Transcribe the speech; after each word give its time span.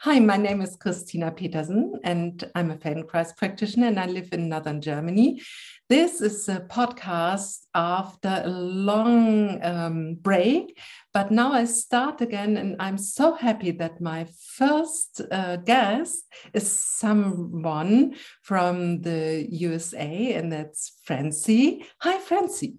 Hi, 0.00 0.18
my 0.18 0.36
name 0.36 0.60
is 0.62 0.76
Christina 0.76 1.30
Petersen, 1.30 2.00
and 2.02 2.42
I'm 2.54 2.70
a 2.70 2.76
Feldenkrais 2.76 3.36
practitioner, 3.36 3.86
and 3.86 4.00
I 4.00 4.06
live 4.06 4.30
in 4.32 4.48
northern 4.48 4.80
Germany. 4.80 5.40
This 5.88 6.20
is 6.20 6.48
a 6.48 6.60
podcast 6.60 7.66
after 7.74 8.42
a 8.44 8.48
long 8.48 9.62
um, 9.62 10.14
break, 10.14 10.78
but 11.12 11.30
now 11.30 11.52
I 11.52 11.66
start 11.66 12.20
again, 12.20 12.56
and 12.56 12.76
I'm 12.80 12.98
so 12.98 13.34
happy 13.34 13.70
that 13.72 14.00
my 14.00 14.26
first 14.56 15.20
uh, 15.30 15.56
guest 15.56 16.24
is 16.52 16.68
someone 16.70 18.16
from 18.42 19.02
the 19.02 19.46
USA, 19.50 20.32
and 20.34 20.52
that's 20.52 21.00
Francie. 21.04 21.86
Hi, 22.00 22.18
Francie. 22.18 22.78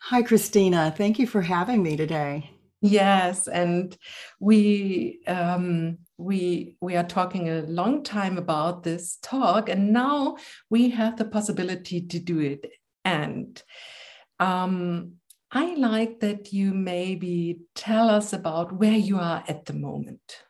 Hi, 0.00 0.22
Christina. 0.22 0.92
Thank 0.96 1.18
you 1.18 1.26
for 1.26 1.42
having 1.42 1.82
me 1.82 1.96
today. 1.96 2.57
Yes, 2.80 3.48
and 3.48 3.96
we 4.38 5.20
um, 5.26 5.98
we 6.16 6.76
we 6.80 6.94
are 6.96 7.04
talking 7.04 7.48
a 7.48 7.62
long 7.62 8.04
time 8.04 8.38
about 8.38 8.84
this 8.84 9.18
talk, 9.20 9.68
and 9.68 9.92
now 9.92 10.36
we 10.70 10.90
have 10.90 11.16
the 11.16 11.24
possibility 11.24 12.00
to 12.02 12.18
do 12.20 12.38
it. 12.38 12.70
And 13.04 13.60
um, 14.38 15.14
I 15.50 15.74
like 15.74 16.20
that 16.20 16.52
you 16.52 16.72
maybe 16.72 17.60
tell 17.74 18.08
us 18.08 18.32
about 18.32 18.72
where 18.72 18.92
you 18.92 19.18
are 19.18 19.42
at 19.48 19.64
the 19.64 19.72
moment. 19.72 20.44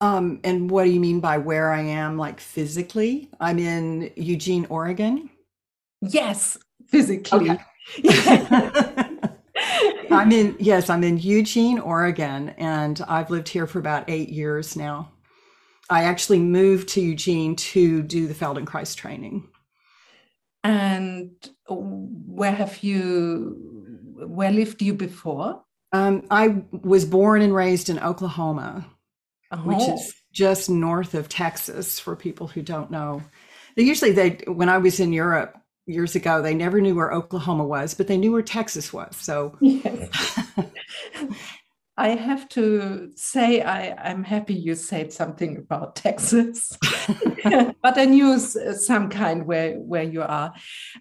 Um, 0.00 0.40
and 0.44 0.70
what 0.70 0.84
do 0.84 0.90
you 0.90 1.00
mean 1.00 1.20
by 1.20 1.38
where 1.38 1.70
I 1.72 1.82
am, 1.82 2.16
like 2.16 2.40
physically? 2.40 3.30
I'm 3.38 3.58
in 3.58 4.10
Eugene, 4.16 4.66
Oregon. 4.70 5.28
Yes, 6.00 6.56
physically. 6.88 7.50
Okay. 7.50 8.82
I'm 10.10 10.32
in, 10.32 10.56
yes, 10.58 10.90
I'm 10.90 11.04
in 11.04 11.18
Eugene, 11.18 11.78
Oregon, 11.78 12.50
and 12.50 13.00
I've 13.08 13.30
lived 13.30 13.48
here 13.48 13.66
for 13.66 13.78
about 13.78 14.08
eight 14.08 14.28
years 14.28 14.76
now. 14.76 15.12
I 15.88 16.04
actually 16.04 16.38
moved 16.38 16.88
to 16.90 17.00
Eugene 17.00 17.56
to 17.56 18.02
do 18.02 18.26
the 18.26 18.34
Feldenkrais 18.34 18.96
training. 18.96 19.48
And 20.62 21.32
where 21.68 22.52
have 22.52 22.82
you, 22.82 23.56
where 24.26 24.52
lived 24.52 24.82
you 24.82 24.94
before? 24.94 25.64
Um, 25.92 26.26
I 26.30 26.62
was 26.70 27.04
born 27.04 27.42
and 27.42 27.54
raised 27.54 27.88
in 27.88 27.98
Oklahoma, 27.98 28.86
oh. 29.50 29.56
which 29.58 29.88
is 29.88 30.14
just 30.32 30.70
north 30.70 31.14
of 31.14 31.28
Texas 31.28 31.98
for 31.98 32.14
people 32.14 32.46
who 32.46 32.62
don't 32.62 32.90
know. 32.90 33.22
They 33.76 33.82
usually 33.82 34.12
they 34.12 34.38
when 34.46 34.68
I 34.68 34.78
was 34.78 35.00
in 35.00 35.12
Europe, 35.12 35.59
years 35.86 36.14
ago, 36.14 36.42
they 36.42 36.54
never 36.54 36.80
knew 36.80 36.94
where 36.94 37.12
Oklahoma 37.12 37.64
was, 37.64 37.94
but 37.94 38.06
they 38.06 38.16
knew 38.16 38.32
where 38.32 38.42
Texas 38.42 38.92
was. 38.92 39.16
So 39.16 39.56
yes. 39.60 40.40
I 42.00 42.16
have 42.16 42.48
to 42.50 43.10
say 43.14 43.60
I, 43.60 43.90
I'm 43.92 44.24
happy 44.24 44.54
you 44.54 44.74
said 44.74 45.12
something 45.12 45.58
about 45.58 45.96
Texas, 46.06 46.74
but 47.82 47.98
I 47.98 48.06
knew 48.06 48.38
some 48.38 49.10
kind 49.10 49.44
where 49.44 49.74
where 49.74 50.02
you 50.02 50.22
are, 50.22 50.50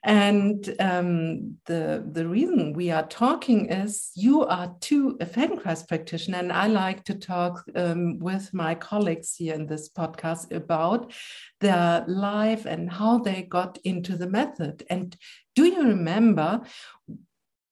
and 0.04 0.76
um, 0.78 1.56
the 1.68 2.06
the 2.12 2.28
reason 2.28 2.74
we 2.74 2.92
are 2.92 3.08
talking 3.08 3.68
is 3.68 4.12
you 4.14 4.46
are 4.46 4.76
too 4.82 5.16
a 5.22 5.26
Feldenkrais 5.26 5.88
practitioner, 5.88 6.40
and 6.40 6.52
I 6.52 6.68
like 6.68 7.06
to 7.06 7.16
talk 7.16 7.64
um, 7.76 8.20
with 8.20 8.54
my 8.54 8.76
colleagues 8.76 9.36
here 9.38 9.56
in 9.56 9.68
this 9.68 9.88
podcast 9.88 10.54
about 10.54 11.14
their 11.62 12.04
life 12.08 12.66
and 12.66 12.92
how 12.92 13.20
they 13.20 13.44
got 13.44 13.78
into 13.86 14.18
the 14.18 14.28
method. 14.28 14.84
And 14.90 15.16
do 15.56 15.64
you 15.64 15.82
remember 15.82 16.60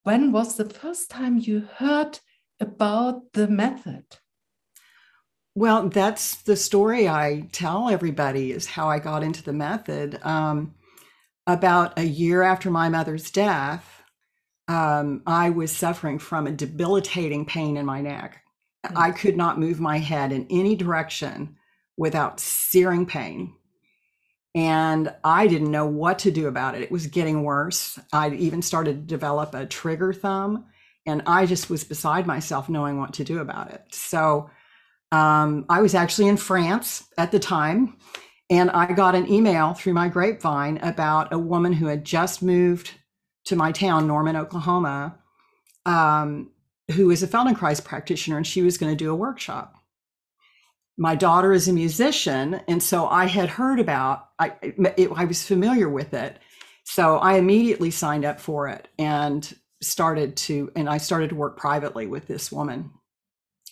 when 0.03 0.31
was 0.31 0.55
the 0.55 0.69
first 0.69 1.09
time 1.09 1.37
you 1.37 1.67
heard? 1.75 2.19
About 2.59 3.33
the 3.33 3.47
method? 3.47 4.05
Well, 5.55 5.89
that's 5.89 6.35
the 6.43 6.55
story 6.55 7.09
I 7.09 7.47
tell 7.51 7.89
everybody 7.89 8.51
is 8.51 8.67
how 8.67 8.89
I 8.89 8.99
got 8.99 9.23
into 9.23 9.43
the 9.43 9.53
method. 9.53 10.19
Um, 10.23 10.75
about 11.47 11.97
a 11.97 12.03
year 12.03 12.43
after 12.43 12.69
my 12.69 12.89
mother's 12.89 13.31
death, 13.31 14.03
um, 14.67 15.23
I 15.25 15.49
was 15.49 15.75
suffering 15.75 16.19
from 16.19 16.45
a 16.45 16.51
debilitating 16.51 17.45
pain 17.45 17.77
in 17.77 17.85
my 17.85 18.01
neck. 18.01 18.43
Mm-hmm. 18.85 18.97
I 18.97 19.11
could 19.11 19.37
not 19.37 19.59
move 19.59 19.79
my 19.79 19.97
head 19.97 20.31
in 20.31 20.45
any 20.49 20.75
direction 20.75 21.55
without 21.97 22.39
searing 22.39 23.05
pain. 23.05 23.55
And 24.53 25.13
I 25.23 25.47
didn't 25.47 25.71
know 25.71 25.85
what 25.85 26.19
to 26.19 26.31
do 26.31 26.47
about 26.47 26.75
it. 26.75 26.81
It 26.81 26.91
was 26.91 27.07
getting 27.07 27.43
worse. 27.43 27.99
I 28.11 28.29
even 28.29 28.61
started 28.61 28.93
to 28.93 29.15
develop 29.15 29.53
a 29.53 29.65
trigger 29.65 30.13
thumb 30.13 30.65
and 31.07 31.23
I 31.25 31.45
just 31.45 31.69
was 31.69 31.85
beside 31.85 32.27
myself 32.27 32.67
knowing 32.69 32.99
what 32.99 33.13
to 33.13 33.23
do 33.23 33.39
about 33.39 33.71
it. 33.71 33.81
So 33.91 34.49
um, 35.11 35.65
I 35.69 35.81
was 35.81 35.95
actually 35.95 36.27
in 36.27 36.37
France 36.37 37.07
at 37.17 37.31
the 37.31 37.39
time, 37.39 37.97
and 38.49 38.69
I 38.71 38.91
got 38.91 39.15
an 39.15 39.31
email 39.31 39.73
through 39.73 39.93
my 39.93 40.09
grapevine 40.09 40.77
about 40.79 41.33
a 41.33 41.39
woman 41.39 41.73
who 41.73 41.87
had 41.87 42.03
just 42.03 42.43
moved 42.43 42.91
to 43.45 43.55
my 43.55 43.71
town, 43.71 44.05
Norman, 44.05 44.35
Oklahoma, 44.35 45.17
um, 45.85 46.51
who 46.91 47.09
is 47.09 47.23
a 47.23 47.27
Feldenkrais 47.27 47.83
practitioner, 47.83 48.35
and 48.35 48.45
she 48.45 48.61
was 48.61 48.77
going 48.77 48.91
to 48.91 49.03
do 49.03 49.11
a 49.11 49.15
workshop. 49.15 49.75
My 50.97 51.15
daughter 51.15 51.53
is 51.53 51.67
a 51.67 51.73
musician, 51.73 52.61
and 52.67 52.83
so 52.83 53.07
I 53.07 53.25
had 53.25 53.49
heard 53.49 53.79
about. 53.79 54.29
I 54.39 54.53
it, 54.61 55.09
I 55.15 55.25
was 55.25 55.45
familiar 55.45 55.89
with 55.89 56.13
it, 56.13 56.39
so 56.83 57.17
I 57.17 57.35
immediately 57.35 57.91
signed 57.91 58.25
up 58.25 58.39
for 58.39 58.67
it, 58.67 58.87
and 58.97 59.53
started 59.81 60.35
to, 60.37 60.71
and 60.75 60.89
I 60.89 60.97
started 60.97 61.29
to 61.29 61.35
work 61.35 61.57
privately 61.57 62.07
with 62.07 62.27
this 62.27 62.51
woman. 62.51 62.91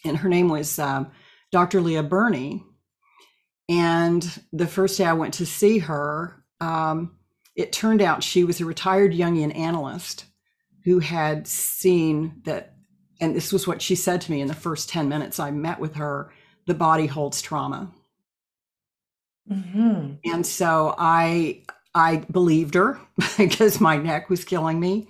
And 0.03 0.17
her 0.17 0.29
name 0.29 0.49
was 0.49 0.77
um, 0.77 1.11
Dr. 1.51 1.81
Leah 1.81 2.03
Burney. 2.03 2.63
And 3.67 4.41
the 4.53 4.67
first 4.67 4.97
day 4.97 5.05
I 5.05 5.13
went 5.13 5.33
to 5.35 5.45
see 5.45 5.79
her, 5.79 6.43
um, 6.61 7.17
it 7.55 7.71
turned 7.71 8.01
out 8.01 8.23
she 8.23 8.43
was 8.43 8.61
a 8.61 8.65
retired 8.65 9.13
Jungian 9.13 9.55
analyst 9.55 10.25
who 10.83 10.99
had 10.99 11.47
seen 11.47 12.41
that, 12.43 12.75
and 13.19 13.35
this 13.35 13.51
was 13.51 13.65
what 13.65 13.81
she 13.81 13.95
said 13.95 14.21
to 14.21 14.31
me 14.31 14.41
in 14.41 14.47
the 14.47 14.53
first 14.53 14.89
10 14.89 15.09
minutes 15.09 15.39
I 15.39 15.49
met 15.51 15.79
with 15.79 15.95
her 15.95 16.31
the 16.65 16.73
body 16.73 17.05
holds 17.05 17.41
trauma. 17.41 17.91
Mm-hmm. 19.49 20.15
And 20.25 20.45
so 20.45 20.95
I 20.97 21.63
I 21.93 22.17
believed 22.31 22.73
her 22.73 22.99
because 23.37 23.79
my 23.79 23.97
neck 23.97 24.29
was 24.29 24.43
killing 24.43 24.79
me. 24.79 25.07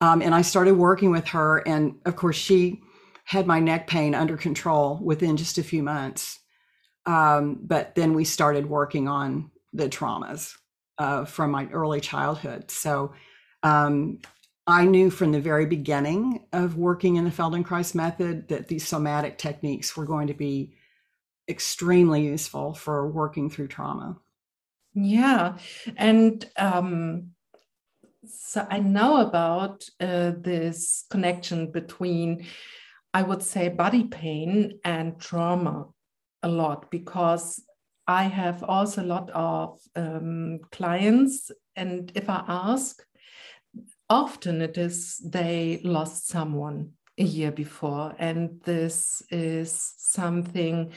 Um, 0.00 0.22
and 0.22 0.34
I 0.34 0.42
started 0.42 0.74
working 0.74 1.10
with 1.10 1.28
her. 1.28 1.58
And 1.66 1.96
of 2.04 2.16
course, 2.16 2.36
she 2.36 2.80
had 3.24 3.46
my 3.46 3.60
neck 3.60 3.86
pain 3.86 4.14
under 4.14 4.36
control 4.36 4.98
within 5.02 5.36
just 5.36 5.58
a 5.58 5.62
few 5.62 5.82
months. 5.82 6.38
Um, 7.06 7.58
but 7.62 7.94
then 7.94 8.14
we 8.14 8.24
started 8.24 8.68
working 8.68 9.08
on 9.08 9.50
the 9.72 9.88
traumas 9.88 10.54
uh, 10.98 11.24
from 11.24 11.50
my 11.50 11.66
early 11.66 12.00
childhood. 12.00 12.70
So 12.70 13.12
um, 13.62 14.18
I 14.66 14.84
knew 14.84 15.10
from 15.10 15.32
the 15.32 15.40
very 15.40 15.66
beginning 15.66 16.46
of 16.52 16.76
working 16.76 17.16
in 17.16 17.24
the 17.24 17.30
Feldenkrais 17.30 17.94
method 17.94 18.48
that 18.48 18.68
these 18.68 18.86
somatic 18.86 19.38
techniques 19.38 19.96
were 19.96 20.04
going 20.04 20.26
to 20.28 20.34
be 20.34 20.74
extremely 21.48 22.24
useful 22.24 22.74
for 22.74 23.08
working 23.08 23.48
through 23.48 23.68
trauma. 23.68 24.18
Yeah. 24.94 25.56
And 25.96 26.44
um, 26.58 27.30
so 28.26 28.66
I 28.68 28.80
know 28.80 29.20
about 29.20 29.84
uh, 30.00 30.32
this 30.36 31.04
connection 31.10 31.70
between, 31.70 32.46
I 33.14 33.22
would 33.22 33.42
say, 33.42 33.68
body 33.68 34.04
pain 34.04 34.80
and 34.84 35.20
trauma 35.20 35.86
a 36.42 36.48
lot 36.48 36.90
because 36.90 37.62
I 38.06 38.24
have 38.24 38.62
also 38.62 39.02
a 39.02 39.06
lot 39.06 39.30
of 39.30 39.80
um, 39.94 40.60
clients, 40.72 41.50
and 41.76 42.10
if 42.14 42.30
I 42.30 42.42
ask, 42.48 43.02
often 44.08 44.62
it 44.62 44.78
is 44.78 45.18
they 45.18 45.80
lost 45.84 46.26
someone 46.28 46.92
a 47.18 47.24
year 47.24 47.52
before, 47.52 48.14
and 48.18 48.60
this 48.64 49.22
is 49.30 49.94
something 49.98 50.92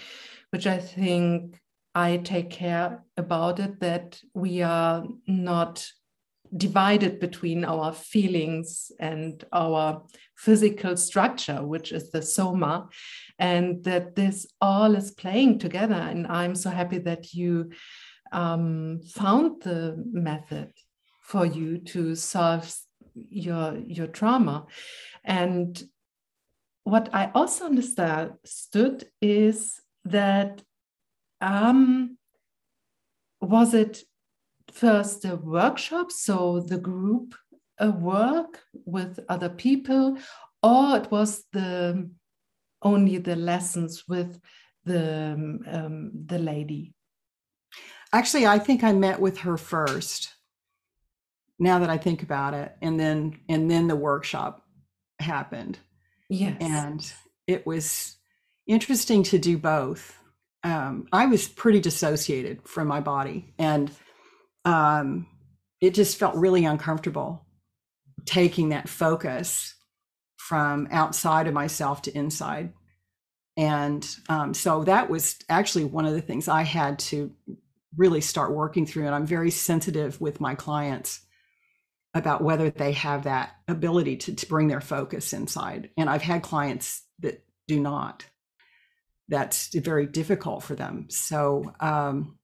which 0.52 0.68
I 0.68 0.78
think 0.78 1.60
I 1.94 2.18
take 2.18 2.50
care 2.50 3.04
about 3.18 3.60
it 3.60 3.82
that 3.82 4.22
we 4.34 4.62
are 4.62 5.06
not 5.28 5.86
divided 6.56 7.20
between 7.20 7.64
our 7.64 7.94
feelings 7.94 8.92
and 9.00 9.44
our 9.54 10.04
physical 10.36 10.98
structure, 10.98 11.64
which 11.64 11.92
is 11.92 12.12
the 12.12 12.22
soma, 12.22 12.90
and 13.40 13.84
that 13.84 14.16
this 14.16 14.48
all 14.60 14.96
is 14.96 15.12
playing 15.12 15.60
together. 15.60 15.94
And 15.94 16.28
I'm 16.28 16.56
so 16.56 16.70
happy 16.70 16.98
that 17.00 17.34
you 17.34 17.72
um, 18.32 19.02
found 19.02 19.62
the 19.62 20.02
method 20.12 20.72
for 21.22 21.46
you 21.46 21.78
to 21.78 22.16
solve 22.16 22.74
your 23.14 23.78
your 23.78 24.08
trauma. 24.08 24.66
And 25.24 25.82
what 26.84 27.10
I 27.14 27.32
also 27.36 27.66
understood 27.66 29.06
is 29.22 29.80
that 30.06 30.64
um, 31.40 32.18
was 33.40 33.74
it 33.74 34.04
first 34.72 35.26
a 35.26 35.36
workshop, 35.36 36.12
so 36.12 36.60
the 36.60 36.78
group 36.78 37.36
work 37.90 38.60
with 38.86 39.20
other 39.30 39.50
people, 39.50 40.18
or 40.62 40.98
it 40.98 41.10
was 41.12 41.44
the 41.52 42.10
only 42.82 43.18
the 43.18 43.36
lessons 43.36 44.04
with 44.08 44.40
the 44.86 45.34
um, 45.34 45.60
um, 45.68 46.12
the 46.26 46.40
lady? 46.40 46.94
Actually, 48.14 48.46
I 48.46 48.60
think 48.60 48.84
I 48.84 48.92
met 48.92 49.20
with 49.20 49.40
her 49.40 49.58
first. 49.58 50.34
Now 51.60 51.80
that 51.80 51.90
I 51.90 51.98
think 51.98 52.24
about 52.24 52.54
it, 52.54 52.76
and 52.82 53.00
then 53.00 53.40
and 53.48 53.70
then 53.70 53.88
the 53.88 53.96
workshop 53.96 54.66
happened. 55.20 55.80
Yes, 56.30 56.58
and 56.60 57.14
it 57.48 57.66
was 57.66 58.18
interesting 58.68 59.24
to 59.24 59.38
do 59.38 59.58
both. 59.58 60.18
Um, 60.64 61.08
I 61.12 61.26
was 61.26 61.48
pretty 61.48 61.80
dissociated 61.80 62.68
from 62.68 62.88
my 62.88 63.02
body, 63.02 63.54
and 63.58 63.92
um, 64.66 65.28
it 65.80 65.94
just 65.94 66.18
felt 66.18 66.36
really 66.36 66.66
uncomfortable 66.66 67.46
taking 68.26 68.70
that 68.70 68.88
focus 68.88 69.76
from 70.38 70.88
outside 70.92 71.48
of 71.48 71.54
myself 71.54 72.02
to 72.04 72.18
inside. 72.18 72.74
And 73.58 74.08
um, 74.30 74.54
so 74.54 74.84
that 74.84 75.10
was 75.10 75.38
actually 75.50 75.86
one 75.86 76.06
of 76.06 76.14
the 76.14 76.22
things 76.22 76.48
I 76.48 76.64
had 76.64 77.00
to 77.00 77.32
really 77.98 78.22
start 78.22 78.54
working 78.54 78.86
through. 78.86 79.06
And 79.06 79.16
I'm 79.16 79.26
very 79.26 79.52
sensitive 79.52 80.20
with 80.22 80.40
my 80.40 80.56
clients 80.56 81.22
about 82.14 82.44
whether 82.44 82.70
they 82.70 82.92
have 82.94 83.24
that 83.24 83.56
ability 83.68 84.18
to, 84.18 84.36
to 84.36 84.46
bring 84.48 84.68
their 84.68 84.82
focus 84.82 85.34
inside. 85.34 85.90
And 85.98 86.10
I've 86.10 86.22
had 86.22 86.44
clients 86.44 87.04
that 87.20 87.44
do 87.68 87.80
not. 87.80 88.26
That's 89.30 89.74
very 89.74 90.06
difficult 90.06 90.64
for 90.64 90.76
them. 90.76 91.08
So 91.10 91.74
um, 91.80 92.38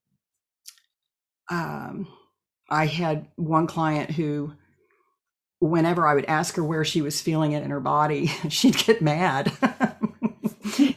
um, 1.50 2.08
I 2.70 2.86
had 2.86 3.28
one 3.36 3.68
client 3.68 4.12
who, 4.12 4.54
whenever 5.60 6.06
I 6.06 6.14
would 6.14 6.26
ask 6.26 6.56
her 6.56 6.64
where 6.64 6.86
she 6.86 7.02
was 7.02 7.22
feeling 7.22 7.54
it 7.54 7.64
in 7.64 7.72
her 7.72 7.80
body, 7.80 8.28
she'd 8.50 8.78
get 8.78 9.02
mad. 9.02 9.52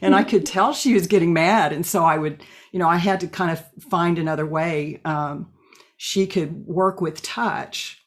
and 0.00 0.14
I 0.14 0.24
could 0.24 0.46
tell 0.46 0.72
she 0.72 0.94
was 0.94 1.06
getting 1.06 1.32
mad. 1.32 1.72
And 1.72 1.84
so 1.84 2.04
I 2.04 2.18
would, 2.18 2.42
you 2.72 2.78
know, 2.78 2.88
I 2.88 2.96
had 2.96 3.20
to 3.20 3.28
kind 3.28 3.50
of 3.50 3.64
find 3.90 4.18
another 4.18 4.46
way. 4.46 5.00
Um, 5.04 5.52
she 5.96 6.26
could 6.26 6.66
work 6.66 7.00
with 7.00 7.22
touch 7.22 7.98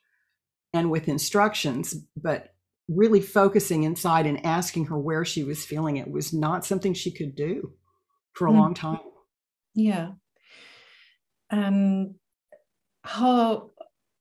and 0.74 0.90
with 0.90 1.08
instructions, 1.08 1.96
but 2.16 2.50
really 2.90 3.22
focusing 3.22 3.84
inside 3.84 4.26
and 4.26 4.46
asking 4.46 4.86
her 4.86 4.98
where 4.98 5.24
she 5.24 5.44
was 5.44 5.66
feeling 5.66 5.98
it 5.98 6.10
was 6.10 6.34
not 6.34 6.66
something 6.66 6.94
she 6.94 7.12
could 7.12 7.36
do 7.36 7.72
for 8.34 8.48
a 8.48 8.52
mm. 8.52 8.56
long 8.56 8.74
time. 8.74 9.00
Yeah. 9.76 10.12
And 11.50 12.16
how 13.04 13.72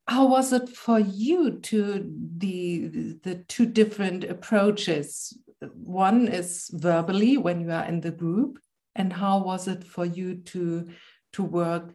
how 0.08 0.26
was 0.26 0.52
it 0.52 0.68
for 0.68 0.98
you 0.98 1.58
to 1.60 2.12
the 2.36 3.16
the 3.22 3.36
two 3.48 3.66
different 3.66 4.24
approaches? 4.24 5.36
One 5.74 6.28
is 6.28 6.70
verbally 6.72 7.38
when 7.38 7.60
you 7.60 7.70
are 7.70 7.84
in 7.84 8.00
the 8.00 8.10
group 8.10 8.58
and 8.94 9.12
how 9.12 9.42
was 9.42 9.68
it 9.68 9.84
for 9.84 10.04
you 10.04 10.36
to 10.36 10.88
to 11.34 11.42
work 11.42 11.94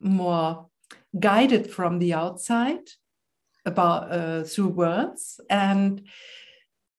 more 0.00 0.66
guided 1.18 1.70
from 1.70 1.98
the 1.98 2.14
outside 2.14 2.88
about 3.66 4.10
uh, 4.10 4.42
through 4.44 4.68
words? 4.68 5.40
And 5.50 6.08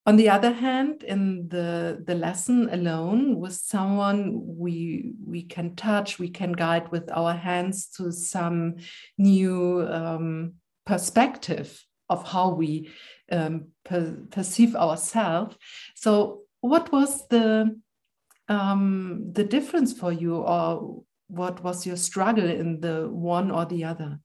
on 0.06 0.18
the 0.18 0.30
other 0.30 0.52
hand 0.52 1.04
in 1.04 1.48
the 1.50 2.04
the 2.06 2.16
lesson 2.16 2.70
alone 2.72 3.40
with 3.40 3.54
someone 3.54 4.40
we 4.58 5.14
we 5.26 5.44
can 5.44 5.76
touch 5.76 6.20
we 6.20 6.30
can 6.30 6.52
guide 6.52 6.92
with 6.92 7.10
our 7.12 7.34
hands 7.34 7.88
to 7.88 8.12
some 8.12 8.76
new 9.18 9.82
um, 9.90 10.54
perspective 10.86 11.84
of 12.10 12.28
how 12.28 12.50
we 12.50 12.90
um, 13.32 13.68
per 13.84 14.16
perceive 14.30 14.76
ourselves 14.76 15.56
so 15.96 16.42
what 16.62 16.92
was 16.92 17.28
the 17.30 17.80
um, 18.48 19.32
the 19.32 19.44
difference 19.44 19.92
for 19.92 20.12
you 20.12 20.36
or 20.36 21.04
what 21.28 21.64
was 21.64 21.88
your 21.88 21.98
struggle 21.98 22.48
in 22.48 22.80
the 22.80 23.10
one 23.10 23.50
or 23.50 23.66
the 23.66 23.84
other 23.84 24.20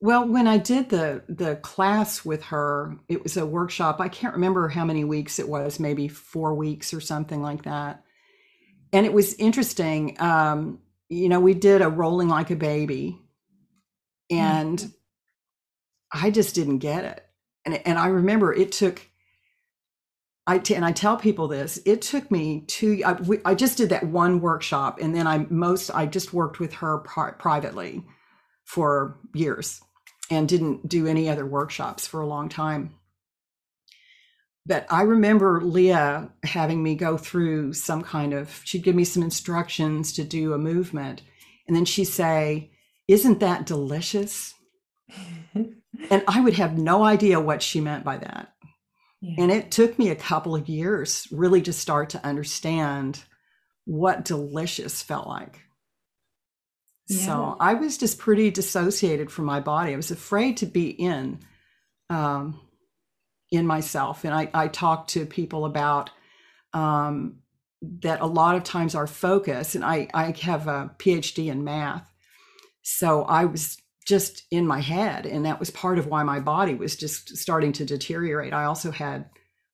well, 0.00 0.26
when 0.26 0.46
I 0.46 0.56
did 0.56 0.88
the 0.88 1.22
the 1.28 1.56
class 1.56 2.24
with 2.24 2.44
her, 2.44 2.96
it 3.08 3.22
was 3.22 3.36
a 3.36 3.44
workshop. 3.44 4.00
I 4.00 4.08
can't 4.08 4.34
remember 4.34 4.68
how 4.68 4.84
many 4.84 5.04
weeks 5.04 5.38
it 5.38 5.48
was, 5.48 5.78
maybe 5.78 6.08
four 6.08 6.54
weeks 6.54 6.94
or 6.94 7.00
something 7.00 7.42
like 7.42 7.64
that. 7.64 8.02
And 8.92 9.04
it 9.04 9.12
was 9.12 9.34
interesting. 9.34 10.16
Um, 10.18 10.80
you 11.10 11.28
know, 11.28 11.40
we 11.40 11.54
did 11.54 11.82
a 11.82 11.88
rolling 11.88 12.28
like 12.28 12.50
a 12.50 12.56
baby, 12.56 13.20
and 14.30 14.78
mm-hmm. 14.78 16.26
I 16.26 16.30
just 16.30 16.54
didn't 16.54 16.78
get 16.78 17.04
it. 17.04 17.26
And 17.66 17.74
and 17.86 17.98
I 17.98 18.06
remember 18.06 18.54
it 18.54 18.72
took. 18.72 19.06
I 20.46 20.58
t- 20.58 20.74
and 20.74 20.84
I 20.84 20.92
tell 20.92 21.18
people 21.18 21.46
this. 21.46 21.78
It 21.84 22.00
took 22.00 22.30
me 22.30 22.64
two. 22.66 23.02
I, 23.04 23.12
we, 23.12 23.38
I 23.44 23.54
just 23.54 23.76
did 23.76 23.90
that 23.90 24.04
one 24.04 24.40
workshop, 24.40 24.98
and 25.00 25.14
then 25.14 25.26
I 25.26 25.46
most 25.50 25.90
I 25.90 26.06
just 26.06 26.32
worked 26.32 26.58
with 26.58 26.72
her 26.74 26.98
pri- 26.98 27.32
privately 27.32 28.02
for 28.64 29.18
years 29.34 29.82
and 30.30 30.48
didn't 30.48 30.88
do 30.88 31.06
any 31.06 31.28
other 31.28 31.44
workshops 31.44 32.06
for 32.06 32.20
a 32.20 32.26
long 32.26 32.48
time. 32.48 32.94
But 34.66 34.86
I 34.90 35.02
remember 35.02 35.60
Leah 35.62 36.30
having 36.44 36.82
me 36.82 36.94
go 36.94 37.16
through 37.16 37.72
some 37.72 38.02
kind 38.02 38.32
of, 38.32 38.60
she'd 38.64 38.84
give 38.84 38.94
me 38.94 39.04
some 39.04 39.22
instructions 39.22 40.12
to 40.12 40.24
do 40.24 40.52
a 40.52 40.58
movement. 40.58 41.22
And 41.66 41.76
then 41.76 41.84
she'd 41.84 42.04
say, 42.04 42.70
Isn't 43.08 43.40
that 43.40 43.66
delicious? 43.66 44.54
and 45.54 46.24
I 46.28 46.40
would 46.40 46.54
have 46.54 46.78
no 46.78 47.02
idea 47.02 47.40
what 47.40 47.62
she 47.62 47.80
meant 47.80 48.04
by 48.04 48.18
that. 48.18 48.54
Yeah. 49.20 49.34
And 49.38 49.50
it 49.50 49.70
took 49.70 49.98
me 49.98 50.10
a 50.10 50.16
couple 50.16 50.54
of 50.54 50.68
years 50.68 51.26
really 51.30 51.62
to 51.62 51.72
start 51.72 52.10
to 52.10 52.24
understand 52.24 53.24
what 53.84 54.24
delicious 54.24 55.02
felt 55.02 55.26
like. 55.26 55.60
Yeah. 57.10 57.26
So 57.26 57.56
I 57.58 57.74
was 57.74 57.98
just 57.98 58.18
pretty 58.18 58.50
dissociated 58.50 59.30
from 59.30 59.44
my 59.44 59.60
body. 59.60 59.92
I 59.92 59.96
was 59.96 60.12
afraid 60.12 60.58
to 60.58 60.66
be 60.66 60.90
in 60.90 61.40
um, 62.08 62.60
in 63.50 63.66
myself. 63.66 64.24
And 64.24 64.32
I, 64.32 64.48
I 64.54 64.68
talk 64.68 65.08
to 65.08 65.26
people 65.26 65.64
about 65.64 66.10
um, 66.72 67.40
that 68.02 68.20
a 68.20 68.26
lot 68.26 68.56
of 68.56 68.62
times 68.62 68.94
our 68.94 69.06
focus, 69.06 69.74
and 69.74 69.84
I, 69.84 70.08
I 70.14 70.34
have 70.42 70.68
a 70.68 70.94
PhD 70.98 71.50
in 71.50 71.64
math. 71.64 72.08
So 72.82 73.22
I 73.22 73.46
was 73.46 73.76
just 74.06 74.44
in 74.50 74.66
my 74.66 74.80
head. 74.80 75.26
And 75.26 75.44
that 75.46 75.58
was 75.58 75.70
part 75.70 75.98
of 75.98 76.06
why 76.06 76.22
my 76.22 76.40
body 76.40 76.74
was 76.74 76.96
just 76.96 77.36
starting 77.36 77.72
to 77.72 77.84
deteriorate. 77.84 78.52
I 78.52 78.64
also 78.64 78.90
had 78.90 79.28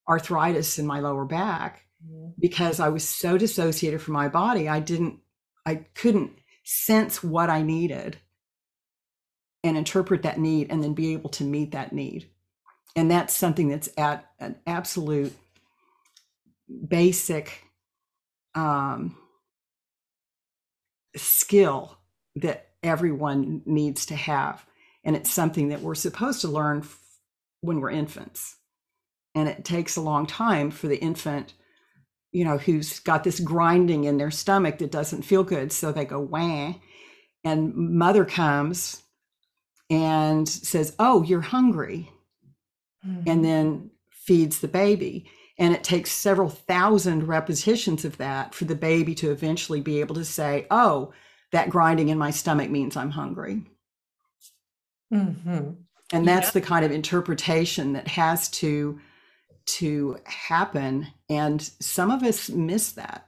arthritis 0.09 0.79
in 0.79 0.87
my 0.87 0.99
lower 0.99 1.25
back 1.25 1.83
mm-hmm. 2.05 2.31
because 2.39 2.79
I 2.79 2.89
was 2.89 3.07
so 3.07 3.37
dissociated 3.37 4.01
from 4.01 4.13
my 4.13 4.27
body. 4.27 4.67
I 4.67 4.79
didn't, 4.79 5.19
I 5.65 5.75
couldn't 5.95 6.31
sense 6.69 7.23
what 7.23 7.49
I 7.49 7.61
needed 7.61 8.17
and 9.63 9.77
interpret 9.77 10.23
that 10.23 10.37
need 10.37 10.69
and 10.69 10.83
then 10.83 10.93
be 10.93 11.13
able 11.13 11.29
to 11.29 11.45
meet 11.45 11.71
that 11.71 11.93
need. 11.93 12.29
And 12.93 13.09
that's 13.09 13.33
something 13.33 13.69
that's 13.69 13.87
at 13.97 14.29
an 14.37 14.57
absolute 14.67 15.33
basic 16.85 17.63
um, 18.53 19.15
skill 21.15 21.97
that 22.35 22.67
everyone 22.83 23.61
needs 23.65 24.05
to 24.07 24.15
have. 24.17 24.65
And 25.05 25.15
it's 25.15 25.31
something 25.31 25.69
that 25.69 25.81
we're 25.81 25.95
supposed 25.95 26.41
to 26.41 26.49
learn 26.49 26.85
when 27.61 27.79
we're 27.79 27.91
infants. 27.91 28.57
And 29.33 29.47
it 29.47 29.63
takes 29.63 29.95
a 29.95 30.01
long 30.01 30.27
time 30.27 30.71
for 30.71 30.89
the 30.89 30.99
infant 30.99 31.53
you 32.31 32.43
know, 32.43 32.57
who's 32.57 32.99
got 32.99 33.23
this 33.23 33.39
grinding 33.39 34.03
in 34.03 34.17
their 34.17 34.31
stomach 34.31 34.77
that 34.79 34.91
doesn't 34.91 35.23
feel 35.23 35.43
good. 35.43 35.71
So 35.71 35.91
they 35.91 36.05
go, 36.05 36.19
wah. 36.19 36.73
And 37.43 37.73
mother 37.75 38.25
comes 38.25 39.01
and 39.89 40.47
says, 40.47 40.95
Oh, 40.99 41.23
you're 41.23 41.41
hungry. 41.41 42.11
Mm-hmm. 43.05 43.29
And 43.29 43.45
then 43.45 43.91
feeds 44.11 44.59
the 44.59 44.67
baby. 44.67 45.29
And 45.59 45.73
it 45.73 45.83
takes 45.83 46.11
several 46.11 46.49
thousand 46.49 47.27
repetitions 47.27 48.05
of 48.05 48.17
that 48.17 48.53
for 48.53 48.65
the 48.65 48.75
baby 48.75 49.15
to 49.15 49.31
eventually 49.31 49.81
be 49.81 49.99
able 49.99 50.15
to 50.15 50.25
say, 50.25 50.67
Oh, 50.69 51.13
that 51.51 51.69
grinding 51.69 52.09
in 52.09 52.17
my 52.17 52.31
stomach 52.31 52.69
means 52.69 52.97
I'm 52.97 53.11
hungry. 53.11 53.63
Mm-hmm. 55.13 55.71
And 56.13 56.27
that's 56.27 56.47
yeah. 56.47 56.51
the 56.51 56.61
kind 56.61 56.85
of 56.85 56.91
interpretation 56.91 57.93
that 57.93 58.07
has 58.07 58.49
to 58.49 58.99
to 59.67 60.17
happen. 60.25 61.07
And 61.29 61.61
some 61.79 62.11
of 62.11 62.23
us 62.23 62.49
miss 62.49 62.91
that. 62.93 63.27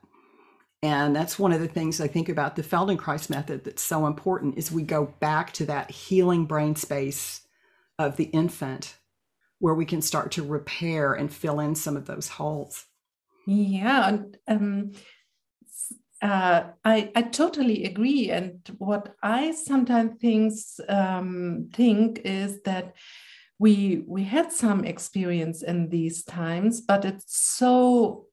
And 0.81 1.13
that's 1.15 1.37
one 1.37 1.51
of 1.51 1.59
the 1.59 1.67
things 1.67 1.99
I 1.99 2.07
think 2.07 2.29
about 2.29 2.55
the 2.55 2.63
Feldenkrais 2.63 3.29
method 3.29 3.65
that's 3.65 3.83
so 3.83 4.07
important 4.07 4.57
is 4.57 4.71
we 4.71 4.83
go 4.83 5.13
back 5.19 5.51
to 5.53 5.65
that 5.65 5.91
healing 5.91 6.45
brain 6.45 6.75
space 6.75 7.41
of 7.97 8.15
the 8.15 8.25
infant 8.25 8.95
where 9.59 9.73
we 9.73 9.85
can 9.85 10.01
start 10.01 10.31
to 10.31 10.43
repair 10.43 11.13
and 11.13 11.33
fill 11.33 11.59
in 11.59 11.75
some 11.75 11.97
of 11.97 12.05
those 12.05 12.29
holes. 12.29 12.85
Yeah. 13.45 14.19
Um, 14.47 14.93
uh, 16.21 16.63
I, 16.83 17.11
I 17.15 17.21
totally 17.23 17.85
agree. 17.85 18.29
And 18.31 18.59
what 18.77 19.15
I 19.21 19.51
sometimes 19.51 20.19
thinks, 20.19 20.79
um, 20.87 21.69
think 21.73 22.21
is 22.23 22.61
that 22.63 22.95
we 23.59 24.03
we 24.07 24.23
had 24.23 24.51
some 24.51 24.83
experience 24.83 25.61
in 25.61 25.89
these 25.89 26.23
times 26.23 26.81
but 26.81 27.05
it's 27.05 27.37
so 27.37 28.25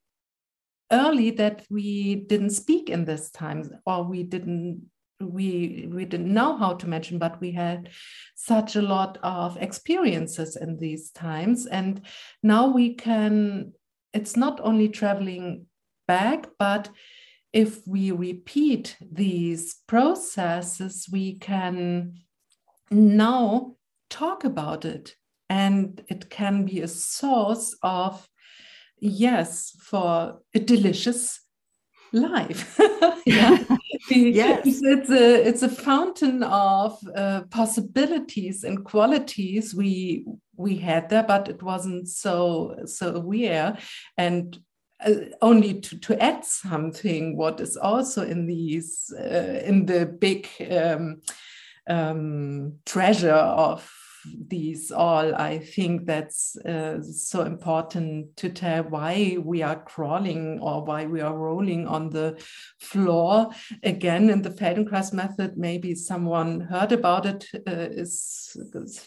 early 0.93 1.31
that 1.31 1.67
we 1.69 2.15
didn't 2.15 2.51
speak 2.51 2.89
in 2.89 3.05
this 3.05 3.31
time 3.31 3.69
or 3.85 4.05
we 4.05 4.23
didn't 4.23 4.83
we 5.21 5.89
we 5.91 6.05
didn't 6.05 6.33
know 6.33 6.57
how 6.57 6.75
to 6.75 6.89
mention 6.89 7.19
but 7.19 7.41
we 7.41 7.53
had 7.53 7.89
such 8.35 8.77
a 8.77 8.83
lot 8.83 9.19
of 9.23 9.57
experiences 9.57 10.57
in 10.57 10.77
these 10.77 11.11
times. 11.11 11.67
And 11.67 12.03
now 12.43 12.69
we 12.69 12.95
can 12.95 13.73
it's 14.13 14.37
not 14.37 14.61
only 14.63 14.89
traveling 14.89 15.67
back 16.07 16.47
but 16.59 16.91
if 17.53 17.87
we 17.87 18.11
repeat 18.11 18.97
these 19.01 19.77
processes 19.87 21.09
we 21.11 21.39
can 21.39 22.15
now 22.91 23.76
talk 24.11 24.45
about 24.45 24.85
it. 24.85 25.15
And 25.49 26.03
it 26.09 26.29
can 26.29 26.65
be 26.65 26.81
a 26.81 26.89
source 26.89 27.77
of 27.83 28.29
yes 28.99 29.77
for 29.81 30.41
a 30.55 30.59
delicious 30.59 31.41
life. 32.13 32.79
Yeah. 33.27 33.59
Yes. 34.09 34.63
it's, 34.65 35.11
a 35.11 35.49
it's 35.49 35.63
a 35.63 35.69
fountain 35.69 36.45
of 36.45 36.97
uh, 37.17 37.41
possibilities 37.51 38.63
and 38.63 38.85
qualities 38.85 39.75
we 39.75 40.25
we 40.57 40.77
had 40.77 41.09
there 41.09 41.25
but 41.25 41.49
it 41.49 41.61
wasn't 41.61 42.09
so 42.09 42.77
so 42.85 43.17
aware 43.17 43.77
and 44.17 44.61
uh, 45.05 45.15
only 45.43 45.81
to, 45.81 45.99
to 45.99 46.23
add 46.23 46.45
something 46.45 47.37
what 47.37 47.61
is 47.61 47.77
also 47.77 48.23
in 48.23 48.47
these 48.47 49.13
uh, 49.19 49.61
in 49.65 49.87
the 49.87 50.07
big 50.07 50.49
um, 50.71 51.21
um, 51.87 52.79
treasure 52.85 53.33
of 53.33 53.91
these 54.49 54.91
all 54.91 55.35
i 55.37 55.59
think 55.59 56.05
that's 56.07 56.57
uh, 56.67 57.01
so 57.01 57.43
important 57.43 58.37
to 58.37 58.49
tell 58.49 58.83
why 58.85 59.37
we 59.45 59.63
are 59.63 59.83
crawling 59.85 60.59
or 60.61 60.85
why 60.85 61.07
we 61.07 61.21
are 61.21 61.37
rolling 61.37 61.87
on 61.87 62.11
the 62.11 62.37
floor. 62.81 63.51
Again 63.83 64.31
in 64.31 64.43
the 64.43 64.51
feldenkrais 64.51 65.13
method 65.13 65.57
maybe 65.57 65.95
someone 65.95 66.61
heard 66.61 66.93
about 66.93 67.27
it 67.27 67.47
uh, 67.67 67.89
is, 68.03 68.57
is 68.75 69.07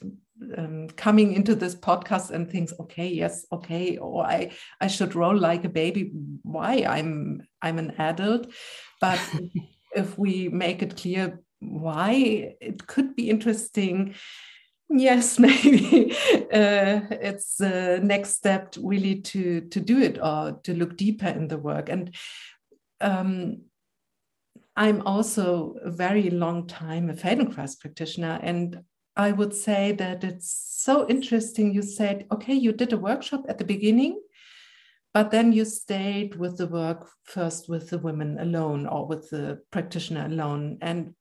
um, 0.58 0.88
coming 0.90 1.34
into 1.34 1.56
this 1.56 1.76
podcast 1.76 2.32
and 2.32 2.50
thinks 2.50 2.74
okay 2.80 3.08
yes 3.08 3.46
okay 3.52 3.98
or 3.98 4.26
i 4.26 4.52
i 4.80 4.88
should 4.88 5.16
roll 5.16 5.38
like 5.38 5.66
a 5.66 5.70
baby. 5.70 6.12
Why? 6.44 6.86
I'm 6.88 7.42
i'm 7.62 7.80
an 7.80 7.92
adult. 7.98 8.48
But 9.02 9.20
if 9.96 10.18
we 10.18 10.50
make 10.50 10.82
it 10.82 10.98
clear 10.98 11.42
why? 11.60 12.56
It 12.62 12.88
could 12.88 13.16
be 13.16 13.30
interesting. 13.30 14.16
Yes 14.90 15.38
maybe. 15.40 16.12
Uh, 16.52 17.02
it's 17.12 17.58
the 17.58 18.00
next 18.04 18.36
step 18.36 18.76
really 18.82 19.22
to 19.22 19.62
to 19.62 19.80
do 19.80 20.00
it 20.00 20.18
or 20.22 20.60
to 20.64 20.74
look 20.74 20.98
deeper 20.98 21.28
in 21.28 21.48
the 21.48 21.58
work. 21.58 21.90
And 21.90 22.16
um, 23.02 23.62
i'm 24.76 25.02
also 25.06 25.76
a 25.84 25.92
very 25.92 26.30
long 26.30 26.68
time 26.68 27.10
a 27.10 27.14
feldenkrais 27.14 27.80
practitioner 27.80 28.40
and 28.44 28.80
i 29.16 29.32
would 29.32 29.54
say 29.54 29.92
that 29.94 30.24
it's 30.24 30.70
so 30.80 31.08
interesting. 31.10 31.74
You 31.74 31.82
said 31.82 32.26
okay 32.32 32.54
you 32.54 32.72
did 32.72 32.94
a 32.94 32.98
workshop 32.98 33.46
at 33.50 33.58
the 33.58 33.66
beginning 33.66 34.20
but 35.14 35.32
then 35.32 35.52
you 35.52 35.66
stayed 35.66 36.36
with 36.36 36.58
the 36.58 36.68
work 36.68 37.10
first 37.24 37.68
with 37.68 37.90
the 37.90 37.98
women 37.98 38.40
alone 38.40 38.86
or 38.86 39.08
with 39.08 39.30
the 39.30 39.60
practitioner 39.72 40.26
alone. 40.26 40.78
And 40.82 41.16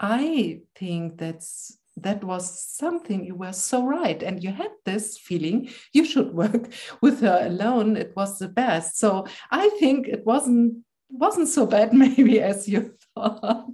i 0.00 0.60
think 0.74 1.18
that's 1.18 1.78
that 2.02 2.24
was 2.24 2.62
something 2.62 3.24
you 3.24 3.34
were 3.34 3.52
so 3.52 3.86
right. 3.86 4.22
And 4.22 4.42
you 4.42 4.50
had 4.50 4.70
this 4.84 5.18
feeling 5.18 5.70
you 5.92 6.04
should 6.04 6.32
work 6.32 6.72
with 7.02 7.20
her 7.20 7.46
alone. 7.46 7.96
It 7.96 8.14
was 8.16 8.38
the 8.38 8.48
best. 8.48 8.98
So 8.98 9.26
i 9.50 9.68
think 9.80 10.08
it 10.08 10.24
wasn't 10.26 10.84
wasn't 11.10 11.48
so 11.48 11.66
bad 11.66 11.92
maybe 12.04 12.40
as 12.40 12.68
you 12.68 12.94
thought. 13.14 13.66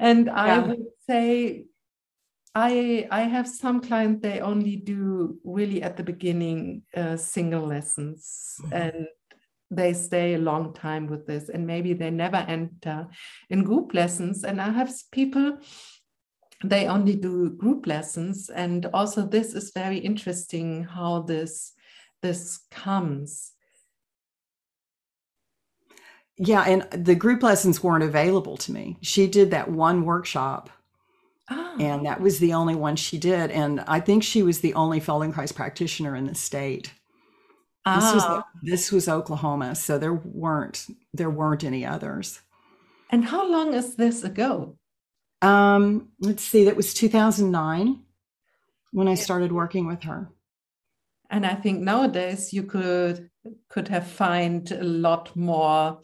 And 0.00 0.26
yeah. 0.26 0.34
i 0.34 0.58
would 0.58 0.84
say 1.08 1.66
i 2.54 3.08
i 3.10 3.22
have 3.22 3.48
some 3.48 3.80
clients 3.80 4.22
they 4.22 4.40
only 4.40 4.76
do 4.76 5.38
really 5.44 5.82
at 5.82 5.96
the 5.96 6.04
beginning 6.04 6.82
uh, 6.96 7.16
single 7.16 7.66
lessons. 7.66 8.56
Mm-hmm. 8.60 8.72
and 8.74 9.06
they 9.76 9.92
stay 9.92 10.34
a 10.34 10.38
long 10.38 10.72
time 10.72 11.06
with 11.06 11.26
this 11.26 11.48
and 11.48 11.66
maybe 11.66 11.92
they 11.92 12.10
never 12.10 12.36
enter 12.36 13.08
in 13.50 13.62
group 13.62 13.94
lessons. 13.94 14.44
And 14.44 14.60
i 14.60 14.70
have 14.70 14.92
people 15.12 15.58
they 16.64 16.86
only 16.86 17.14
do 17.14 17.50
group 17.50 17.86
lessons. 17.86 18.48
And 18.48 18.86
also 18.86 19.26
this 19.26 19.54
is 19.54 19.72
very 19.74 19.98
interesting 19.98 20.84
how 20.84 21.22
this 21.22 21.72
this 22.22 22.60
comes. 22.70 23.52
Yeah 26.36 26.62
and 26.62 27.04
the 27.06 27.14
group 27.14 27.42
lessons 27.42 27.82
weren't 27.82 28.04
available 28.04 28.56
to 28.58 28.72
me. 28.72 28.96
She 29.02 29.26
did 29.26 29.50
that 29.50 29.70
one 29.70 30.04
workshop. 30.04 30.70
Oh. 31.50 31.76
and 31.78 32.06
that 32.06 32.22
was 32.22 32.38
the 32.38 32.54
only 32.54 32.74
one 32.74 32.96
she 32.96 33.18
did. 33.18 33.50
And 33.50 33.80
i 33.80 34.00
think 34.00 34.22
she 34.22 34.42
was 34.42 34.60
the 34.60 34.72
only 34.74 35.00
feldenkrais 35.00 35.54
practitioner 35.54 36.16
in 36.16 36.24
the 36.24 36.34
state 36.34 36.94
ah. 37.84 38.00
this, 38.00 38.14
was, 38.14 38.22
ah. 38.26 38.44
this 38.62 38.92
was 38.92 39.08
oklahoma 39.08 39.74
so 39.74 39.98
there 39.98 40.14
weren't 40.14 40.86
there 41.12 41.30
weren't 41.30 41.64
any 41.64 41.84
others 41.84 42.40
and 43.10 43.24
how 43.24 43.48
long 43.48 43.74
is 43.74 43.96
this 43.96 44.24
ago 44.24 44.76
um, 45.44 46.08
let's 46.20 46.42
see, 46.42 46.64
that 46.64 46.76
was 46.76 46.94
2009 46.94 48.00
when 48.92 49.08
I 49.08 49.14
started 49.14 49.52
working 49.52 49.86
with 49.86 50.02
her. 50.04 50.30
And 51.28 51.44
I 51.44 51.54
think 51.54 51.80
nowadays 51.80 52.52
you 52.52 52.62
could 52.62 53.28
could 53.68 53.88
have 53.88 54.06
find 54.06 54.70
a 54.72 54.82
lot 54.82 55.36
more 55.36 56.00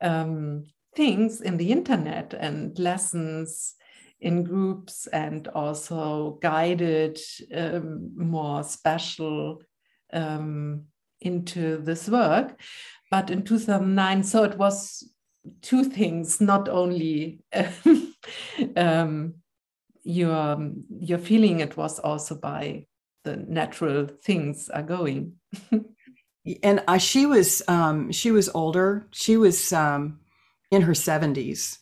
um, 0.00 0.64
things 0.96 1.42
in 1.42 1.58
the 1.58 1.70
internet 1.70 2.32
and 2.32 2.78
lessons 2.78 3.74
in 4.20 4.42
groups 4.42 5.06
and 5.08 5.48
also 5.48 6.38
guided 6.40 7.18
um, 7.54 8.12
more 8.16 8.64
special 8.64 9.60
um, 10.14 10.84
into 11.20 11.78
this 11.78 12.08
work. 12.08 12.58
But 13.10 13.30
in 13.30 13.42
2009, 13.42 14.22
so 14.22 14.44
it 14.44 14.58
was 14.58 15.08
two 15.62 15.84
things, 15.84 16.40
not 16.40 16.68
only 16.68 17.40
um, 18.76 19.34
your 20.04 20.72
your 21.00 21.18
feeling 21.18 21.60
it 21.60 21.76
was 21.76 21.98
also 21.98 22.34
by 22.34 22.86
the 23.24 23.36
natural 23.36 24.06
things 24.24 24.68
are 24.70 24.82
going. 24.82 25.34
and 26.62 26.82
uh, 26.86 26.98
she 26.98 27.26
was 27.26 27.62
um, 27.68 28.12
she 28.12 28.30
was 28.30 28.48
older. 28.54 29.08
She 29.12 29.36
was 29.36 29.72
um, 29.72 30.20
in 30.70 30.82
her 30.82 30.94
seventies, 30.94 31.78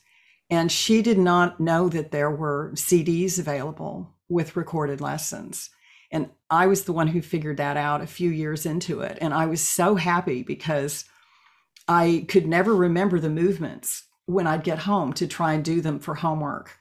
and 0.50 0.70
she 0.70 1.02
did 1.02 1.18
not 1.18 1.60
know 1.60 1.88
that 1.88 2.10
there 2.10 2.30
were 2.30 2.72
CDs 2.74 3.38
available 3.38 4.14
with 4.28 4.56
recorded 4.56 5.00
lessons. 5.00 5.70
And 6.16 6.30
I 6.48 6.66
was 6.66 6.84
the 6.84 6.94
one 6.94 7.08
who 7.08 7.20
figured 7.20 7.58
that 7.58 7.76
out 7.76 8.00
a 8.00 8.06
few 8.06 8.30
years 8.30 8.64
into 8.64 9.02
it, 9.02 9.18
and 9.20 9.34
I 9.34 9.44
was 9.44 9.60
so 9.60 9.96
happy 9.96 10.42
because 10.42 11.04
I 11.88 12.24
could 12.28 12.46
never 12.46 12.74
remember 12.74 13.20
the 13.20 13.28
movements 13.28 14.04
when 14.24 14.46
I'd 14.46 14.64
get 14.64 14.78
home 14.78 15.12
to 15.12 15.26
try 15.26 15.52
and 15.52 15.62
do 15.62 15.82
them 15.82 15.98
for 15.98 16.14
homework. 16.14 16.78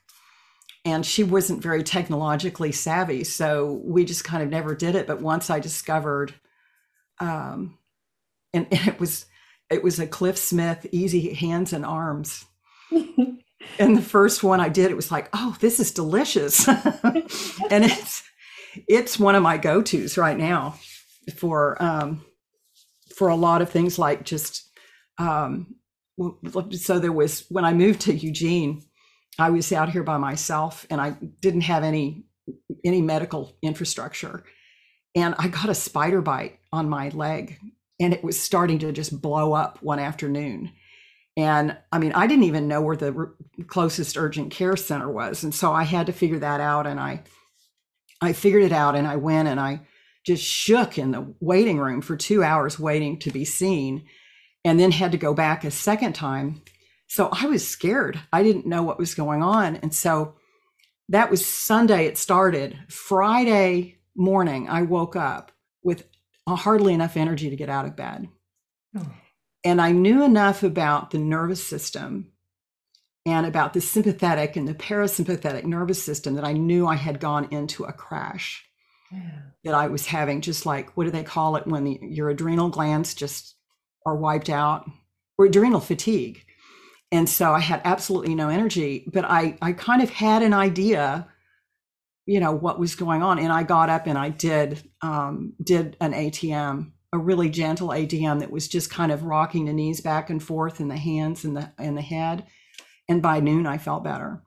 And 0.86 1.04
she 1.04 1.22
wasn't 1.22 1.62
very 1.62 1.82
technologically 1.82 2.72
savvy, 2.72 3.24
so 3.24 3.82
we 3.84 4.06
just 4.06 4.24
kind 4.24 4.42
of 4.42 4.48
never 4.48 4.74
did 4.74 4.94
it. 4.94 5.06
But 5.06 5.20
once 5.20 5.50
I 5.50 5.60
discovered, 5.60 6.32
um, 7.20 7.76
and, 8.54 8.66
and 8.70 8.88
it 8.88 8.98
was 8.98 9.26
it 9.68 9.82
was 9.82 9.98
a 9.98 10.06
Cliff 10.06 10.38
Smith 10.38 10.86
Easy 10.92 11.34
Hands 11.34 11.70
and 11.74 11.84
Arms. 11.84 12.46
and 12.90 13.98
the 13.98 14.00
first 14.00 14.42
one 14.42 14.60
I 14.60 14.70
did, 14.70 14.90
it 14.90 14.96
was 14.96 15.12
like, 15.12 15.28
oh, 15.34 15.58
this 15.60 15.78
is 15.78 15.92
delicious, 15.92 16.66
and 16.68 17.84
it's 17.84 18.22
it's 18.88 19.18
one 19.18 19.34
of 19.34 19.42
my 19.42 19.58
go 19.58 19.82
tos 19.82 20.16
right 20.16 20.36
now 20.36 20.78
for 21.36 21.80
um, 21.82 22.24
for 23.16 23.28
a 23.28 23.36
lot 23.36 23.62
of 23.62 23.70
things 23.70 23.98
like 23.98 24.24
just 24.24 24.70
um, 25.18 25.76
so 26.72 26.98
there 26.98 27.12
was 27.12 27.46
when 27.48 27.64
I 27.64 27.72
moved 27.72 28.02
to 28.02 28.14
Eugene, 28.14 28.82
I 29.38 29.50
was 29.50 29.72
out 29.72 29.90
here 29.90 30.02
by 30.02 30.18
myself 30.18 30.86
and 30.90 31.00
I 31.00 31.16
didn't 31.40 31.62
have 31.62 31.84
any 31.84 32.24
any 32.84 33.02
medical 33.02 33.56
infrastructure. 33.62 34.44
And 35.14 35.34
I 35.38 35.48
got 35.48 35.68
a 35.68 35.74
spider 35.74 36.20
bite 36.20 36.58
on 36.72 36.88
my 36.88 37.08
leg 37.08 37.58
and 37.98 38.12
it 38.12 38.22
was 38.22 38.40
starting 38.40 38.78
to 38.80 38.92
just 38.92 39.20
blow 39.20 39.52
up 39.52 39.82
one 39.82 39.98
afternoon. 39.98 40.72
And 41.36 41.76
I 41.92 41.98
mean, 41.98 42.12
I 42.12 42.26
didn't 42.26 42.44
even 42.44 42.68
know 42.68 42.80
where 42.80 42.96
the 42.96 43.32
closest 43.66 44.16
urgent 44.16 44.52
care 44.52 44.76
center 44.76 45.10
was. 45.10 45.44
And 45.44 45.54
so 45.54 45.72
I 45.72 45.84
had 45.84 46.06
to 46.06 46.12
figure 46.12 46.38
that 46.38 46.60
out. 46.60 46.86
And 46.86 46.98
I, 46.98 47.22
I 48.20 48.32
figured 48.32 48.62
it 48.62 48.72
out 48.72 48.96
and 48.96 49.06
I 49.06 49.16
went 49.16 49.48
and 49.48 49.60
I 49.60 49.80
just 50.24 50.42
shook 50.42 50.98
in 50.98 51.12
the 51.12 51.34
waiting 51.40 51.78
room 51.78 52.00
for 52.00 52.16
two 52.16 52.42
hours 52.42 52.78
waiting 52.78 53.18
to 53.20 53.30
be 53.30 53.44
seen 53.44 54.06
and 54.64 54.80
then 54.80 54.90
had 54.90 55.12
to 55.12 55.18
go 55.18 55.34
back 55.34 55.64
a 55.64 55.70
second 55.70 56.14
time. 56.14 56.62
So 57.06 57.28
I 57.30 57.46
was 57.46 57.66
scared. 57.66 58.20
I 58.32 58.42
didn't 58.42 58.66
know 58.66 58.82
what 58.82 58.98
was 58.98 59.14
going 59.14 59.42
on. 59.42 59.76
And 59.76 59.94
so 59.94 60.34
that 61.08 61.30
was 61.30 61.46
Sunday, 61.46 62.06
it 62.06 62.18
started. 62.18 62.76
Friday 62.88 63.98
morning, 64.16 64.68
I 64.68 64.82
woke 64.82 65.14
up 65.14 65.52
with 65.84 66.08
hardly 66.48 66.94
enough 66.94 67.16
energy 67.16 67.50
to 67.50 67.56
get 67.56 67.68
out 67.68 67.86
of 67.86 67.96
bed. 67.96 68.28
Oh. 68.96 69.12
and 69.62 69.80
I 69.80 69.92
knew 69.92 70.22
enough 70.22 70.62
about 70.62 71.10
the 71.10 71.18
nervous 71.18 71.62
system 71.62 72.32
and 73.26 73.44
about 73.44 73.74
the 73.74 73.80
sympathetic 73.80 74.56
and 74.56 74.66
the 74.68 74.74
parasympathetic 74.74 75.64
nervous 75.64 76.02
system 76.02 76.34
that 76.34 76.44
I 76.44 76.52
knew 76.52 76.86
I 76.86 76.94
had 76.94 77.20
gone 77.20 77.48
into 77.50 77.84
a 77.84 77.92
crash 77.92 78.64
yeah. 79.12 79.40
that 79.64 79.74
I 79.74 79.88
was 79.88 80.06
having, 80.06 80.40
just 80.40 80.64
like 80.64 80.96
what 80.96 81.04
do 81.04 81.10
they 81.10 81.24
call 81.24 81.56
it 81.56 81.66
when 81.66 81.84
the, 81.84 81.98
your 82.00 82.30
adrenal 82.30 82.68
glands 82.68 83.14
just 83.14 83.56
are 84.06 84.16
wiped 84.16 84.48
out 84.48 84.88
or 85.36 85.46
adrenal 85.46 85.80
fatigue. 85.80 86.44
And 87.10 87.28
so 87.28 87.52
I 87.52 87.60
had 87.60 87.82
absolutely 87.84 88.34
no 88.34 88.48
energy, 88.48 89.08
but 89.12 89.24
I, 89.24 89.58
I 89.60 89.72
kind 89.72 90.02
of 90.02 90.10
had 90.10 90.42
an 90.42 90.54
idea, 90.54 91.28
you 92.26 92.40
know, 92.40 92.52
what 92.52 92.78
was 92.78 92.94
going 92.94 93.22
on. 93.22 93.38
And 93.38 93.52
I 93.52 93.64
got 93.64 93.90
up 93.90 94.06
and 94.06 94.16
I 94.16 94.28
did, 94.28 94.88
um, 95.02 95.54
did 95.62 95.96
an 96.00 96.12
ATM 96.12 96.92
a 97.12 97.18
really 97.18 97.48
gentle 97.48 97.88
ATM 97.88 98.40
that 98.40 98.50
was 98.50 98.68
just 98.68 98.90
kind 98.90 99.10
of 99.10 99.22
rocking 99.22 99.64
the 99.64 99.72
knees 99.72 100.00
back 100.00 100.28
and 100.28 100.42
forth 100.42 100.80
in 100.80 100.88
the 100.88 100.96
hands 100.96 101.44
and 101.44 101.56
the 101.56 101.72
and 101.78 101.96
the 101.96 102.02
head. 102.02 102.44
And 103.08 103.22
by 103.22 103.40
noon, 103.40 103.66
I 103.66 103.78
felt 103.78 104.04
better. 104.04 104.42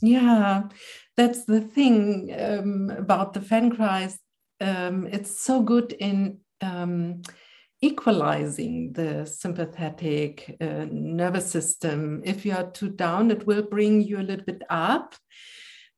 Yeah, 0.00 0.64
that's 1.16 1.44
the 1.44 1.60
thing 1.60 2.34
um, 2.38 2.90
about 2.90 3.32
the 3.34 3.40
Feldenkrais. 3.40 4.18
Um, 4.60 5.06
it's 5.10 5.42
so 5.42 5.62
good 5.62 5.92
in 5.92 6.38
um, 6.60 7.22
equalizing 7.80 8.92
the 8.92 9.26
sympathetic 9.26 10.56
uh, 10.60 10.86
nervous 10.90 11.50
system. 11.50 12.22
If 12.24 12.46
you 12.46 12.52
are 12.54 12.70
too 12.70 12.90
down, 12.90 13.30
it 13.30 13.46
will 13.46 13.62
bring 13.62 14.02
you 14.02 14.18
a 14.18 14.28
little 14.28 14.44
bit 14.44 14.62
up 14.70 15.14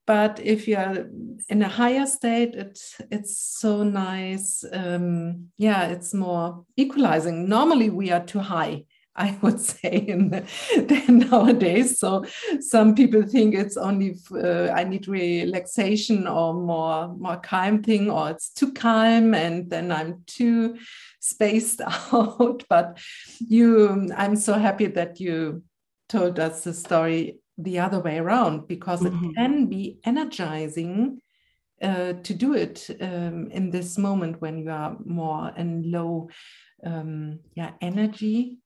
but 0.09 0.41
if 0.43 0.67
you're 0.67 1.07
in 1.51 1.63
a 1.63 1.69
higher 1.69 2.07
state 2.07 2.55
it's 2.55 3.01
it's 3.11 3.37
so 3.61 3.85
nice 3.85 4.65
um, 4.73 5.49
yeah 5.59 5.85
it's 5.89 6.15
more 6.15 6.65
equalizing 6.77 7.49
normally 7.49 7.91
we 7.91 8.11
are 8.11 8.25
too 8.25 8.41
high 8.41 8.85
I 9.27 9.37
would 9.43 9.61
say 9.61 9.91
in 9.91 10.31
the, 10.31 10.45
nowadays. 11.09 11.99
So 11.99 12.25
some 12.61 12.95
people 12.95 13.23
think 13.23 13.55
it's 13.55 13.77
only 13.77 14.17
uh, 14.33 14.69
I 14.69 14.85
need 14.85 15.09
relaxation 15.09 16.29
or 16.29 16.55
more 16.55 17.09
more 17.09 17.39
calm 17.39 17.83
thing, 17.83 18.11
or 18.11 18.31
it's 18.31 18.51
too 18.51 18.73
calm, 18.73 19.35
and 19.35 19.69
then 19.69 19.91
I'm 19.91 20.23
too 20.27 20.79
spaced 21.21 21.81
out. 22.13 22.65
But 22.69 22.99
you, 23.41 24.09
I'm 24.17 24.37
so 24.37 24.55
happy 24.55 24.87
that 24.87 25.21
you 25.21 25.65
told 26.09 26.39
us 26.39 26.65
the 26.65 26.73
story 26.73 27.41
the 27.59 27.81
other 27.81 27.99
way 27.99 28.19
around 28.19 28.69
because 28.69 29.01
mm-hmm. 29.01 29.25
it 29.25 29.35
can 29.35 29.67
be 29.67 29.99
energizing 30.05 31.21
uh, 31.83 32.13
to 32.23 32.35
do 32.35 32.55
it 32.55 32.89
um, 33.01 33.51
in 33.51 33.71
this 33.71 33.99
moment 33.99 34.41
when 34.41 34.59
you 34.59 34.71
are 34.71 34.97
more 35.05 35.53
in 35.57 35.91
low 35.91 36.29
um, 36.85 37.41
yeah 37.55 37.73
energy 37.81 38.59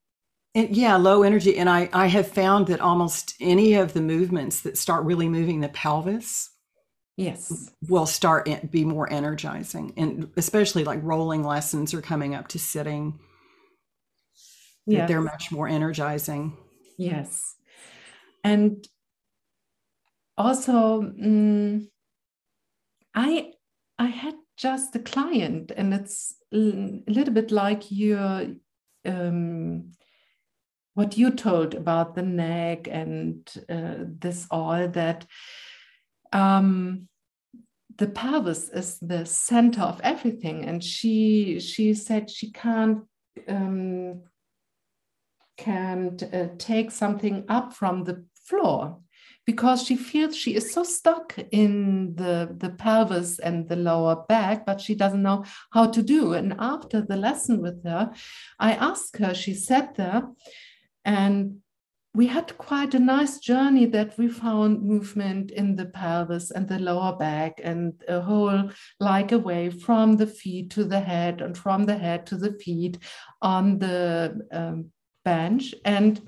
and 0.54 0.76
yeah 0.76 0.96
low 0.96 1.22
energy. 1.22 1.56
And 1.56 1.68
I, 1.68 1.88
I 1.92 2.06
have 2.06 2.28
found 2.28 2.66
that 2.68 2.80
almost 2.80 3.34
any 3.40 3.74
of 3.74 3.92
the 3.92 4.00
movements 4.00 4.60
that 4.62 4.78
start 4.78 5.04
really 5.04 5.28
moving 5.28 5.60
the 5.60 5.68
pelvis 5.68 6.50
yes. 7.16 7.70
will 7.88 8.06
start 8.06 8.48
be 8.70 8.84
more 8.84 9.10
energizing. 9.12 9.92
And 9.96 10.30
especially 10.36 10.84
like 10.84 11.00
rolling 11.02 11.42
lessons 11.44 11.94
or 11.94 12.02
coming 12.02 12.34
up 12.34 12.48
to 12.48 12.58
sitting 12.58 13.18
yeah 14.86 15.06
they're 15.06 15.20
much 15.20 15.52
more 15.52 15.68
energizing. 15.68 16.56
Yes. 16.98 17.56
And 18.44 18.86
also 20.36 21.02
um, 21.02 21.88
i 23.14 23.50
i 23.98 24.06
had 24.06 24.34
just 24.56 24.96
a 24.96 24.98
client 24.98 25.70
and 25.76 25.92
it's 25.92 26.34
a 26.52 26.56
little 27.06 27.34
bit 27.34 27.50
like 27.50 27.90
your 27.90 28.46
um, 29.04 29.92
what 30.94 31.16
you 31.16 31.30
told 31.30 31.74
about 31.74 32.14
the 32.14 32.22
neck 32.22 32.88
and 32.88 33.48
uh, 33.68 33.94
this 33.98 34.46
all 34.50 34.88
that 34.88 35.26
um, 36.32 37.08
the 37.96 38.08
pelvis 38.08 38.68
is 38.70 38.98
the 39.00 39.24
center 39.24 39.82
of 39.82 40.00
everything 40.02 40.64
and 40.64 40.82
she 40.82 41.60
she 41.60 41.94
said 41.94 42.30
she 42.30 42.50
can't 42.50 43.02
um, 43.48 44.22
can't 45.56 46.22
uh, 46.22 46.48
take 46.58 46.90
something 46.90 47.44
up 47.48 47.72
from 47.72 48.04
the 48.04 48.24
floor 48.34 48.98
because 49.44 49.82
she 49.82 49.96
feels 49.96 50.36
she 50.36 50.54
is 50.54 50.72
so 50.72 50.84
stuck 50.84 51.36
in 51.50 52.14
the, 52.14 52.54
the 52.58 52.70
pelvis 52.70 53.38
and 53.40 53.68
the 53.68 53.76
lower 53.76 54.24
back, 54.28 54.64
but 54.64 54.80
she 54.80 54.94
doesn't 54.94 55.22
know 55.22 55.44
how 55.72 55.86
to 55.86 56.02
do. 56.02 56.34
And 56.34 56.54
after 56.58 57.00
the 57.00 57.16
lesson 57.16 57.60
with 57.60 57.82
her, 57.84 58.12
I 58.60 58.74
asked 58.74 59.16
her, 59.16 59.34
she 59.34 59.54
sat 59.54 59.96
there 59.96 60.28
and 61.04 61.58
we 62.14 62.26
had 62.26 62.58
quite 62.58 62.94
a 62.94 62.98
nice 62.98 63.38
journey 63.38 63.86
that 63.86 64.18
we 64.18 64.28
found 64.28 64.82
movement 64.82 65.50
in 65.50 65.76
the 65.76 65.86
pelvis 65.86 66.50
and 66.50 66.68
the 66.68 66.78
lower 66.78 67.16
back 67.16 67.58
and 67.64 67.94
a 68.06 68.20
whole 68.20 68.70
like 69.00 69.32
a 69.32 69.38
way 69.38 69.70
from 69.70 70.16
the 70.16 70.26
feet 70.26 70.68
to 70.70 70.84
the 70.84 71.00
head 71.00 71.40
and 71.40 71.56
from 71.56 71.86
the 71.86 71.96
head 71.96 72.26
to 72.26 72.36
the 72.36 72.52
feet 72.52 72.98
on 73.40 73.78
the 73.78 74.46
um, 74.52 74.90
bench 75.24 75.74
and 75.86 76.20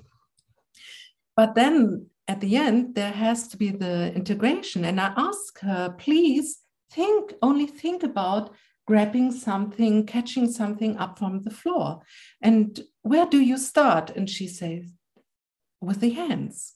but 1.36 1.54
then 1.54 2.06
at 2.28 2.40
the 2.40 2.56
end, 2.56 2.94
there 2.94 3.12
has 3.12 3.48
to 3.48 3.56
be 3.56 3.70
the 3.70 4.12
integration. 4.14 4.84
And 4.84 5.00
I 5.00 5.12
ask 5.16 5.58
her, 5.60 5.94
please 5.98 6.60
think, 6.90 7.34
only 7.42 7.66
think 7.66 8.02
about 8.02 8.54
grabbing 8.86 9.32
something, 9.32 10.06
catching 10.06 10.50
something 10.50 10.96
up 10.96 11.18
from 11.18 11.42
the 11.42 11.50
floor. 11.50 12.02
And 12.40 12.80
where 13.04 13.26
do 13.26 13.40
you 13.40 13.56
start? 13.56 14.10
And 14.10 14.28
she 14.28 14.48
says, 14.48 14.92
with 15.80 16.00
the 16.00 16.10
hands. 16.10 16.74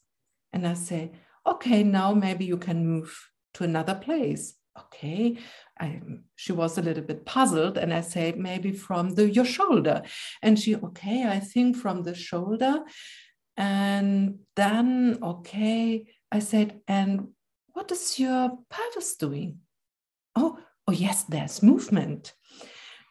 And 0.53 0.67
I 0.67 0.75
say, 0.75 1.11
okay, 1.47 1.83
now 1.83 2.15
maybe 2.15 2.45
you 2.45 2.59
can 2.59 2.87
move 2.87 3.13
to 3.55 3.65
another 3.65 3.97
place. 3.97 4.55
Okay. 4.79 5.39
I, 5.81 6.01
she 6.37 6.53
was 6.53 6.79
a 6.79 6.83
little 6.83 7.03
bit 7.03 7.27
puzzled 7.27 7.79
and 7.79 7.93
I 7.93 8.03
say 8.03 8.33
maybe 8.37 8.71
from 8.71 9.11
the 9.17 9.29
your 9.29 9.45
shoulder 9.45 10.03
and 10.43 10.59
she 10.59 10.75
okay 10.77 11.25
I 11.25 11.39
think 11.39 11.77
from 11.77 12.03
the 12.03 12.15
shoulder 12.15 12.85
and 13.59 14.39
then, 14.55 15.19
okay, 15.21 16.07
I 16.31 16.39
said, 16.39 16.81
and 16.87 17.31
what 17.73 17.91
is 17.91 18.17
your 18.19 18.57
pelvis 18.71 19.17
doing? 19.17 19.59
Oh, 20.37 20.61
oh 20.87 20.93
yes, 20.93 21.25
there's 21.25 21.61
movement. 21.61 22.35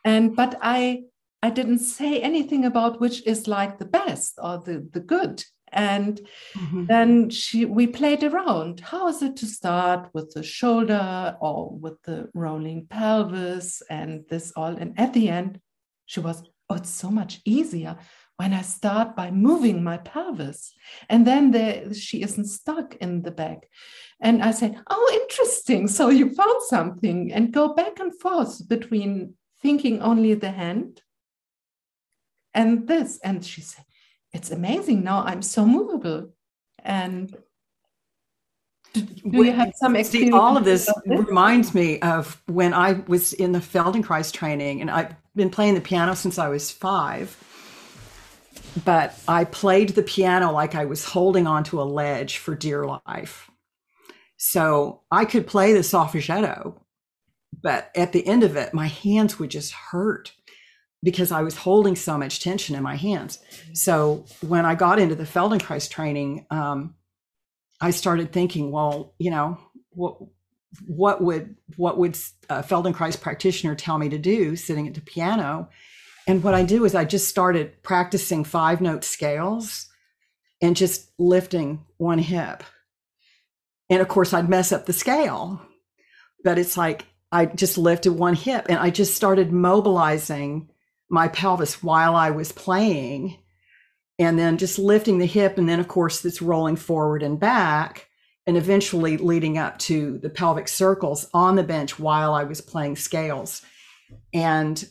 And 0.06 0.38
but 0.38 0.58
I 0.62 1.04
I 1.44 1.50
didn't 1.50 1.80
say 1.80 2.20
anything 2.20 2.66
about 2.66 3.00
which 3.00 3.26
is 3.26 3.48
like 3.48 3.78
the 3.78 3.86
best 3.86 4.40
or 4.42 4.58
the, 4.58 4.88
the 4.92 5.00
good. 5.00 5.44
And 5.72 6.22
mm-hmm. 6.56 6.86
then 6.86 7.30
she 7.30 7.66
we 7.66 7.88
played 7.88 8.24
around. 8.24 8.80
How 8.80 9.08
is 9.10 9.22
it 9.22 9.36
to 9.38 9.46
start 9.46 10.10
with 10.14 10.34
the 10.34 10.44
shoulder 10.44 11.36
or 11.42 11.70
with 11.72 12.02
the 12.04 12.30
rolling 12.34 12.88
pelvis 12.90 13.82
and 13.90 14.24
this 14.30 14.54
all? 14.56 14.78
And 14.78 14.98
at 14.98 15.14
the 15.14 15.30
end, 15.30 15.60
she 16.06 16.22
was, 16.22 16.42
oh, 16.70 16.76
it's 16.76 16.90
so 16.90 17.12
much 17.12 17.42
easier 17.44 17.98
when 18.38 18.54
I 18.54 18.62
start 18.62 19.16
by 19.16 19.30
moving 19.30 19.84
my 19.84 19.98
pelvis. 19.98 20.74
And 21.10 21.28
then 21.28 21.52
there, 21.52 21.94
she 21.94 22.22
isn't 22.22 22.46
stuck 22.46 22.96
in 22.96 23.24
the 23.24 23.32
back. 23.32 23.68
And 24.22 24.42
I 24.42 24.52
say, 24.52 24.78
Oh, 24.90 25.20
interesting. 25.22 25.88
So 25.88 26.10
you 26.10 26.34
found 26.34 26.62
something, 26.64 27.32
and 27.34 27.52
go 27.52 27.74
back 27.74 28.00
and 28.00 28.18
forth 28.20 28.68
between 28.70 29.34
thinking 29.62 30.02
only 30.02 30.34
the 30.34 30.52
hand 30.52 31.02
and 32.58 32.88
this. 32.88 33.20
And 33.24 33.46
she 33.46 33.62
said, 33.62 33.86
It's 34.34 34.52
amazing. 34.52 35.04
Now 35.04 35.24
I'm 35.24 35.42
so 35.42 35.66
movable. 35.66 36.30
And 36.84 37.36
do 38.94 39.06
you 39.24 39.52
have 39.52 39.74
some 39.76 39.96
experience? 39.96 40.32
See, 40.32 40.38
all 40.38 40.58
of 40.58 40.66
this, 40.66 40.86
this, 41.06 41.20
reminds 41.20 41.76
me 41.76 42.00
of 42.02 42.42
when 42.48 42.74
I 42.74 42.94
was 43.08 43.34
in 43.34 43.52
the 43.52 43.60
Feldenkrais 43.60 44.34
training, 44.34 44.82
and 44.82 44.90
I've 44.90 45.16
been 45.36 45.50
playing 45.50 45.76
the 45.76 45.82
piano 45.82 46.16
since 46.16 46.40
I 46.40 46.50
was 46.50 46.72
five 46.72 47.38
but 48.86 49.18
I 49.28 49.46
played 49.46 49.90
the 49.90 50.04
piano 50.04 50.52
like 50.52 50.76
I 50.76 50.86
was 50.86 51.06
holding 51.06 51.48
onto 51.48 51.82
a 51.82 51.84
ledge 51.84 52.38
for 52.38 52.56
dear 52.56 52.86
life. 52.86 53.50
So 54.38 55.02
I 55.12 55.26
could 55.26 55.48
play 55.48 55.74
the 55.74 55.80
Solfeggietto, 55.80 56.80
but 57.62 57.90
at 57.96 58.12
the 58.12 58.26
end 58.26 58.44
of 58.44 58.56
it, 58.56 58.74
my 58.74 58.88
hands 58.88 59.40
would 59.40 59.50
just 59.50 59.74
hurt 59.74 60.34
because 61.04 61.32
I 61.32 61.42
was 61.42 61.56
holding 61.56 61.96
so 61.96 62.18
much 62.18 62.42
tension 62.42 62.76
in 62.76 62.84
my 62.84 62.96
hands. 62.96 63.40
So 63.74 64.26
when 64.42 64.66
I 64.66 64.76
got 64.76 65.00
into 65.00 65.16
the 65.16 65.24
Feldenkrais 65.24 65.90
training, 65.90 66.46
um, 66.50 66.96
I 67.80 67.92
started 67.92 68.32
thinking, 68.32 68.72
well, 68.72 69.14
you 69.20 69.30
know, 69.30 69.60
what 69.92 70.18
what 70.86 71.24
would 71.24 71.56
what 71.76 71.98
would 71.98 72.18
a 72.50 72.64
Feldenkrais 72.64 73.20
practitioner 73.20 73.76
tell 73.76 73.98
me 73.98 74.10
to 74.10 74.18
do 74.18 74.56
sitting 74.56 74.88
at 74.88 74.96
the 74.96 75.02
piano? 75.02 75.70
And 76.28 76.44
what 76.44 76.54
I 76.54 76.64
do 76.64 76.84
is 76.84 76.94
I 76.94 77.06
just 77.06 77.30
started 77.30 77.82
practicing 77.84 78.44
five 78.44 78.82
note 78.82 79.04
scales 79.04 79.88
and 80.62 80.76
just 80.76 81.12
lifting 81.18 81.86
one 81.98 82.20
hip. 82.20 82.64
And 83.90 84.02
of 84.02 84.08
course, 84.08 84.34
I'd 84.34 84.50
mess 84.50 84.72
up 84.72 84.86
the 84.86 84.94
scale, 84.94 85.62
but 86.44 86.58
it's 86.58 86.76
like 86.76 87.06
I 87.32 87.46
just 87.46 87.78
lifted 87.78 88.14
one 88.14 88.34
hip 88.34 88.66
and 88.68 88.78
I 88.80 88.90
just 88.90 89.16
started 89.16 89.52
mobilizing 89.52 90.70
my 91.10 91.28
pelvis 91.28 91.82
while 91.82 92.16
I 92.16 92.32
was 92.32 92.52
playing 92.52 93.38
and 94.20 94.38
then 94.38 94.58
just 94.58 94.80
lifting 94.80 95.20
the 95.20 95.26
hip. 95.26 95.58
And 95.58 95.70
then, 95.70 95.80
of 95.80 95.88
course, 95.88 96.24
it's 96.26 96.42
rolling 96.42 96.76
forward 96.76 97.24
and 97.24 97.40
back, 97.40 98.08
and 98.46 98.58
eventually 98.58 99.18
leading 99.18 99.58
up 99.58 99.78
to 99.78 100.18
the 100.20 100.30
pelvic 100.30 100.68
circles 100.68 101.30
on 101.34 101.56
the 101.56 101.64
bench 101.64 102.00
while 102.00 102.34
I 102.34 102.44
was 102.44 102.62
playing 102.62 102.96
scales. 102.96 103.62
And 104.34 104.84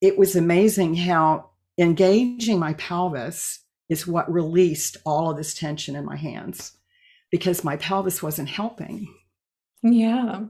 it 0.00 0.18
was 0.18 0.36
amazing 0.36 0.94
how 0.96 1.50
engaging 1.78 2.58
my 2.58 2.74
pelvis 2.74 3.60
is 3.88 4.06
what 4.06 4.30
released 4.30 4.98
all 5.04 5.30
of 5.30 5.36
this 5.36 5.54
tension 5.54 5.96
in 5.96 6.04
my 6.04 6.16
hands 6.16 6.72
because 7.30 7.64
my 7.64 7.76
pelvis 7.76 8.22
wasn't 8.22 8.48
helping. 8.48 9.12
Yeah. 9.82 10.44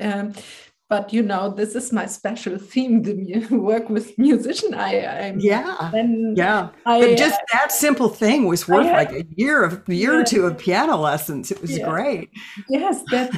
Um, 0.00 0.34
but 0.88 1.12
you 1.12 1.22
know 1.22 1.50
this 1.50 1.74
is 1.74 1.92
my 1.92 2.06
special 2.06 2.58
theme 2.72 3.02
the 3.02 3.46
work 3.50 3.88
with 3.88 4.16
musician. 4.18 4.74
I 4.74 5.28
I'm, 5.28 5.40
yeah. 5.40 5.90
yeah. 6.34 6.68
I, 6.84 7.00
but 7.00 7.18
just 7.18 7.40
that 7.52 7.72
simple 7.72 8.08
thing 8.08 8.46
was 8.46 8.68
worth 8.68 8.86
had, 8.86 8.96
like 8.96 9.12
a 9.12 9.26
year 9.36 9.64
of 9.64 9.82
a 9.88 9.94
year 9.94 10.14
yeah. 10.14 10.20
or 10.20 10.24
two 10.24 10.46
of 10.46 10.58
piano 10.58 10.96
lessons. 10.96 11.50
It 11.50 11.60
was 11.60 11.76
yeah. 11.76 11.88
great. 11.88 12.30
Yes 12.68 13.02
that 13.10 13.30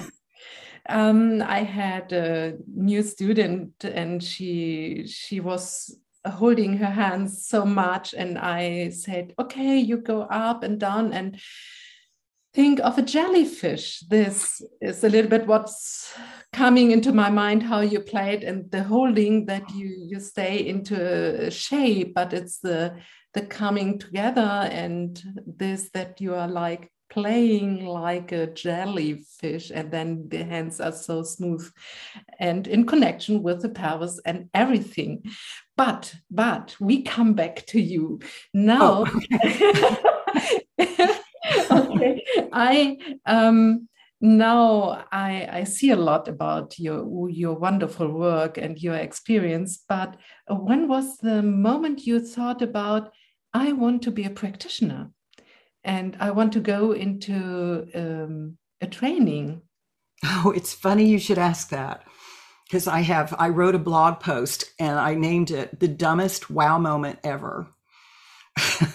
um, 0.89 1.43
i 1.43 1.63
had 1.63 2.11
a 2.13 2.57
new 2.75 3.03
student 3.03 3.85
and 3.85 4.23
she 4.23 5.07
she 5.07 5.39
was 5.39 5.99
holding 6.27 6.77
her 6.79 6.91
hands 6.91 7.47
so 7.47 7.65
much 7.65 8.15
and 8.15 8.39
i 8.39 8.89
said 8.89 9.35
okay 9.39 9.79
you 9.79 9.99
go 9.99 10.23
up 10.23 10.63
and 10.63 10.81
down. 10.81 11.13
And 11.13 11.41
think 12.55 12.81
of 12.81 12.99
a 12.99 13.03
jellyfish. 13.03 14.01
This 14.09 14.63
is 14.81 15.05
a 15.05 15.09
little 15.09 15.31
bit 15.31 15.47
what's 15.47 16.15
coming 16.53 16.91
into 16.91 17.13
my 17.13 17.31
mind 17.31 17.63
how 17.63 17.81
you 17.81 18.01
play 18.01 18.35
it 18.35 18.45
and 18.45 18.71
the 18.71 18.83
holding 18.83 19.47
that 19.47 19.71
you 19.75 19.89
you 20.09 20.21
stay 20.21 20.67
into 20.67 21.47
a 21.47 21.51
shape, 21.51 22.15
but 22.15 22.33
it's 22.33 22.59
the 22.59 22.97
the 23.35 23.43
coming 23.43 23.99
together 23.99 24.69
and 24.73 25.23
this 25.47 25.91
that 25.91 26.21
you 26.21 26.35
are 26.35 26.49
like 26.49 26.91
playing 27.11 27.87
like 27.87 28.33
a 28.33 28.47
jellyfish 28.49 29.71
and 29.71 29.91
then 29.91 30.29
the 30.29 30.45
hands 30.45 30.81
are 30.81 30.93
so 30.93 31.23
smooth 31.23 31.71
and 32.39 32.67
in 32.67 32.85
connection 32.85 33.43
with 33.43 33.63
the 33.63 33.69
pelvis 33.69 34.21
and 34.27 34.49
everything 34.53 35.23
but 35.77 36.15
but 36.31 36.77
we 36.81 37.03
come 37.03 37.33
back 37.33 37.65
to 37.67 37.81
you 37.81 38.21
now 38.53 39.07
oh. 39.41 40.59
I 42.53 42.99
um, 43.27 43.89
now 44.21 45.07
I, 45.13 45.49
I 45.51 45.65
see 45.65 45.91
a 45.91 45.97
lot 45.97 46.29
about 46.29 46.79
your 46.79 47.31
your 47.31 47.55
wonderful 47.55 48.11
work 48.11 48.59
and 48.59 48.79
your 48.79 48.97
experience. 48.97 49.85
But 49.89 50.17
when 50.49 50.89
was 50.89 51.19
the 51.19 51.43
moment 51.43 52.07
you 52.07 52.21
thought 52.21 52.63
about 52.63 53.13
I 53.55 53.73
want 53.73 54.03
to 54.03 54.11
be 54.11 54.25
a 54.25 54.31
practitioner, 54.31 55.11
and 55.85 56.17
I 56.21 56.31
want 56.33 56.53
to 56.55 56.61
go 56.61 56.93
into 56.93 57.89
um, 57.95 58.59
a 58.81 58.87
training? 58.87 59.63
Oh, 60.25 60.51
it's 60.51 60.75
funny 60.75 61.09
you 61.09 61.21
should 61.21 61.39
ask 61.39 61.69
that 61.71 62.03
because 62.67 62.89
I 62.89 63.03
have 63.03 63.33
I 63.39 63.51
wrote 63.51 63.77
a 63.77 63.79
blog 63.79 64.19
post 64.19 64.65
and 64.81 64.99
I 64.99 65.15
named 65.15 65.53
it 65.53 65.79
the 65.79 65.87
dumbest 65.87 66.51
wow 66.51 66.77
moment 66.77 67.21
ever. 67.23 67.69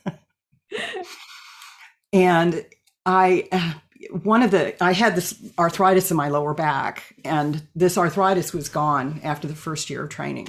and 2.16 2.64
I, 3.04 3.76
one 4.22 4.42
of 4.42 4.50
the, 4.50 4.82
I 4.82 4.92
had 4.92 5.14
this 5.14 5.38
arthritis 5.58 6.10
in 6.10 6.16
my 6.16 6.30
lower 6.30 6.54
back, 6.54 7.14
and 7.26 7.62
this 7.74 7.98
arthritis 7.98 8.54
was 8.54 8.70
gone 8.70 9.20
after 9.22 9.46
the 9.46 9.54
first 9.54 9.90
year 9.90 10.04
of 10.04 10.08
training. 10.08 10.48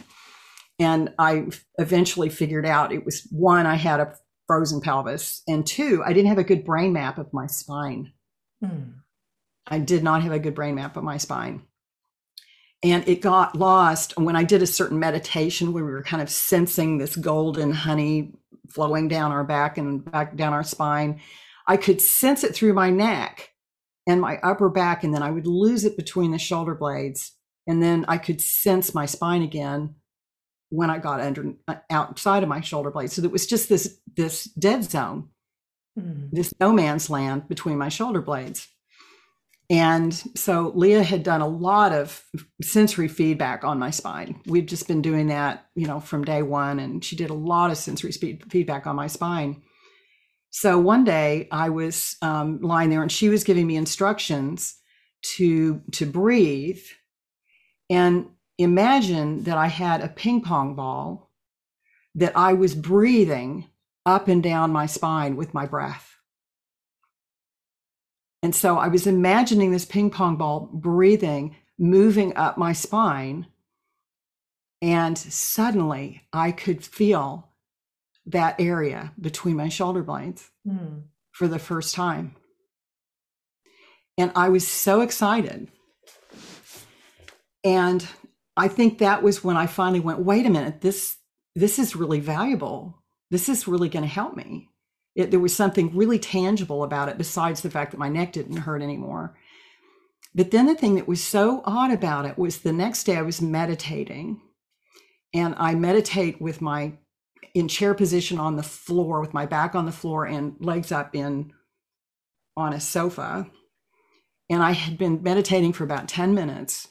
And 0.80 1.14
I 1.20 1.48
eventually 1.78 2.30
figured 2.30 2.66
out 2.66 2.94
it 2.94 3.04
was 3.04 3.28
one, 3.32 3.66
I 3.66 3.76
had 3.76 4.00
a 4.00 4.16
frozen 4.48 4.80
pelvis, 4.80 5.42
and 5.46 5.68
two, 5.68 6.02
I 6.06 6.14
didn't 6.14 6.30
have 6.30 6.38
a 6.38 6.44
good 6.46 6.64
brain 6.64 6.94
map 6.94 7.18
of 7.18 7.34
my 7.34 7.48
spine. 7.48 8.14
Hmm. 8.64 8.92
I 9.68 9.80
did 9.80 10.04
not 10.04 10.24
have 10.24 10.32
a 10.32 10.40
good 10.40 10.56
brain 10.56 10.76
map 10.76 10.96
of 10.96 11.04
my 11.04 11.18
spine. 11.18 11.64
And 12.82 13.06
it 13.10 13.22
got 13.22 13.58
lost 13.58 14.18
when 14.18 14.38
I 14.38 14.46
did 14.46 14.62
a 14.62 14.68
certain 14.68 15.00
meditation 15.00 15.74
where 15.74 15.84
we 15.84 15.92
were 15.92 16.04
kind 16.04 16.22
of 16.22 16.30
sensing 16.30 16.98
this 16.98 17.18
golden 17.18 17.74
honey 17.74 18.32
flowing 18.70 19.10
down 19.10 19.34
our 19.34 19.44
back 19.44 19.78
and 19.78 20.10
back 20.10 20.38
down 20.38 20.54
our 20.54 20.64
spine. 20.64 21.20
I 21.68 21.78
could 21.78 22.02
sense 22.02 22.44
it 22.44 22.56
through 22.56 22.74
my 22.74 22.90
neck 22.90 23.50
and 24.08 24.22
my 24.22 24.38
upper 24.38 24.70
back, 24.70 25.04
and 25.04 25.14
then 25.14 25.22
I 25.22 25.32
would 25.32 25.48
lose 25.48 25.84
it 25.84 25.98
between 25.98 26.32
the 26.32 26.40
shoulder 26.40 26.74
blades. 26.74 27.34
And 27.68 27.84
then 27.84 28.06
I 28.08 28.18
could 28.18 28.40
sense 28.40 28.94
my 28.94 29.06
spine 29.06 29.42
again 29.42 29.96
when 30.70 30.90
I 30.90 31.00
got 31.00 31.20
under 31.20 31.54
uh, 31.68 31.76
outside 31.90 32.44
of 32.44 32.50
my 32.50 32.62
shoulder 32.62 32.92
blades. 32.92 33.14
So 33.14 33.24
it 33.24 33.32
was 33.32 33.46
just 33.46 33.68
this 33.68 34.00
this 34.16 34.46
dead 34.46 34.86
zone, 34.86 35.30
mm. 36.00 36.30
this 36.32 36.54
no 36.60 36.72
man's 36.72 37.10
land 37.10 37.50
between 37.50 37.78
my 37.78 37.90
shoulder 37.90 38.22
blades. 38.22 38.70
And 39.70 40.14
so 40.36 40.72
Leah 40.76 41.04
had 41.04 41.24
done 41.24 41.42
a 41.42 41.48
lot 41.48 41.92
of 41.92 42.24
sensory 42.62 43.10
feedback 43.10 43.66
on 43.66 43.80
my 43.80 43.90
spine. 43.90 44.40
We've 44.46 44.66
just 44.66 44.88
been 44.88 45.02
doing 45.02 45.28
that, 45.28 45.66
you 45.76 45.88
know, 45.88 46.00
from 46.00 46.24
day 46.24 46.42
one. 46.42 46.80
And 46.80 47.04
she 47.04 47.18
did 47.18 47.30
a 47.30 47.34
lot 47.34 47.70
of 47.70 47.78
sensory 47.78 48.14
feedback 48.14 48.88
on 48.88 48.96
my 48.96 49.08
spine. 49.08 49.62
So 50.60 50.80
one 50.80 51.04
day 51.04 51.48
I 51.52 51.70
was 51.70 52.16
um, 52.24 52.60
lying 52.62 52.90
there 52.90 53.04
and 53.04 53.12
she 53.12 53.30
was 53.30 53.44
giving 53.44 53.68
me 53.68 53.76
instructions 53.76 54.74
to 55.36 55.84
to 55.92 56.08
breathe 56.08 56.82
and 57.92 58.30
imagine 58.58 59.44
that 59.44 59.56
I 59.56 59.68
had 59.68 60.02
a 60.02 60.08
ping 60.08 60.42
pong 60.42 60.74
ball 60.74 61.32
that 62.16 62.36
I 62.36 62.54
was 62.54 62.74
breathing 62.74 63.70
up 64.04 64.28
and 64.28 64.42
down 64.42 64.72
my 64.72 64.88
spine 64.88 65.36
with 65.36 65.54
my 65.54 65.68
breath. 65.68 66.16
And 68.42 68.56
so 68.56 68.80
I 68.80 68.88
was 68.88 69.06
imagining 69.06 69.70
this 69.70 69.86
ping 69.86 70.10
pong 70.10 70.38
ball 70.38 70.72
breathing, 70.74 71.56
moving 71.78 72.36
up 72.36 72.58
my 72.58 72.74
spine. 72.74 73.46
And 74.82 75.20
suddenly 75.20 76.24
I 76.34 76.52
could 76.52 76.84
feel 76.84 77.47
that 78.28 78.60
area 78.60 79.14
between 79.20 79.56
my 79.56 79.70
shoulder 79.70 80.04
blades 80.04 80.50
mm. 80.68 81.04
for 81.32 81.48
the 81.48 81.60
first 81.60 81.96
time. 81.96 82.36
And 84.18 84.32
I 84.36 84.50
was 84.50 84.68
so 84.68 85.02
excited. 85.02 85.70
And 87.64 88.06
I 88.56 88.68
think 88.68 88.98
that 88.98 89.24
was 89.24 89.44
when 89.44 89.58
I 89.58 89.68
finally 89.68 90.00
went, 90.00 90.20
wait 90.20 90.46
a 90.46 90.50
minute, 90.50 90.82
this 90.82 91.18
this 91.56 91.80
is 91.80 91.96
really 91.96 92.20
valuable. 92.20 93.04
This 93.32 93.50
is 93.50 93.68
really 93.68 93.90
going 93.90 94.04
to 94.04 94.10
help 94.10 94.36
me. 94.36 94.70
It, 95.16 95.32
there 95.32 95.40
was 95.40 95.56
something 95.56 95.96
really 95.96 96.20
tangible 96.20 96.84
about 96.84 97.10
it 97.10 97.18
besides 97.18 97.62
the 97.62 97.72
fact 97.72 97.92
that 97.92 97.98
my 97.98 98.10
neck 98.10 98.34
didn't 98.34 98.58
hurt 98.58 98.84
anymore. 98.84 99.36
But 100.36 100.52
then 100.52 100.68
the 100.68 100.76
thing 100.76 100.96
that 100.96 101.08
was 101.08 101.24
so 101.24 101.64
odd 101.66 101.92
about 101.92 102.26
it 102.28 102.38
was 102.38 102.60
the 102.60 102.74
next 102.74 103.06
day 103.06 103.18
I 103.18 103.24
was 103.24 103.42
meditating 103.42 104.40
and 105.34 105.56
I 105.58 105.74
meditate 105.74 106.40
with 106.40 106.62
my 106.62 106.94
in 107.60 107.68
chair 107.68 107.94
position 107.94 108.40
on 108.40 108.56
the 108.56 108.64
floor 108.64 109.20
with 109.20 109.34
my 109.34 109.46
back 109.46 109.76
on 109.76 109.86
the 109.86 109.92
floor 109.92 110.26
and 110.26 110.56
legs 110.60 110.92
up 110.92 111.16
in 111.16 111.52
on 112.56 112.74
a 112.74 112.80
sofa. 112.80 113.50
And 114.50 114.64
I 114.64 114.72
had 114.72 114.98
been 114.98 115.24
meditating 115.24 115.74
for 115.74 115.84
about 115.84 116.08
10 116.08 116.34
minutes 116.34 116.90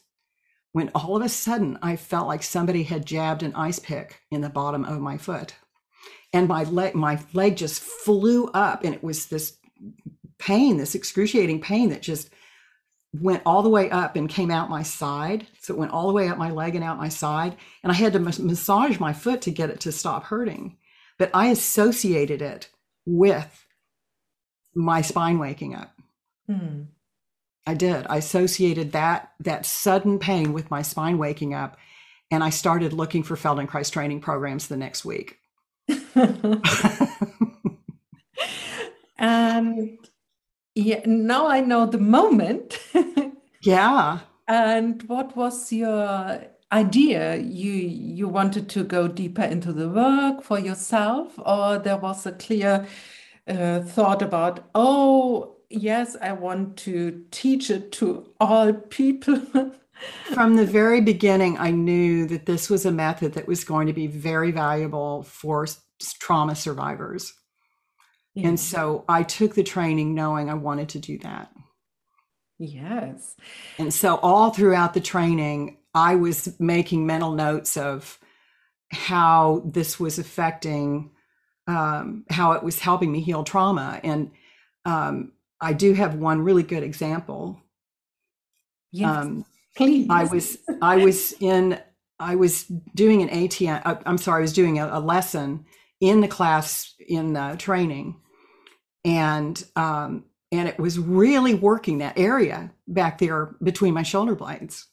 when 0.73 0.91
all 0.95 1.17
of 1.17 1.23
a 1.23 1.29
sudden 1.29 1.79
I 1.83 1.97
felt 1.97 2.29
like 2.29 2.43
somebody 2.43 2.83
had 2.83 3.07
jabbed 3.07 3.43
an 3.43 3.55
ice 3.55 3.79
pick 3.79 4.21
in 4.31 4.43
the 4.43 4.51
bottom 4.51 4.85
of 4.85 5.01
my 5.01 5.17
foot 5.17 5.55
and 6.33 6.49
my 6.49 6.65
leg 6.65 6.95
my 6.95 7.19
leg 7.33 7.57
just 7.57 7.81
flew 7.81 8.49
up 8.49 8.85
and 8.85 8.95
it 8.95 9.03
was 9.03 9.27
this 9.27 9.57
pain 10.39 10.77
this 10.77 10.95
excruciating 10.95 11.63
pain 11.63 11.89
that 11.89 12.03
just 12.03 12.29
went 13.13 13.43
all 13.47 13.63
the 13.63 13.69
way 13.69 13.91
up 13.91 14.17
and 14.17 14.29
came 14.29 14.51
out 14.51 14.71
my 14.71 14.83
side. 14.83 15.47
So 15.61 15.75
it 15.75 15.79
went 15.79 15.93
all 15.93 16.07
the 16.07 16.13
way 16.13 16.29
up 16.29 16.39
my 16.39 16.51
leg 16.51 16.75
and 16.75 16.85
out 16.85 16.99
my 16.99 17.09
side. 17.09 17.57
And 17.83 17.91
i 17.91 17.95
had 17.95 18.13
to 18.13 18.19
massage 18.19 18.99
my 18.99 19.13
foot 19.13 19.43
to 19.43 19.51
get 19.51 19.71
it 19.71 19.81
to 19.81 19.93
stop 19.93 20.25
hurting. 20.25 20.77
But 21.19 21.31
i 21.33 21.47
associated 21.47 22.43
it 22.43 22.69
with 23.07 23.65
my 24.75 25.01
spine 25.01 25.39
waking 25.39 25.75
up. 25.75 25.93
Hmm. 26.47 26.83
i 27.67 27.75
did. 27.75 28.07
I 28.09 28.19
associated 28.19 28.93
that 28.93 29.33
that 29.41 29.67
sudden 29.67 30.19
pain 30.19 30.53
with 30.53 30.71
my 30.71 30.83
spine 30.83 31.19
waking 31.19 31.55
up 31.55 31.77
and 32.31 32.45
i 32.45 32.51
started 32.51 32.93
looking 32.93 33.23
for 33.23 33.37
feldenkrais 33.37 33.91
training 33.91 34.21
programs 34.21 34.69
the 34.69 34.77
next 34.77 35.05
week. 35.05 35.39
And 39.19 39.99
yeah, 40.77 41.01
now 41.07 41.49
I 41.49 41.61
know 41.61 41.87
the 41.87 41.99
moment. 41.99 42.79
yeah. 43.63 44.21
And 44.47 45.03
what 45.05 45.35
was 45.37 45.73
your 45.73 46.45
idea? 46.71 47.37
You 47.37 47.73
you 47.73 48.29
wanted 48.29 48.69
to 48.71 48.85
go 48.85 49.09
deeper 49.09 49.43
into 49.43 49.73
the 49.73 49.89
work 49.89 50.43
for 50.43 50.59
yourself, 50.59 51.33
or 51.39 51.79
there 51.79 51.97
was 51.97 52.27
a 52.27 52.33
clear 52.33 52.87
uh, 53.49 53.81
thought 53.81 54.23
about, 54.23 54.69
oh 54.75 55.57
yes, 55.71 56.15
I 56.21 56.33
want 56.33 56.77
to 56.79 57.25
teach 57.31 57.71
it 57.71 57.91
to 57.93 58.31
all 58.39 58.73
people. 58.73 59.41
From 60.35 60.57
the 60.57 60.67
very 60.67 61.01
beginning, 61.01 61.57
I 61.57 61.71
knew 61.71 62.27
that 62.27 62.45
this 62.45 62.69
was 62.69 62.85
a 62.85 62.93
method 62.93 63.33
that 63.33 63.49
was 63.49 63.65
going 63.65 63.87
to 63.87 63.95
be 63.95 64.07
very 64.07 64.51
valuable 64.51 65.23
for 65.23 65.67
trauma 66.21 66.55
survivors. 66.55 67.33
Yeah. 68.37 68.49
And 68.49 68.61
so 68.61 69.05
I 69.09 69.23
took 69.23 69.55
the 69.55 69.65
training 69.65 70.15
knowing 70.15 70.51
I 70.51 70.55
wanted 70.55 70.91
to 70.91 70.99
do 70.99 71.19
that. 71.19 71.51
Yes. 72.59 73.35
And 73.79 73.93
so 73.93 74.17
all 74.17 74.51
throughout 74.51 74.93
the 74.93 75.01
training, 75.01 75.79
I 75.95 76.17
was 76.17 76.55
making 76.61 77.07
mental 77.07 77.33
notes 77.33 77.79
of 77.79 78.19
how 78.93 79.63
this 79.65 79.99
was 79.99 80.19
affecting, 80.19 81.13
um, 81.67 82.27
how 82.29 82.53
it 82.53 82.63
was 82.63 82.79
helping 82.79 83.11
me 83.11 83.23
heal 83.23 83.43
trauma. 83.43 84.01
And 84.05 84.31
um, 84.85 85.33
I 85.59 85.73
do 85.73 85.95
have 85.95 86.15
one 86.15 86.43
really 86.43 86.63
good 86.63 86.83
example. 86.83 87.59
Yes, 88.93 89.17
um, 89.17 89.47
please. 89.75 90.09
I 90.11 90.25
was 90.25 90.59
I 90.83 90.97
was 90.99 91.33
in 91.41 91.81
I 92.21 92.37
was 92.37 92.65
doing 92.95 93.23
an 93.23 93.29
ATM. 93.31 93.81
Uh, 93.85 93.97
I'm 94.05 94.19
sorry, 94.19 94.41
I 94.41 94.43
was 94.43 94.53
doing 94.53 94.79
a, 94.79 94.89
a 94.93 95.01
lesson 95.01 95.65
in 96.01 96.21
the 96.21 96.29
class 96.29 96.95
in 96.99 97.33
the 97.33 97.57
training, 97.59 98.21
and 99.07 99.65
um, 99.75 100.25
and 100.53 100.69
it 100.69 100.79
was 100.79 100.99
really 100.99 101.55
working 101.55 101.99
that 101.99 102.19
area 102.19 102.71
back 102.87 103.19
there 103.19 103.57
between 103.63 103.95
my 103.95 104.03
shoulder 104.03 104.35
blades, 104.35 104.87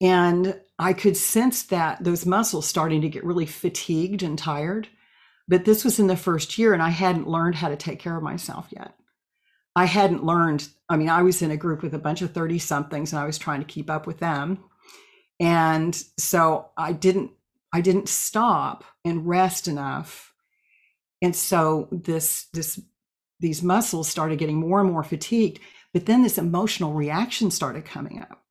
and 0.00 0.58
I 0.78 0.94
could 0.94 1.16
sense 1.16 1.64
that 1.64 2.02
those 2.02 2.24
muscles 2.24 2.66
starting 2.66 3.02
to 3.02 3.10
get 3.10 3.24
really 3.24 3.46
fatigued 3.46 4.22
and 4.22 4.38
tired. 4.38 4.88
But 5.46 5.64
this 5.64 5.84
was 5.84 5.98
in 5.98 6.06
the 6.06 6.16
first 6.16 6.56
year, 6.58 6.72
and 6.72 6.82
I 6.82 6.90
hadn't 6.90 7.28
learned 7.28 7.56
how 7.56 7.68
to 7.68 7.76
take 7.76 7.98
care 7.98 8.16
of 8.16 8.22
myself 8.22 8.68
yet. 8.70 8.94
I 9.74 9.84
hadn't 9.84 10.24
learned. 10.24 10.68
I 10.88 10.96
mean, 10.96 11.08
I 11.08 11.22
was 11.22 11.42
in 11.42 11.50
a 11.50 11.56
group 11.56 11.82
with 11.82 11.94
a 11.94 11.98
bunch 11.98 12.22
of 12.22 12.32
30 12.32 12.58
somethings 12.58 13.12
and 13.12 13.20
I 13.20 13.26
was 13.26 13.38
trying 13.38 13.60
to 13.60 13.66
keep 13.66 13.88
up 13.88 14.06
with 14.06 14.18
them. 14.18 14.64
And 15.38 15.94
so 16.18 16.70
I 16.76 16.92
didn't 16.92 17.32
I 17.72 17.80
didn't 17.80 18.08
stop 18.08 18.84
and 19.04 19.26
rest 19.26 19.68
enough. 19.68 20.34
And 21.22 21.34
so 21.36 21.88
this 21.92 22.48
this 22.52 22.80
these 23.40 23.62
muscles 23.62 24.08
started 24.08 24.38
getting 24.38 24.56
more 24.56 24.80
and 24.80 24.90
more 24.90 25.02
fatigued, 25.02 25.60
but 25.92 26.06
then 26.06 26.22
this 26.22 26.38
emotional 26.38 26.92
reaction 26.92 27.50
started 27.50 27.84
coming 27.84 28.20
up. 28.20 28.42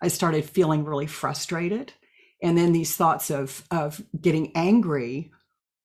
I 0.00 0.08
started 0.08 0.44
feeling 0.44 0.84
really 0.84 1.06
frustrated. 1.06 1.92
And 2.42 2.58
then 2.58 2.72
these 2.72 2.96
thoughts 2.96 3.30
of 3.30 3.62
of 3.70 4.02
getting 4.20 4.50
angry 4.56 5.30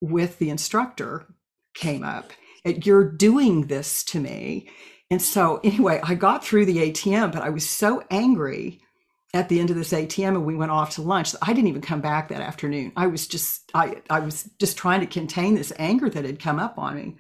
with 0.02 0.40
the 0.40 0.50
instructor 0.50 1.28
came 1.76 2.04
up 2.04 2.32
At, 2.66 2.86
you're 2.86 3.10
doing 3.10 3.68
this 3.68 4.04
to 4.06 4.20
me. 4.20 4.70
And 5.10 5.22
so, 5.22 5.60
anyway, 5.64 6.02
I 6.04 6.16
got 6.16 6.44
through 6.44 6.66
the 6.66 6.92
ATM, 6.92 7.32
but 7.32 7.44
I 7.44 7.50
was 7.50 7.68
so 7.68 8.04
angry 8.10 8.82
at 9.34 9.50
the 9.50 9.60
end 9.60 9.70
of 9.70 9.76
this 9.76 9.94
ATM 9.94 10.30
and 10.30 10.46
we 10.46 10.56
went 10.56 10.72
off 10.72 10.96
to 10.96 11.02
lunch. 11.02 11.36
I 11.42 11.54
didn't 11.54 11.68
even 11.68 11.82
come 11.82 12.02
back 12.02 12.30
that 12.30 12.42
afternoon. 12.42 12.92
I 12.96 13.08
was 13.08 13.28
just 13.28 13.70
I 13.74 14.02
I 14.10 14.20
was 14.20 14.50
just 14.60 14.78
trying 14.78 15.02
to 15.02 15.06
contain 15.06 15.56
this 15.56 15.74
anger 15.78 16.10
that 16.10 16.26
had 16.26 16.40
come 16.40 16.60
up 16.60 16.78
on 16.78 16.96
me. 16.96 17.18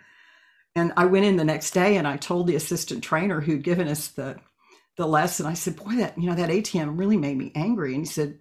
And 0.78 0.94
I 0.96 1.06
went 1.06 1.26
in 1.26 1.38
the 1.38 1.44
next 1.44 1.72
day 1.72 1.98
and 1.98 2.08
I 2.08 2.18
told 2.18 2.46
the 2.46 2.56
assistant 2.56 3.04
trainer 3.04 3.42
who'd 3.42 3.64
given 3.64 3.88
us 3.88 4.10
the 4.10 4.38
the 4.96 5.08
lesson. 5.08 5.48
I 5.48 5.56
said, 5.56 5.76
"Boy, 5.76 5.96
that 5.96 6.16
you 6.20 6.30
know 6.30 6.36
that 6.36 6.52
ATM 6.52 7.00
really 7.00 7.18
made 7.18 7.36
me 7.36 7.52
angry." 7.56 7.96
And 7.96 8.04
he 8.04 8.06
said, 8.06 8.38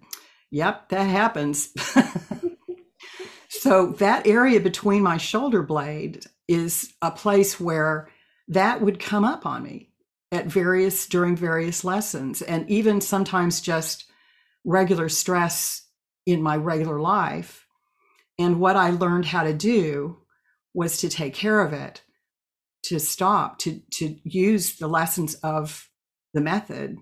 "Yep, 0.51 0.89
that 0.89 1.05
happens." 1.05 1.73
so 3.49 3.87
that 3.93 4.27
area 4.27 4.59
between 4.59 5.01
my 5.01 5.17
shoulder 5.17 5.63
blade 5.63 6.25
is 6.47 6.93
a 7.01 7.09
place 7.09 7.59
where 7.59 8.07
that 8.49 8.81
would 8.81 8.99
come 8.99 9.25
up 9.25 9.47
on 9.47 9.63
me 9.63 9.89
at 10.31 10.45
various 10.45 11.07
during 11.07 11.35
various 11.35 11.83
lessons 11.83 12.43
and 12.43 12.69
even 12.69 13.01
sometimes 13.01 13.61
just 13.61 14.05
regular 14.63 15.09
stress 15.09 15.87
in 16.27 16.41
my 16.41 16.55
regular 16.55 16.99
life 16.99 17.65
and 18.37 18.59
what 18.59 18.75
i 18.75 18.89
learned 18.89 19.25
how 19.25 19.43
to 19.43 19.53
do 19.53 20.17
was 20.73 20.97
to 20.97 21.09
take 21.09 21.33
care 21.33 21.61
of 21.61 21.71
it 21.71 22.01
to 22.87 22.99
stop 22.99 23.59
to 23.59 23.81
to 23.91 24.15
use 24.23 24.75
the 24.75 24.87
lessons 24.87 25.35
of 25.35 25.89
the 26.33 26.41
method 26.41 26.97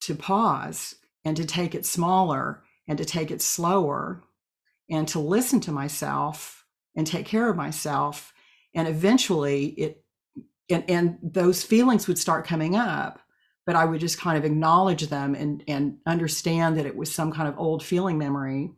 to 0.00 0.14
pause 0.14 0.94
and 1.24 1.36
to 1.36 1.44
take 1.44 1.74
it 1.74 1.84
smaller 1.84 2.62
and 2.86 2.98
to 2.98 3.04
take 3.04 3.30
it 3.30 3.42
slower 3.42 4.22
and 4.90 5.06
to 5.08 5.18
listen 5.18 5.60
to 5.60 5.72
myself 5.72 6.64
and 6.96 7.06
take 7.06 7.26
care 7.26 7.48
of 7.48 7.56
myself. 7.56 8.32
And 8.74 8.88
eventually 8.88 9.66
it 9.66 10.04
and, 10.70 10.84
and 10.88 11.18
those 11.22 11.62
feelings 11.62 12.06
would 12.06 12.18
start 12.18 12.46
coming 12.46 12.76
up 12.76 13.20
but 13.64 13.74
i 13.74 13.84
would 13.84 14.00
just 14.00 14.20
kind 14.20 14.36
of 14.36 14.44
acknowledge 14.44 15.06
them 15.06 15.34
and 15.34 15.64
and 15.66 15.96
understand 16.06 16.76
that 16.76 16.86
it 16.86 16.96
was 16.96 17.12
some 17.12 17.32
kind 17.32 17.48
of 17.48 17.58
old 17.58 17.82
feeling 17.82 18.18
memory 18.18 18.70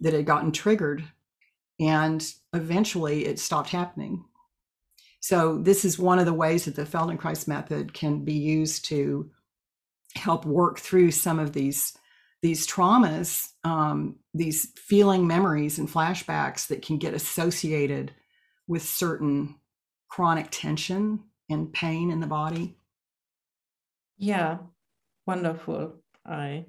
that 0.00 0.12
had 0.12 0.26
gotten 0.26 0.52
triggered. 0.52 1.04
And 1.80 2.26
eventually 2.52 3.26
it 3.26 3.38
stopped 3.38 3.70
happening 3.70 4.24
so 5.20 5.58
this 5.58 5.84
is 5.84 5.98
one 5.98 6.18
of 6.18 6.26
the 6.26 6.34
ways 6.34 6.66
that 6.66 6.76
the 6.76 6.84
feldenkrais 6.84 7.48
method 7.48 7.92
can 7.92 8.24
be 8.24 8.34
used 8.34 8.84
to 8.86 9.30
help 10.14 10.44
work 10.44 10.78
through 10.78 11.10
some 11.10 11.38
of 11.38 11.52
these 11.52 11.96
these 12.42 12.66
traumas, 12.66 13.48
um, 13.64 14.16
these 14.34 14.72
feeling 14.76 15.26
memories 15.26 15.78
and 15.78 15.88
flashbacks 15.88 16.68
that 16.68 16.82
can 16.82 16.98
get 16.98 17.14
associated 17.14 18.14
with 18.68 18.82
certain 18.82 19.56
chronic 20.08 20.48
tension 20.50 21.20
and 21.48 21.72
pain 21.72 22.10
in 22.10 22.20
the 22.20 22.26
body. 22.26 22.76
Yeah, 24.18 24.58
wonderful. 25.26 25.94
I 26.24 26.66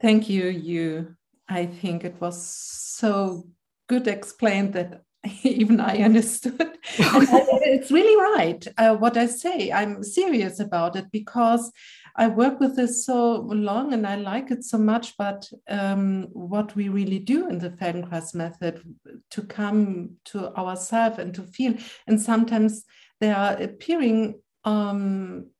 thank 0.00 0.28
you. 0.28 0.46
You, 0.46 1.16
I 1.48 1.66
think 1.66 2.04
it 2.04 2.20
was 2.20 2.40
so 2.40 3.46
good 3.88 4.06
explained 4.06 4.74
that 4.74 5.02
even 5.42 5.80
I 5.80 5.98
understood. 5.98 6.78
it's 6.98 7.90
really 7.90 8.16
right 8.34 8.66
uh, 8.76 8.96
what 8.96 9.16
I 9.16 9.26
say. 9.26 9.72
I'm 9.72 10.02
serious 10.02 10.60
about 10.60 10.96
it 10.96 11.10
because 11.12 11.70
I 12.16 12.26
work 12.26 12.58
with 12.58 12.76
this 12.76 13.06
so 13.06 13.42
long 13.42 13.92
and 13.92 14.06
I 14.06 14.16
like 14.16 14.50
it 14.50 14.64
so 14.64 14.78
much. 14.78 15.16
But 15.16 15.48
um, 15.68 16.28
what 16.32 16.74
we 16.74 16.88
really 16.88 17.18
do 17.18 17.48
in 17.48 17.58
the 17.58 17.70
Feldenkrais 17.70 18.34
method 18.34 18.82
to 19.30 19.42
come 19.42 20.16
to 20.26 20.54
ourselves 20.56 21.18
and 21.18 21.34
to 21.34 21.42
feel, 21.42 21.74
and 22.06 22.20
sometimes 22.20 22.84
there 23.20 23.36
are 23.36 23.54
appearing 23.62 24.40
um, 24.64 25.50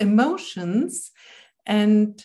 emotions 0.00 1.10
and 1.66 2.24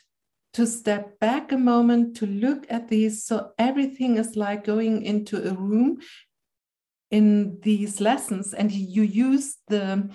to 0.53 0.67
step 0.67 1.19
back 1.19 1.51
a 1.51 1.57
moment 1.57 2.15
to 2.17 2.27
look 2.27 2.65
at 2.69 2.87
these 2.87 3.23
so 3.25 3.51
everything 3.57 4.17
is 4.17 4.35
like 4.35 4.63
going 4.63 5.01
into 5.03 5.37
a 5.49 5.53
room 5.53 5.97
in 7.13 7.59
these 7.61 8.01
lessons 8.01 8.55
and 8.55 8.71
you 8.71 9.03
use 9.03 9.57
the 9.67 10.09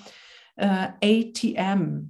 uh, 0.61 0.89
atm 1.01 2.09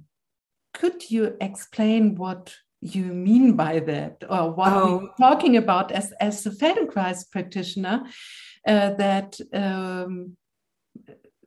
could 0.73 1.11
you 1.11 1.37
explain 1.39 2.15
what 2.15 2.55
you 2.81 3.03
mean 3.03 3.55
by 3.55 3.79
that 3.79 4.23
or 4.27 4.51
what 4.51 4.73
oh. 4.73 4.97
we're 4.97 5.29
talking 5.29 5.57
about 5.57 5.91
as, 5.91 6.11
as 6.19 6.43
a 6.45 6.49
Feldenkrais 6.49 7.29
practitioner 7.29 8.03
uh, 8.65 8.89
that 8.95 9.39
um, 9.53 10.35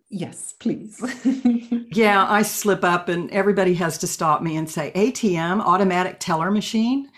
yes 0.08 0.54
please. 0.60 0.94
Yeah 1.94 2.24
i 2.28 2.42
slip 2.42 2.84
up 2.84 3.08
and 3.08 3.30
everybody 3.32 3.74
has 3.74 3.98
to 3.98 4.06
stop 4.06 4.40
me 4.40 4.56
and 4.56 4.70
say 4.70 4.92
atm 4.94 5.60
automatic 5.60 6.16
teller 6.20 6.50
machine? 6.52 7.10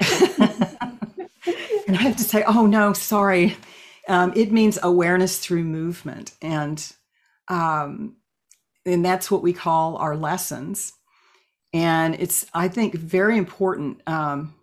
And 1.88 1.96
i 1.96 2.02
have 2.02 2.16
to 2.16 2.24
say 2.24 2.42
oh 2.44 2.66
no 2.66 2.92
sorry 2.92 3.56
um, 4.06 4.32
it 4.36 4.52
means 4.52 4.78
awareness 4.82 5.38
through 5.38 5.64
movement. 5.64 6.32
And 6.40 6.84
um, 7.48 8.16
and 8.84 9.04
that's 9.04 9.30
what 9.30 9.42
we 9.42 9.52
call 9.52 9.96
our 9.96 10.16
lessons. 10.16 10.92
And 11.72 12.14
it's 12.14 12.46
i 12.54 12.68
think 12.68 12.94
very 12.94 13.36
important. 13.36 14.00
Um, 14.06 14.54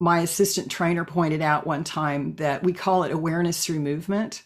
my 0.00 0.20
assistant 0.20 0.70
trainer 0.70 1.04
pointed 1.04 1.40
out 1.40 1.66
one 1.66 1.84
time 1.84 2.34
that 2.36 2.64
we 2.64 2.72
call 2.72 3.04
it 3.04 3.12
awareness 3.12 3.64
through 3.64 3.78
movement 3.78 4.42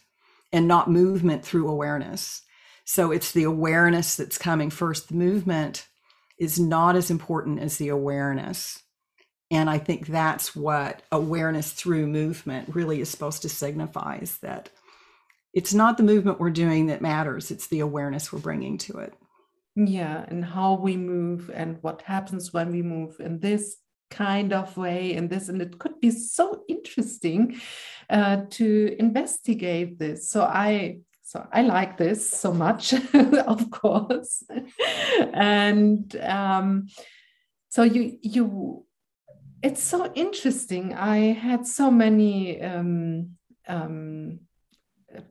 and 0.51 0.67
not 0.67 0.89
movement 0.89 1.43
through 1.43 1.67
awareness. 1.67 2.43
So 2.85 3.11
it's 3.11 3.31
the 3.31 3.43
awareness 3.43 4.15
that's 4.15 4.37
coming 4.37 4.69
first. 4.69 5.09
The 5.09 5.15
movement 5.15 5.87
is 6.39 6.59
not 6.59 6.95
as 6.95 7.09
important 7.09 7.59
as 7.59 7.77
the 7.77 7.89
awareness 7.89 8.83
and 9.51 9.69
i 9.69 9.77
think 9.77 10.07
that's 10.07 10.55
what 10.55 11.01
awareness 11.11 11.71
through 11.71 12.07
movement 12.07 12.73
really 12.75 13.01
is 13.01 13.09
supposed 13.09 13.41
to 13.41 13.49
signify 13.49 14.17
is 14.17 14.37
that 14.37 14.69
it's 15.53 15.73
not 15.73 15.97
the 15.97 16.03
movement 16.03 16.39
we're 16.39 16.49
doing 16.49 16.87
that 16.87 17.01
matters 17.01 17.49
it's 17.51 17.67
the 17.67 17.79
awareness 17.79 18.31
we're 18.31 18.39
bringing 18.39 18.77
to 18.77 18.97
it. 18.99 19.13
Yeah 19.75 20.25
and 20.27 20.43
how 20.43 20.75
we 20.75 20.97
move 20.97 21.51
and 21.53 21.77
what 21.81 22.01
happens 22.01 22.51
when 22.53 22.71
we 22.71 22.81
move 22.81 23.19
in 23.19 23.39
this 23.39 23.77
kind 24.09 24.53
of 24.53 24.75
way 24.77 25.15
and 25.15 25.29
this 25.29 25.49
and 25.49 25.61
it 25.61 25.77
could 25.79 25.99
be 25.99 26.11
so 26.11 26.63
interesting 26.67 27.59
uh, 28.09 28.41
to 28.51 28.95
investigate 28.99 29.99
this. 29.99 30.29
So 30.29 30.43
i 30.43 30.99
so 31.23 31.45
i 31.51 31.61
like 31.61 31.97
this 31.97 32.29
so 32.29 32.53
much 32.53 32.93
of 33.13 33.69
course. 33.71 34.43
And 35.33 36.15
um, 36.17 36.87
so 37.69 37.83
you 37.83 38.17
you 38.21 38.85
it's 39.63 39.83
so 39.83 40.11
interesting. 40.13 40.93
I 40.93 41.33
had 41.33 41.65
so 41.65 41.89
many 41.89 42.61
um, 42.61 43.31
um, 43.67 44.39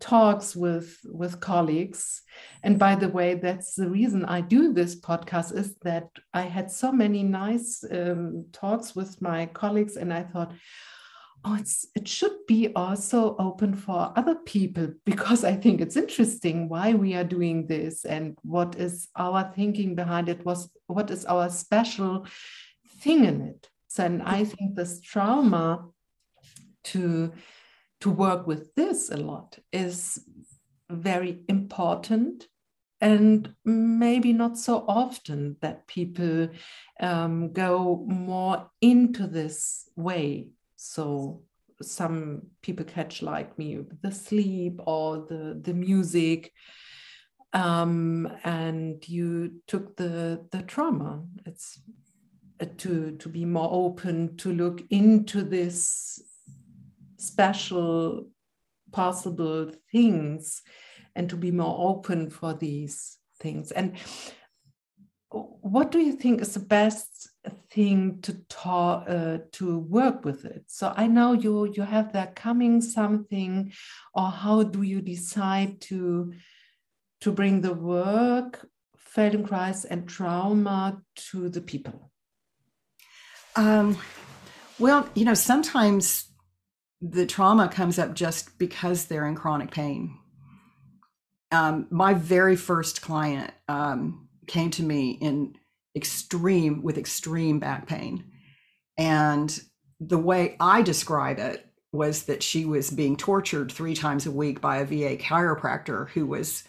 talks 0.00 0.56
with 0.56 0.98
with 1.04 1.40
colleagues. 1.40 2.22
And 2.62 2.78
by 2.78 2.96
the 2.96 3.08
way 3.08 3.34
that's 3.34 3.74
the 3.74 3.88
reason 3.88 4.24
i 4.24 4.40
do 4.40 4.72
this 4.72 4.98
podcast 4.98 5.54
is 5.54 5.76
that 5.82 6.08
i 6.34 6.42
had 6.42 6.70
so 6.70 6.90
many 6.92 7.22
nice 7.22 7.84
um, 7.90 8.46
talks 8.52 8.96
with 8.96 9.20
my 9.22 9.46
colleagues 9.46 9.96
and 9.96 10.12
i 10.12 10.22
thought 10.22 10.52
oh 11.44 11.58
it 11.94 12.08
should 12.08 12.36
be 12.48 12.72
also 12.74 13.36
open 13.38 13.74
for 13.74 14.12
other 14.16 14.34
people 14.34 14.88
because 15.04 15.44
i 15.44 15.54
think 15.54 15.80
it's 15.80 15.96
interesting 15.96 16.68
why 16.68 16.92
we 16.92 17.14
are 17.14 17.24
doing 17.24 17.66
this 17.66 18.04
and 18.04 18.36
what 18.42 18.74
is 18.76 19.08
our 19.16 19.52
thinking 19.54 19.94
behind 19.94 20.28
it? 20.28 20.44
Was 20.44 20.68
what 20.86 21.10
is 21.10 21.24
our 21.26 21.48
special 21.50 22.26
thing 23.00 23.24
in 23.24 23.40
it 23.42 23.68
and 23.98 24.22
i 24.22 24.44
think 24.44 24.74
this 24.74 25.00
trauma 25.00 25.84
to 26.84 27.32
to 28.00 28.10
work 28.10 28.46
with 28.46 28.74
this 28.74 29.10
a 29.10 29.16
lot 29.16 29.58
is 29.72 30.20
very 30.90 31.40
important 31.48 32.46
and 33.00 33.54
maybe 33.64 34.32
not 34.32 34.56
so 34.56 34.84
often 34.88 35.56
that 35.60 35.86
people 35.86 36.48
um, 37.00 37.52
go 37.52 38.04
more 38.08 38.70
into 38.80 39.26
this 39.26 39.88
way. 39.96 40.48
So 40.76 41.42
some 41.82 42.42
people 42.62 42.86
catch 42.86 43.20
like 43.20 43.58
me 43.58 43.80
the 44.00 44.10
sleep 44.10 44.80
or 44.86 45.26
the 45.28 45.60
the 45.60 45.74
music 45.74 46.52
um, 47.52 48.32
and 48.44 49.06
you 49.06 49.60
took 49.66 49.96
the 49.96 50.46
the 50.50 50.62
trauma. 50.62 51.22
It's 51.44 51.78
to 52.78 53.16
to 53.16 53.28
be 53.28 53.44
more 53.44 53.68
open 53.70 54.36
to 54.38 54.52
look 54.52 54.82
into 54.90 55.42
this 55.42 56.20
special 57.18 58.28
possible 58.92 59.70
things 59.92 60.62
and 61.14 61.28
to 61.30 61.36
be 61.36 61.50
more 61.50 61.90
open 61.90 62.30
for 62.30 62.54
these 62.54 63.18
things. 63.40 63.72
And 63.72 63.96
what 65.30 65.90
do 65.90 65.98
you 65.98 66.12
think 66.12 66.40
is 66.40 66.54
the 66.54 66.60
best 66.60 67.30
thing 67.70 68.20
to 68.22 68.34
talk 68.48 69.04
uh, 69.08 69.38
to 69.52 69.78
work 69.78 70.24
with 70.24 70.44
it? 70.44 70.64
So 70.66 70.92
i 70.96 71.06
know 71.06 71.32
you 71.32 71.70
you 71.74 71.82
have 71.82 72.12
that 72.12 72.36
coming 72.36 72.80
something 72.80 73.72
or 74.14 74.30
how 74.30 74.62
do 74.62 74.82
you 74.82 75.00
decide 75.02 75.80
to 75.82 76.32
to 77.20 77.32
bring 77.32 77.60
the 77.60 77.74
work 77.74 78.68
feldenkrais 79.14 79.84
and 79.88 80.08
trauma 80.08 81.02
to 81.30 81.48
the 81.48 81.60
people 81.60 82.10
um, 83.56 83.96
well 84.78 85.08
you 85.14 85.24
know 85.24 85.34
sometimes 85.34 86.26
the 87.00 87.26
trauma 87.26 87.68
comes 87.68 87.98
up 87.98 88.14
just 88.14 88.58
because 88.58 89.06
they're 89.06 89.26
in 89.26 89.34
chronic 89.34 89.70
pain. 89.70 90.18
Um, 91.52 91.86
my 91.90 92.14
very 92.14 92.56
first 92.56 93.02
client 93.02 93.52
um, 93.68 94.28
came 94.46 94.70
to 94.72 94.82
me 94.82 95.10
in 95.10 95.54
extreme 95.94 96.82
with 96.82 96.98
extreme 96.98 97.58
back 97.58 97.86
pain. 97.86 98.24
And 98.98 99.58
the 99.98 100.18
way 100.18 100.56
i 100.60 100.82
describe 100.82 101.38
it 101.38 101.66
was 101.92 102.24
that 102.24 102.42
she 102.42 102.66
was 102.66 102.90
being 102.90 103.16
tortured 103.16 103.72
three 103.72 103.94
times 103.94 104.26
a 104.26 104.30
week 104.30 104.60
by 104.60 104.78
a 104.78 104.84
va 104.84 105.16
chiropractor 105.16 106.10
who 106.10 106.26
was 106.26 106.64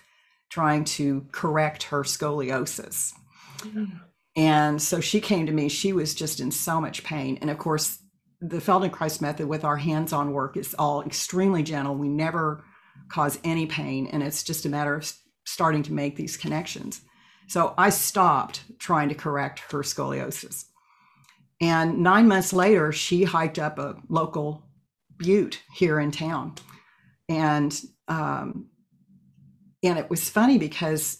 trying 0.49 0.85
to 0.85 1.25
correct 1.31 1.83
her 1.83 2.03
scoliosis. 2.03 3.13
Mm. 3.59 3.99
And 4.37 4.81
so 4.81 5.01
she 5.01 5.19
came 5.19 5.45
to 5.45 5.51
me 5.51 5.67
she 5.67 5.91
was 5.91 6.15
just 6.15 6.39
in 6.39 6.51
so 6.51 6.79
much 6.79 7.03
pain 7.03 7.37
and 7.41 7.49
of 7.49 7.57
course 7.57 7.99
the 8.39 8.57
feldenkrais 8.57 9.19
method 9.19 9.47
with 9.47 9.65
our 9.65 9.77
hands-on 9.77 10.31
work 10.31 10.55
is 10.55 10.73
all 10.77 11.01
extremely 11.01 11.63
gentle 11.63 11.95
we 11.95 12.07
never 12.07 12.63
cause 13.09 13.39
any 13.43 13.65
pain 13.65 14.07
and 14.07 14.23
it's 14.23 14.43
just 14.43 14.65
a 14.65 14.69
matter 14.69 14.95
of 14.95 15.11
starting 15.45 15.83
to 15.83 15.91
make 15.91 16.15
these 16.15 16.37
connections 16.37 17.01
so 17.47 17.73
I 17.77 17.89
stopped 17.89 18.63
trying 18.77 19.09
to 19.09 19.15
correct 19.15 19.59
her 19.71 19.79
scoliosis. 19.79 20.65
And 21.59 21.99
nine 21.99 22.27
months 22.27 22.53
later, 22.53 22.91
she 22.91 23.23
hiked 23.23 23.57
up 23.57 23.79
a 23.79 23.95
local 24.09 24.63
butte 25.17 25.61
here 25.73 25.99
in 25.99 26.11
town. 26.11 26.55
And 27.29 27.79
um, 28.07 28.67
and 29.83 29.97
it 29.97 30.09
was 30.09 30.29
funny 30.29 30.57
because 30.57 31.19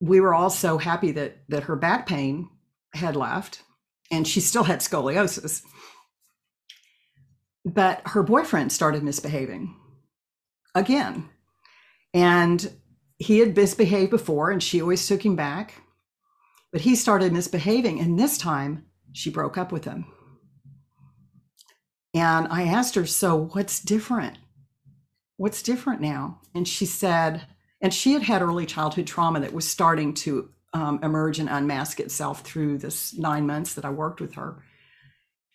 we 0.00 0.20
were 0.20 0.34
all 0.34 0.50
so 0.50 0.78
happy 0.78 1.12
that 1.12 1.38
that 1.48 1.64
her 1.64 1.76
back 1.76 2.06
pain 2.06 2.48
had 2.94 3.16
left 3.16 3.62
and 4.10 4.26
she 4.26 4.40
still 4.40 4.64
had 4.64 4.80
scoliosis. 4.80 5.62
But 7.64 8.02
her 8.06 8.22
boyfriend 8.22 8.72
started 8.72 9.02
misbehaving 9.02 9.76
again. 10.74 11.28
And 12.12 12.72
he 13.18 13.38
had 13.38 13.54
misbehaved 13.54 14.10
before 14.10 14.50
and 14.50 14.62
she 14.62 14.80
always 14.80 15.06
took 15.06 15.24
him 15.24 15.36
back. 15.36 15.74
But 16.72 16.80
he 16.82 16.96
started 16.96 17.32
misbehaving. 17.32 18.00
And 18.00 18.18
this 18.18 18.38
time 18.38 18.86
she 19.12 19.30
broke 19.30 19.58
up 19.58 19.72
with 19.72 19.84
him. 19.84 20.06
And 22.14 22.48
I 22.48 22.64
asked 22.64 22.94
her, 22.94 23.06
So 23.06 23.50
what's 23.52 23.80
different? 23.80 24.38
What's 25.36 25.62
different 25.62 26.00
now? 26.00 26.40
And 26.54 26.66
she 26.66 26.86
said, 26.86 27.46
and 27.80 27.92
she 27.92 28.12
had 28.12 28.22
had 28.22 28.42
early 28.42 28.66
childhood 28.66 29.06
trauma 29.06 29.40
that 29.40 29.52
was 29.52 29.68
starting 29.68 30.14
to 30.14 30.50
um, 30.72 31.00
emerge 31.02 31.38
and 31.38 31.48
unmask 31.48 31.98
itself 31.98 32.42
through 32.42 32.78
this 32.78 33.16
nine 33.16 33.46
months 33.46 33.74
that 33.74 33.84
I 33.84 33.90
worked 33.90 34.20
with 34.20 34.34
her. 34.34 34.62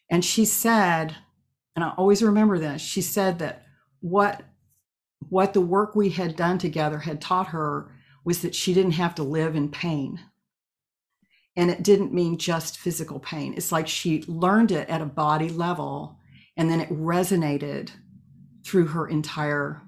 And 0.10 0.24
she 0.24 0.46
said, 0.46 1.16
and 1.76 1.84
I 1.84 1.90
always 1.98 2.24
remember 2.24 2.58
this, 2.60 2.82
she 2.82 3.02
said 3.02 3.40
that 3.40 3.64
what 4.02 4.44
what 5.30 5.54
the 5.54 5.62
work 5.62 5.96
we 5.96 6.10
had 6.10 6.36
done 6.36 6.58
together 6.60 7.00
had 7.00 7.20
taught 7.20 7.48
her 7.48 7.92
was 8.24 8.42
that 8.42 8.54
she 8.54 8.74
didn't 8.76 8.92
have 8.92 9.16
to 9.16 9.24
live 9.24 9.56
in 9.56 9.70
pain. 9.70 10.20
And 11.56 11.72
it 11.72 11.84
didn't 11.84 12.14
mean 12.14 12.38
just 12.38 12.78
physical 12.78 13.20
pain. 13.20 13.54
It's 13.56 13.72
like 13.72 13.88
she 13.88 14.24
learned 14.28 14.72
it 14.72 14.88
at 14.88 15.02
a 15.02 15.06
body 15.06 15.50
level 15.50 16.20
and 16.58 16.70
then 16.70 16.80
it 16.80 16.90
resonated 16.90 17.90
through 18.64 18.88
her 18.88 19.08
entire 19.08 19.82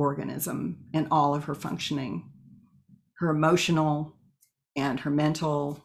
organism 0.00 0.84
and 0.94 1.06
all 1.10 1.34
of 1.34 1.44
her 1.44 1.54
functioning, 1.54 2.30
her 3.18 3.30
emotional 3.30 4.16
and 4.76 5.00
her 5.00 5.10
mental. 5.10 5.84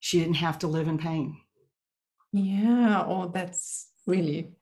She 0.00 0.18
didn't 0.20 0.34
have 0.36 0.58
to 0.60 0.66
live 0.66 0.88
in 0.88 0.98
pain. 0.98 1.40
Yeah, 2.32 3.04
oh, 3.06 3.30
that's 3.32 3.88
really 4.06 4.52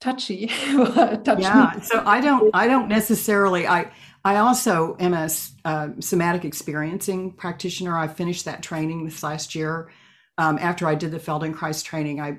touchy. 0.00 0.46
touchy. 0.76 1.42
Yeah. 1.42 1.80
So 1.80 2.02
I 2.04 2.20
don't. 2.20 2.50
I 2.54 2.68
don't 2.68 2.88
necessarily. 2.88 3.66
I. 3.66 3.92
I 4.24 4.36
also 4.36 4.96
am 5.00 5.14
a 5.14 5.28
uh, 5.64 5.88
somatic 5.98 6.44
experiencing 6.44 7.32
practitioner. 7.32 7.98
I 7.98 8.06
finished 8.06 8.44
that 8.44 8.62
training 8.62 9.04
this 9.04 9.22
last 9.24 9.56
year. 9.56 9.90
Um, 10.38 10.58
after 10.60 10.86
I 10.86 10.94
did 10.94 11.10
the 11.10 11.18
Feldenkrais 11.18 11.84
training, 11.84 12.20
I 12.20 12.38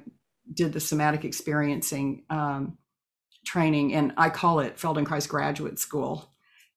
did 0.54 0.72
the 0.72 0.80
somatic 0.80 1.26
experiencing 1.26 2.24
um, 2.30 2.78
training, 3.46 3.94
and 3.94 4.14
I 4.18 4.30
call 4.30 4.60
it 4.60 4.78
Feldenkrais 4.78 5.28
Graduate 5.28 5.80
School. 5.80 6.30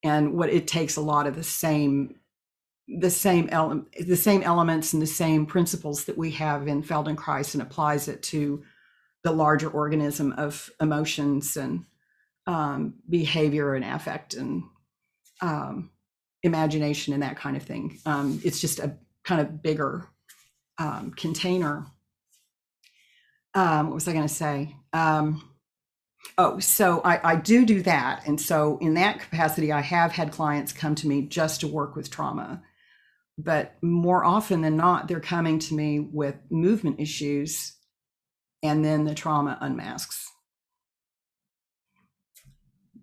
And 0.02 0.34
what 0.34 0.50
it 0.50 0.68
takes 0.68 0.96
a 0.96 1.00
lot 1.00 1.26
of 1.26 1.34
the 1.34 1.42
same, 1.42 2.16
the 2.86 3.10
same 3.10 3.48
ele- 3.50 3.86
the 3.98 4.16
same 4.16 4.42
elements 4.42 4.92
and 4.92 5.02
the 5.02 5.06
same 5.06 5.46
principles 5.46 6.04
that 6.04 6.18
we 6.18 6.30
have 6.32 6.68
in 6.68 6.82
Feldenkrais, 6.82 7.54
and 7.54 7.62
applies 7.62 8.08
it 8.08 8.22
to 8.24 8.62
the 9.24 9.32
larger 9.32 9.68
organism 9.68 10.32
of 10.32 10.70
emotions 10.80 11.56
and 11.56 11.84
um, 12.46 12.94
behavior 13.08 13.74
and 13.74 13.84
affect 13.84 14.34
and 14.34 14.62
um, 15.40 15.90
imagination 16.42 17.12
and 17.12 17.22
that 17.22 17.36
kind 17.36 17.56
of 17.56 17.62
thing. 17.62 17.98
Um, 18.06 18.40
it's 18.44 18.60
just 18.60 18.78
a 18.78 18.96
kind 19.24 19.40
of 19.40 19.62
bigger 19.62 20.06
um, 20.78 21.12
container. 21.16 21.86
Um, 23.54 23.86
what 23.86 23.94
was 23.94 24.06
I 24.06 24.12
going 24.12 24.28
to 24.28 24.32
say? 24.32 24.76
Oh, 26.38 26.58
so 26.58 27.00
I, 27.04 27.32
I 27.32 27.36
do 27.36 27.64
do 27.64 27.82
that. 27.82 28.26
And 28.26 28.40
so 28.40 28.78
in 28.80 28.94
that 28.94 29.20
capacity, 29.20 29.72
I 29.72 29.80
have 29.80 30.12
had 30.12 30.32
clients 30.32 30.72
come 30.72 30.94
to 30.96 31.08
me 31.08 31.22
just 31.22 31.60
to 31.60 31.68
work 31.68 31.96
with 31.96 32.10
trauma. 32.10 32.62
But 33.38 33.74
more 33.82 34.24
often 34.24 34.62
than 34.62 34.76
not, 34.76 35.08
they're 35.08 35.20
coming 35.20 35.58
to 35.60 35.74
me 35.74 36.00
with 36.00 36.36
movement 36.50 37.00
issues 37.00 37.74
and 38.62 38.84
then 38.84 39.04
the 39.04 39.14
trauma 39.14 39.58
unmasks. 39.60 40.30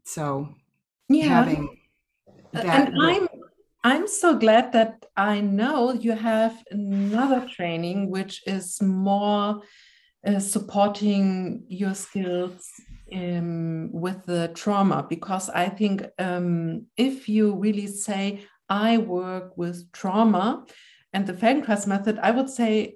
So 0.05 0.49
yeah. 1.09 1.25
having 1.25 1.77
that 2.51 2.65
and 2.65 3.01
I'm 3.01 3.27
I'm 3.83 4.07
so 4.07 4.37
glad 4.37 4.73
that 4.73 5.05
I 5.17 5.41
know 5.41 5.91
you 5.91 6.13
have 6.13 6.63
another 6.71 7.47
training 7.47 8.09
which 8.09 8.41
is 8.47 8.81
more 8.81 9.61
uh, 10.25 10.39
supporting 10.39 11.65
your 11.67 11.93
skills 11.93 12.69
um, 13.13 13.91
with 13.91 14.25
the 14.25 14.51
trauma 14.55 15.05
because 15.07 15.49
I 15.49 15.69
think 15.69 16.05
um, 16.19 16.87
if 16.97 17.29
you 17.29 17.55
really 17.55 17.87
say 17.87 18.45
I 18.69 18.97
work 18.97 19.57
with 19.57 19.91
trauma, 19.91 20.65
and 21.13 21.27
the 21.27 21.33
Feldenkrais 21.33 21.85
method, 21.85 22.17
I 22.21 22.31
would 22.31 22.49
say, 22.49 22.95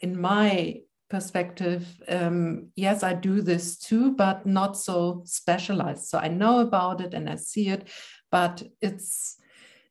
in 0.00 0.20
my 0.20 0.80
perspective, 1.08 1.86
um, 2.08 2.70
yes, 2.74 3.02
I 3.04 3.14
do 3.14 3.40
this 3.40 3.78
too, 3.78 4.12
but 4.12 4.44
not 4.44 4.76
so 4.76 5.22
specialized. 5.24 6.06
So 6.06 6.18
I 6.18 6.28
know 6.28 6.60
about 6.60 7.00
it 7.00 7.14
and 7.14 7.30
I 7.30 7.36
see 7.36 7.68
it, 7.68 7.88
but 8.30 8.62
it's 8.80 9.36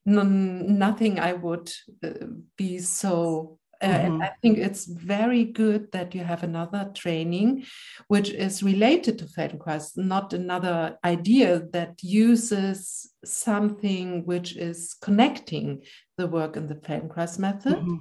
nothing 0.06 1.20
I 1.20 1.34
would 1.34 1.72
uh, 2.04 2.26
be 2.58 2.80
so 2.80 3.60
uh, 3.82 3.88
mm-hmm. 3.88 4.22
I 4.22 4.32
think 4.42 4.58
it's 4.58 4.86
very 4.86 5.44
good 5.44 5.92
that 5.92 6.14
you 6.14 6.24
have 6.24 6.44
another 6.44 6.92
training 6.94 7.66
which 8.08 8.30
is 8.30 8.62
related 8.62 9.18
to 9.20 9.26
Feldenkrais, 9.26 9.98
not 9.98 10.34
another 10.34 10.98
idea 11.04 11.62
that 11.74 12.02
uses 12.04 13.12
something 13.26 14.26
which 14.26 14.56
is 14.56 14.94
connecting 15.02 15.84
the 16.18 16.28
work 16.28 16.58
in 16.58 16.68
the 16.68 16.76
Feldenkrais 16.76 17.40
method 17.40 17.78
mm-hmm. 17.78 17.98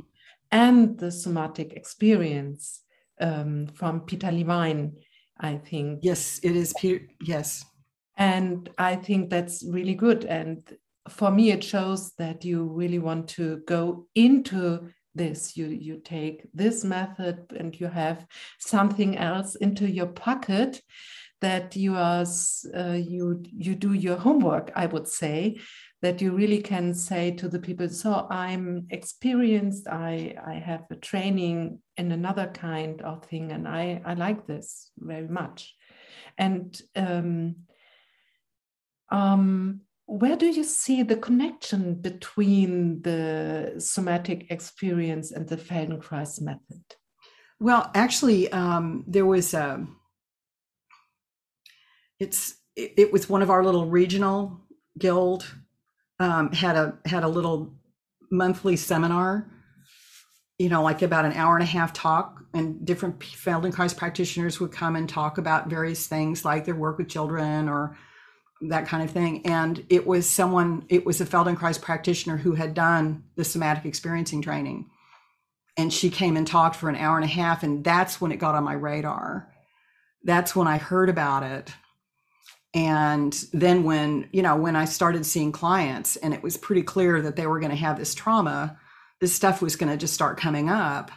and 0.50 0.98
the 0.98 1.10
somatic 1.10 1.72
experience 1.72 2.82
um, 3.20 3.66
from 3.68 4.00
Peter 4.00 4.30
Levine, 4.30 4.92
I 5.38 5.56
think. 5.56 6.00
Yes, 6.02 6.40
it 6.42 6.56
is 6.56 6.74
Peter. 6.78 7.06
Yes. 7.22 7.64
And 8.16 8.68
I 8.76 8.96
think 8.96 9.30
that's 9.30 9.64
really 9.64 9.94
good. 9.94 10.26
And 10.26 10.62
for 11.08 11.30
me, 11.30 11.50
it 11.52 11.64
shows 11.64 12.12
that 12.18 12.44
you 12.44 12.64
really 12.64 12.98
want 12.98 13.28
to 13.28 13.62
go 13.66 14.06
into 14.14 14.90
this 15.14 15.56
you 15.56 15.66
you 15.66 15.98
take 15.98 16.48
this 16.54 16.84
method 16.84 17.38
and 17.58 17.78
you 17.80 17.86
have 17.86 18.26
something 18.58 19.16
else 19.16 19.56
into 19.56 19.90
your 19.90 20.06
pocket 20.06 20.80
that 21.40 21.74
you 21.74 21.96
are 21.96 22.24
uh, 22.76 22.92
you 22.92 23.42
you 23.42 23.74
do 23.74 23.92
your 23.92 24.16
homework 24.16 24.70
i 24.76 24.86
would 24.86 25.08
say 25.08 25.58
that 26.02 26.22
you 26.22 26.32
really 26.32 26.62
can 26.62 26.94
say 26.94 27.30
to 27.30 27.48
the 27.48 27.58
people 27.58 27.88
so 27.88 28.26
i'm 28.30 28.86
experienced. 28.90 29.86
I 29.88 30.34
i 30.46 30.54
have 30.54 30.84
a 30.90 30.96
training 30.96 31.80
in 31.96 32.12
another 32.12 32.46
kind 32.46 33.02
of 33.02 33.24
thing 33.24 33.52
and 33.52 33.66
i 33.68 34.00
i 34.04 34.14
like 34.14 34.46
this 34.46 34.90
very 34.98 35.28
much. 35.28 35.74
And 36.38 36.80
um, 36.96 37.56
um, 39.10 39.80
where 40.10 40.34
do 40.34 40.46
you 40.46 40.64
see 40.64 41.04
the 41.04 41.14
connection 41.14 41.94
between 41.94 43.00
the 43.02 43.74
somatic 43.78 44.50
experience 44.50 45.30
and 45.30 45.48
the 45.48 45.56
Feldenkrais 45.56 46.40
method? 46.40 46.82
Well, 47.60 47.88
actually, 47.94 48.50
um, 48.50 49.04
there 49.06 49.24
was 49.24 49.54
a. 49.54 49.74
Um, 49.74 50.00
it's 52.18 52.56
it, 52.74 52.94
it, 52.96 53.12
was 53.12 53.28
one 53.28 53.40
of 53.40 53.50
our 53.50 53.64
little 53.64 53.86
regional 53.86 54.60
guild 54.98 55.46
um, 56.18 56.50
had 56.50 56.74
a 56.74 56.98
had 57.04 57.22
a 57.22 57.28
little 57.28 57.72
monthly 58.32 58.74
seminar. 58.74 59.48
You 60.58 60.70
know, 60.70 60.82
like 60.82 61.02
about 61.02 61.24
an 61.24 61.34
hour 61.34 61.54
and 61.54 61.62
a 61.62 61.66
half 61.66 61.92
talk, 61.92 62.42
and 62.52 62.84
different 62.84 63.20
Feldenkrais 63.20 63.96
practitioners 63.96 64.58
would 64.58 64.72
come 64.72 64.96
and 64.96 65.08
talk 65.08 65.38
about 65.38 65.70
various 65.70 66.08
things 66.08 66.44
like 66.44 66.64
their 66.64 66.74
work 66.74 66.98
with 66.98 67.08
children 67.08 67.68
or 67.68 67.96
that 68.62 68.86
kind 68.86 69.02
of 69.02 69.10
thing. 69.10 69.46
And 69.46 69.84
it 69.88 70.06
was 70.06 70.28
someone, 70.28 70.84
it 70.88 71.06
was 71.06 71.20
a 71.20 71.26
Feldenkrais 71.26 71.80
practitioner 71.80 72.36
who 72.36 72.52
had 72.52 72.74
done 72.74 73.24
the 73.36 73.44
somatic 73.44 73.84
experiencing 73.84 74.42
training. 74.42 74.90
And 75.76 75.92
she 75.92 76.10
came 76.10 76.36
and 76.36 76.46
talked 76.46 76.76
for 76.76 76.88
an 76.88 76.96
hour 76.96 77.16
and 77.16 77.24
a 77.24 77.28
half. 77.28 77.62
And 77.62 77.82
that's 77.82 78.20
when 78.20 78.32
it 78.32 78.36
got 78.36 78.54
on 78.54 78.64
my 78.64 78.74
radar. 78.74 79.50
That's 80.24 80.54
when 80.54 80.68
I 80.68 80.76
heard 80.76 81.08
about 81.08 81.42
it. 81.42 81.72
And 82.74 83.32
then 83.52 83.82
when, 83.82 84.28
you 84.32 84.42
know, 84.42 84.56
when 84.56 84.76
I 84.76 84.84
started 84.84 85.26
seeing 85.26 85.52
clients 85.52 86.16
and 86.16 86.34
it 86.34 86.42
was 86.42 86.56
pretty 86.56 86.82
clear 86.82 87.20
that 87.22 87.36
they 87.36 87.46
were 87.46 87.58
going 87.58 87.70
to 87.70 87.76
have 87.76 87.98
this 87.98 88.14
trauma, 88.14 88.78
this 89.20 89.34
stuff 89.34 89.60
was 89.60 89.76
going 89.76 89.90
to 89.90 89.96
just 89.96 90.14
start 90.14 90.38
coming 90.38 90.68
up. 90.68 91.10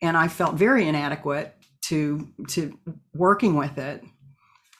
And 0.00 0.16
I 0.16 0.28
felt 0.28 0.54
very 0.54 0.86
inadequate 0.86 1.54
to 1.82 2.28
to 2.48 2.78
working 3.14 3.54
with 3.54 3.78
it 3.78 4.04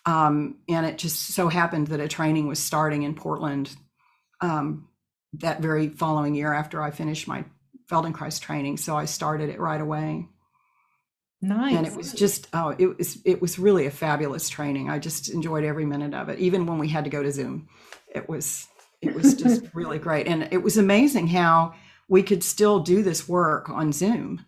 um, 0.08 0.56
and 0.70 0.86
it 0.86 0.96
just 0.96 1.34
so 1.34 1.48
happened 1.48 1.88
that 1.88 2.00
a 2.00 2.08
training 2.08 2.46
was 2.46 2.58
starting 2.58 3.02
in 3.02 3.14
Portland 3.14 3.76
um, 4.40 4.88
that 5.34 5.60
very 5.60 5.90
following 5.90 6.34
year 6.34 6.50
after 6.50 6.80
I 6.80 6.90
finished 6.90 7.28
my 7.28 7.44
Feldenkrais 7.90 8.40
training. 8.40 8.78
So 8.78 8.96
I 8.96 9.04
started 9.04 9.50
it 9.50 9.60
right 9.60 9.80
away. 9.80 10.26
Nice. 11.42 11.76
And 11.76 11.86
it 11.86 11.94
was 11.94 12.14
just 12.14 12.48
oh, 12.54 12.74
it 12.78 12.96
was 12.96 13.18
it 13.26 13.42
was 13.42 13.58
really 13.58 13.84
a 13.84 13.90
fabulous 13.90 14.48
training. 14.48 14.88
I 14.88 14.98
just 14.98 15.28
enjoyed 15.28 15.62
every 15.62 15.84
minute 15.84 16.14
of 16.14 16.30
it, 16.30 16.38
even 16.38 16.64
when 16.64 16.78
we 16.78 16.88
had 16.88 17.04
to 17.04 17.10
go 17.10 17.22
to 17.22 17.30
Zoom. 17.30 17.68
It 18.08 18.30
was 18.30 18.66
it 19.02 19.14
was 19.14 19.34
just 19.34 19.62
really 19.74 19.98
great, 19.98 20.26
and 20.26 20.48
it 20.50 20.62
was 20.62 20.78
amazing 20.78 21.26
how 21.28 21.74
we 22.08 22.22
could 22.22 22.42
still 22.42 22.80
do 22.80 23.02
this 23.02 23.28
work 23.28 23.68
on 23.68 23.92
Zoom. 23.92 24.46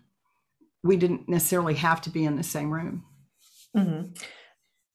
We 0.83 0.97
didn't 0.97 1.29
necessarily 1.29 1.75
have 1.75 2.01
to 2.01 2.09
be 2.09 2.25
in 2.25 2.35
the 2.35 2.43
same 2.43 2.71
room. 2.71 3.05
Mm-hmm. 3.77 4.13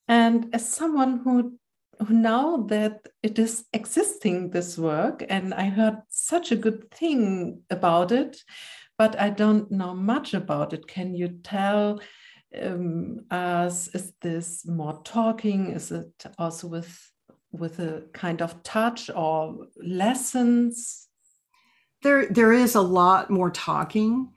And 0.08 0.48
as 0.52 0.68
someone 0.68 1.18
who 1.18 1.58
who 2.06 2.12
now 2.12 2.58
that 2.58 3.08
it 3.22 3.38
is 3.38 3.64
existing 3.72 4.50
this 4.50 4.76
work 4.76 5.24
and 5.30 5.54
i 5.54 5.64
heard 5.64 5.96
such 6.10 6.52
a 6.52 6.56
good 6.56 6.90
thing 6.90 7.62
about 7.70 8.12
it 8.12 8.36
but 8.98 9.18
i 9.18 9.30
don't 9.30 9.70
know 9.70 9.94
much 9.94 10.34
about 10.34 10.72
it. 10.72 10.86
Can 10.86 11.14
you 11.14 11.28
tell 11.42 12.00
um, 12.60 13.20
us 13.30 13.88
is 13.88 14.12
this 14.22 14.66
more 14.66 15.00
talking? 15.04 15.70
Is 15.70 15.90
it 15.90 16.24
also 16.38 16.68
with 16.68 17.12
with 17.52 17.78
a 17.78 18.04
kind 18.12 18.42
of 18.42 18.62
touch 18.62 19.10
or 19.14 19.66
lessons? 19.76 21.08
There 22.02 22.26
there 22.26 22.52
is 22.52 22.74
a 22.74 22.80
lot 22.80 23.30
more 23.30 23.50
talking 23.50 24.32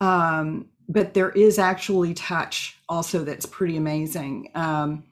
um, 0.00 0.66
but 0.88 1.14
there 1.14 1.30
is 1.30 1.58
actually 1.58 2.14
touch 2.14 2.76
also 2.88 3.24
that's 3.24 3.46
pretty 3.46 3.76
amazing. 3.76 4.50
Um, 4.54 5.04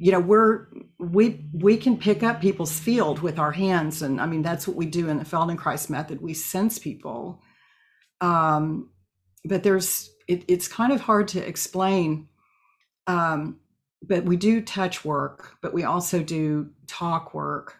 you 0.00 0.10
know 0.10 0.18
we're 0.18 0.66
we 0.98 1.44
we 1.52 1.76
can 1.76 1.98
pick 1.98 2.22
up 2.22 2.40
people's 2.40 2.80
field 2.80 3.20
with 3.20 3.38
our 3.38 3.52
hands. 3.52 4.00
And 4.00 4.20
i 4.20 4.26
mean 4.26 4.42
that's 4.42 4.66
what 4.66 4.76
we 4.76 4.86
do 4.86 5.08
in 5.08 5.18
the 5.18 5.24
feldenkrais 5.24 5.90
method. 5.90 6.22
We 6.22 6.34
sense 6.34 6.78
people. 6.78 7.42
Um, 8.22 8.90
but 9.44 9.62
there's 9.62 10.10
it, 10.26 10.44
it's 10.48 10.68
kind 10.68 10.92
of 10.92 11.02
hard 11.02 11.28
to 11.28 11.46
explain. 11.46 12.28
Um, 13.06 13.60
but 14.02 14.24
we 14.24 14.36
do 14.38 14.62
touch 14.62 15.04
work 15.04 15.58
but 15.60 15.74
we 15.74 15.84
also 15.84 16.22
do 16.22 16.70
talk 16.86 17.34
work. 17.34 17.76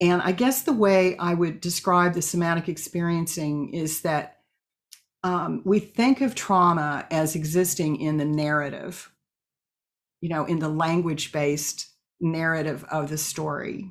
And 0.00 0.20
i 0.20 0.32
guess 0.32 0.62
the 0.62 0.72
way 0.72 1.16
i 1.18 1.32
would 1.32 1.60
describe 1.60 2.14
the 2.14 2.22
somatic 2.22 2.68
experiencing 2.68 3.72
is 3.72 4.00
that 4.00 4.40
um, 5.22 5.62
we 5.64 5.78
think 5.78 6.20
of 6.20 6.34
trauma 6.34 7.06
as 7.10 7.34
existing 7.36 8.00
in 8.00 8.18
the 8.18 8.26
narrative 8.26 9.13
you 10.24 10.30
know, 10.30 10.46
in 10.46 10.58
the 10.58 10.70
language 10.70 11.32
based 11.32 11.86
narrative 12.18 12.82
of 12.84 13.10
the 13.10 13.18
story. 13.18 13.90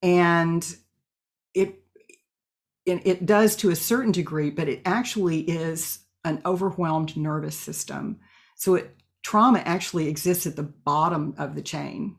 And 0.00 0.64
it, 1.52 1.82
it, 2.86 3.06
it 3.06 3.26
does 3.26 3.54
to 3.56 3.68
a 3.68 3.76
certain 3.76 4.10
degree, 4.10 4.48
but 4.48 4.70
it 4.70 4.80
actually 4.86 5.40
is 5.40 5.98
an 6.24 6.40
overwhelmed 6.46 7.14
nervous 7.14 7.58
system. 7.58 8.20
So 8.56 8.76
it, 8.76 8.96
trauma 9.22 9.58
actually 9.66 10.08
exists 10.08 10.46
at 10.46 10.56
the 10.56 10.62
bottom 10.62 11.34
of 11.36 11.54
the 11.54 11.60
chain 11.60 12.16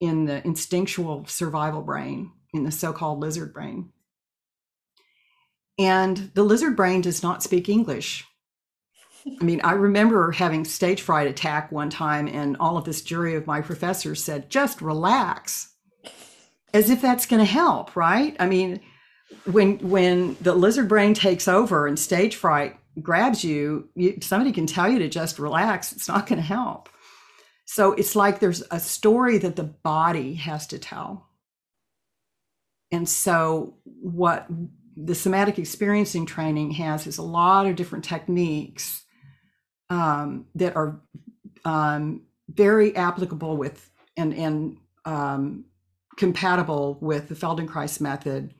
in 0.00 0.24
the 0.24 0.44
instinctual 0.44 1.26
survival 1.26 1.82
brain, 1.82 2.32
in 2.52 2.64
the 2.64 2.72
so 2.72 2.92
called 2.92 3.20
lizard 3.20 3.54
brain. 3.54 3.92
And 5.78 6.32
the 6.34 6.42
lizard 6.42 6.74
brain 6.74 7.00
does 7.00 7.22
not 7.22 7.44
speak 7.44 7.68
English. 7.68 8.26
I 9.26 9.44
mean, 9.44 9.60
I 9.64 9.72
remember 9.72 10.32
having 10.32 10.64
stage 10.64 11.00
fright 11.00 11.26
attack 11.26 11.72
one 11.72 11.88
time, 11.88 12.28
and 12.28 12.56
all 12.58 12.76
of 12.76 12.84
this 12.84 13.00
jury 13.00 13.34
of 13.34 13.46
my 13.46 13.62
professors 13.62 14.22
said, 14.22 14.50
just 14.50 14.82
relax, 14.82 15.72
as 16.74 16.90
if 16.90 17.00
that's 17.00 17.26
going 17.26 17.40
to 17.40 17.50
help, 17.50 17.96
right? 17.96 18.36
I 18.38 18.46
mean, 18.46 18.80
when 19.50 19.78
when 19.78 20.36
the 20.40 20.54
lizard 20.54 20.88
brain 20.88 21.14
takes 21.14 21.48
over 21.48 21.86
and 21.86 21.98
stage 21.98 22.36
fright 22.36 22.78
grabs 23.00 23.42
you, 23.42 23.88
you 23.94 24.18
somebody 24.20 24.52
can 24.52 24.66
tell 24.66 24.88
you 24.88 24.98
to 24.98 25.08
just 25.08 25.38
relax. 25.38 25.92
It's 25.92 26.08
not 26.08 26.26
going 26.26 26.40
to 26.40 26.46
help. 26.46 26.88
So 27.64 27.92
it's 27.92 28.14
like 28.14 28.40
there's 28.40 28.62
a 28.70 28.78
story 28.78 29.38
that 29.38 29.56
the 29.56 29.64
body 29.64 30.34
has 30.34 30.66
to 30.68 30.78
tell. 30.78 31.28
And 32.92 33.08
so, 33.08 33.78
what 33.84 34.46
the 34.96 35.14
somatic 35.14 35.58
experiencing 35.58 36.26
training 36.26 36.72
has 36.72 37.06
is 37.06 37.18
a 37.18 37.22
lot 37.22 37.66
of 37.66 37.74
different 37.74 38.04
techniques 38.04 39.03
um, 39.90 40.46
that 40.54 40.76
are 40.76 41.00
um, 41.64 42.22
very 42.48 42.94
applicable 42.96 43.56
with 43.56 43.90
and 44.16 44.34
and 44.34 44.76
um, 45.04 45.64
compatible 46.16 46.98
with 47.00 47.28
the 47.28 47.34
Feldenkrais 47.34 48.00
method 48.00 48.54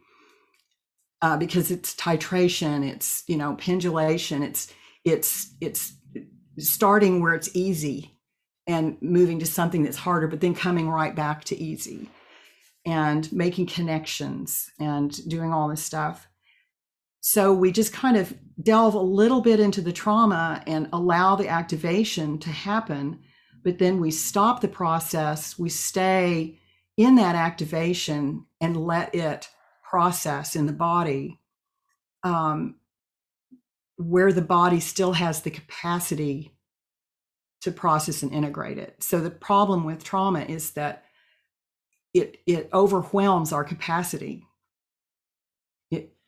uh, 1.22 1.36
because 1.36 1.70
it's 1.70 1.94
titration, 1.94 2.86
it's 2.86 3.24
you 3.26 3.36
know 3.36 3.54
pendulation, 3.56 4.42
it's 4.42 4.72
it's 5.04 5.54
it's 5.60 5.94
starting 6.58 7.22
where 7.22 7.34
it's 7.34 7.48
easy 7.54 8.18
and 8.66 9.00
moving 9.00 9.38
to 9.38 9.46
something 9.46 9.82
that's 9.82 9.96
harder, 9.96 10.28
but 10.28 10.40
then 10.40 10.54
coming 10.54 10.88
right 10.88 11.14
back 11.14 11.44
to 11.44 11.56
easy 11.56 12.08
and 12.86 13.32
making 13.32 13.66
connections 13.66 14.70
and 14.78 15.26
doing 15.28 15.52
all 15.52 15.68
this 15.68 15.82
stuff. 15.82 16.28
So 17.26 17.54
we 17.54 17.72
just 17.72 17.94
kind 17.94 18.18
of 18.18 18.34
delve 18.62 18.92
a 18.92 19.00
little 19.00 19.40
bit 19.40 19.58
into 19.58 19.80
the 19.80 19.94
trauma 19.94 20.62
and 20.66 20.90
allow 20.92 21.36
the 21.36 21.48
activation 21.48 22.38
to 22.40 22.50
happen, 22.50 23.20
but 23.62 23.78
then 23.78 23.98
we 23.98 24.10
stop 24.10 24.60
the 24.60 24.68
process, 24.68 25.58
we 25.58 25.70
stay 25.70 26.58
in 26.98 27.14
that 27.14 27.34
activation 27.34 28.44
and 28.60 28.76
let 28.76 29.14
it 29.14 29.48
process 29.82 30.54
in 30.54 30.66
the 30.66 30.74
body 30.74 31.40
um, 32.24 32.74
where 33.96 34.30
the 34.30 34.42
body 34.42 34.78
still 34.78 35.14
has 35.14 35.40
the 35.40 35.50
capacity 35.50 36.54
to 37.62 37.72
process 37.72 38.22
and 38.22 38.34
integrate 38.34 38.76
it. 38.76 39.02
So 39.02 39.22
the 39.22 39.30
problem 39.30 39.84
with 39.84 40.04
trauma 40.04 40.40
is 40.40 40.72
that 40.72 41.04
it 42.12 42.36
it 42.46 42.68
overwhelms 42.74 43.50
our 43.50 43.64
capacity. 43.64 44.46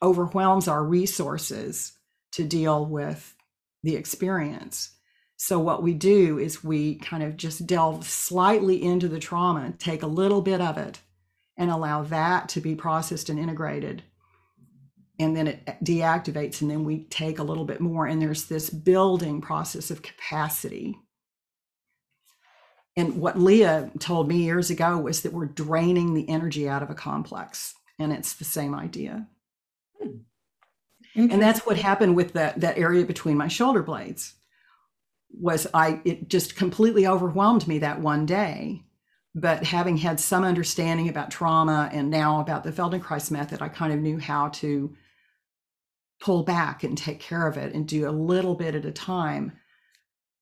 Overwhelms 0.02 0.68
our 0.68 0.84
resources 0.84 1.92
to 2.32 2.44
deal 2.44 2.84
with 2.84 3.34
the 3.82 3.96
experience. 3.96 4.90
So 5.36 5.58
what 5.58 5.82
we 5.82 5.94
do 5.94 6.38
is 6.38 6.64
we 6.64 6.96
kind 6.96 7.22
of 7.22 7.36
just 7.36 7.66
delve 7.66 8.06
slightly 8.06 8.82
into 8.82 9.08
the 9.08 9.18
trauma, 9.18 9.72
take 9.78 10.02
a 10.02 10.06
little 10.06 10.42
bit 10.42 10.60
of 10.60 10.78
it 10.78 11.00
and 11.56 11.70
allow 11.70 12.02
that 12.04 12.48
to 12.50 12.60
be 12.60 12.74
processed 12.74 13.28
and 13.28 13.38
integrated 13.38 14.02
and 15.18 15.36
then 15.36 15.46
it 15.46 15.64
deactivates 15.82 16.60
and 16.60 16.70
then 16.70 16.84
we 16.84 17.04
take 17.04 17.38
a 17.38 17.42
little 17.42 17.64
bit 17.64 17.80
more 17.80 18.06
and 18.06 18.20
there's 18.20 18.44
this 18.44 18.68
building 18.68 19.40
process 19.40 19.90
of 19.90 20.02
capacity 20.02 20.98
and 22.96 23.20
what 23.20 23.38
leah 23.38 23.90
told 23.98 24.28
me 24.28 24.38
years 24.38 24.70
ago 24.70 24.98
was 24.98 25.22
that 25.22 25.32
we're 25.32 25.46
draining 25.46 26.14
the 26.14 26.28
energy 26.28 26.68
out 26.68 26.82
of 26.82 26.90
a 26.90 26.94
complex 26.94 27.74
and 27.98 28.12
it's 28.12 28.34
the 28.34 28.44
same 28.44 28.74
idea. 28.74 29.26
And 31.16 31.42
that's 31.42 31.66
what 31.66 31.78
happened 31.78 32.14
with 32.14 32.34
that 32.34 32.60
that 32.60 32.78
area 32.78 33.04
between 33.04 33.36
my 33.36 33.48
shoulder 33.48 33.82
blades 33.82 34.34
was 35.30 35.66
i 35.74 36.00
it 36.04 36.28
just 36.28 36.56
completely 36.56 37.06
overwhelmed 37.06 37.66
me 37.66 37.78
that 37.78 38.00
one 38.00 38.26
day. 38.26 38.82
But 39.38 39.64
having 39.64 39.98
had 39.98 40.18
some 40.18 40.44
understanding 40.44 41.10
about 41.10 41.30
trauma 41.30 41.90
and 41.92 42.08
now 42.08 42.40
about 42.40 42.64
the 42.64 42.72
feldenkrais 42.72 43.30
method 43.30 43.60
i 43.60 43.68
kind 43.68 43.92
of 43.92 43.98
knew 44.00 44.18
how 44.18 44.48
to 44.48 44.94
pull 46.20 46.42
back 46.42 46.82
and 46.82 46.96
take 46.96 47.20
care 47.20 47.46
of 47.46 47.56
it 47.56 47.74
and 47.74 47.86
do 47.86 48.08
a 48.08 48.10
little 48.10 48.54
bit 48.54 48.74
at 48.74 48.84
a 48.84 48.92
time 48.92 49.52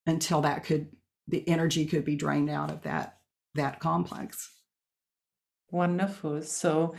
until 0.06 0.42
that 0.42 0.64
could 0.64 0.88
the 1.26 1.48
energy 1.48 1.86
could 1.86 2.04
be 2.04 2.16
drained 2.16 2.50
out 2.50 2.70
of 2.70 2.82
that 2.82 3.18
that 3.54 3.80
complex. 3.80 4.50
Wonderful. 5.70 6.42
So 6.42 6.94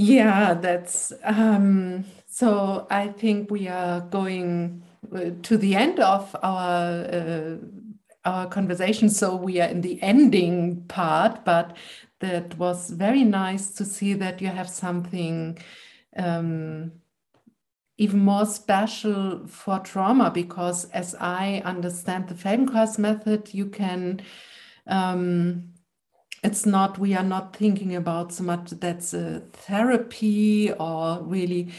yeah 0.00 0.54
that's 0.54 1.12
um 1.24 2.04
so 2.26 2.86
i 2.90 3.06
think 3.06 3.50
we 3.50 3.68
are 3.68 4.00
going 4.00 4.82
uh, 5.14 5.30
to 5.42 5.58
the 5.58 5.74
end 5.76 6.00
of 6.00 6.34
our 6.42 7.04
uh, 7.04 7.56
our 8.24 8.46
conversation. 8.48 9.08
So 9.08 9.34
we 9.34 9.62
are 9.62 9.68
in 9.68 9.80
the 9.80 10.00
ending 10.02 10.84
part 10.88 11.44
but 11.44 11.76
that 12.18 12.56
was 12.58 12.90
very 12.90 13.24
nice 13.24 13.72
to 13.72 13.84
see 13.84 14.14
that 14.14 14.40
you 14.42 14.48
have 14.48 14.68
something 14.68 15.58
um, 16.16 16.92
even 17.96 18.20
more 18.20 18.46
special 18.46 19.46
for 19.46 19.78
trauma 19.80 20.30
because 20.30 20.86
as 20.86 21.14
i 21.20 21.62
understand 21.64 22.28
the 22.28 22.34
feldenkrais 22.34 22.98
method 22.98 23.52
you 23.52 23.66
can 23.66 24.20
um, 24.86 25.69
it's 26.42 26.64
not 26.66 26.98
we 26.98 27.14
are 27.14 27.24
not 27.24 27.54
thinking 27.54 27.94
about 27.94 28.32
so 28.32 28.42
much 28.44 28.70
that's 28.70 29.14
a 29.14 29.40
therapy 29.52 30.72
or 30.72 31.22
really 31.22 31.72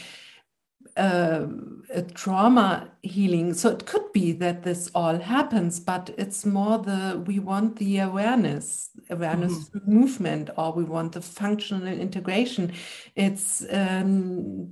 uh, 0.96 1.46
a 1.94 2.02
trauma 2.02 2.90
healing 3.02 3.54
so 3.54 3.70
it 3.70 3.86
could 3.86 4.12
be 4.12 4.32
that 4.32 4.62
this 4.62 4.90
all 4.94 5.18
happens 5.18 5.80
but 5.80 6.10
it's 6.18 6.44
more 6.44 6.78
the 6.78 7.22
we 7.26 7.38
want 7.38 7.76
the 7.76 7.98
awareness 7.98 8.90
awareness 9.08 9.70
mm-hmm. 9.70 9.90
movement 9.90 10.50
or 10.56 10.72
we 10.72 10.84
want 10.84 11.12
the 11.12 11.20
functional 11.22 11.86
integration 11.86 12.70
it's 13.16 13.64
um, 13.70 14.68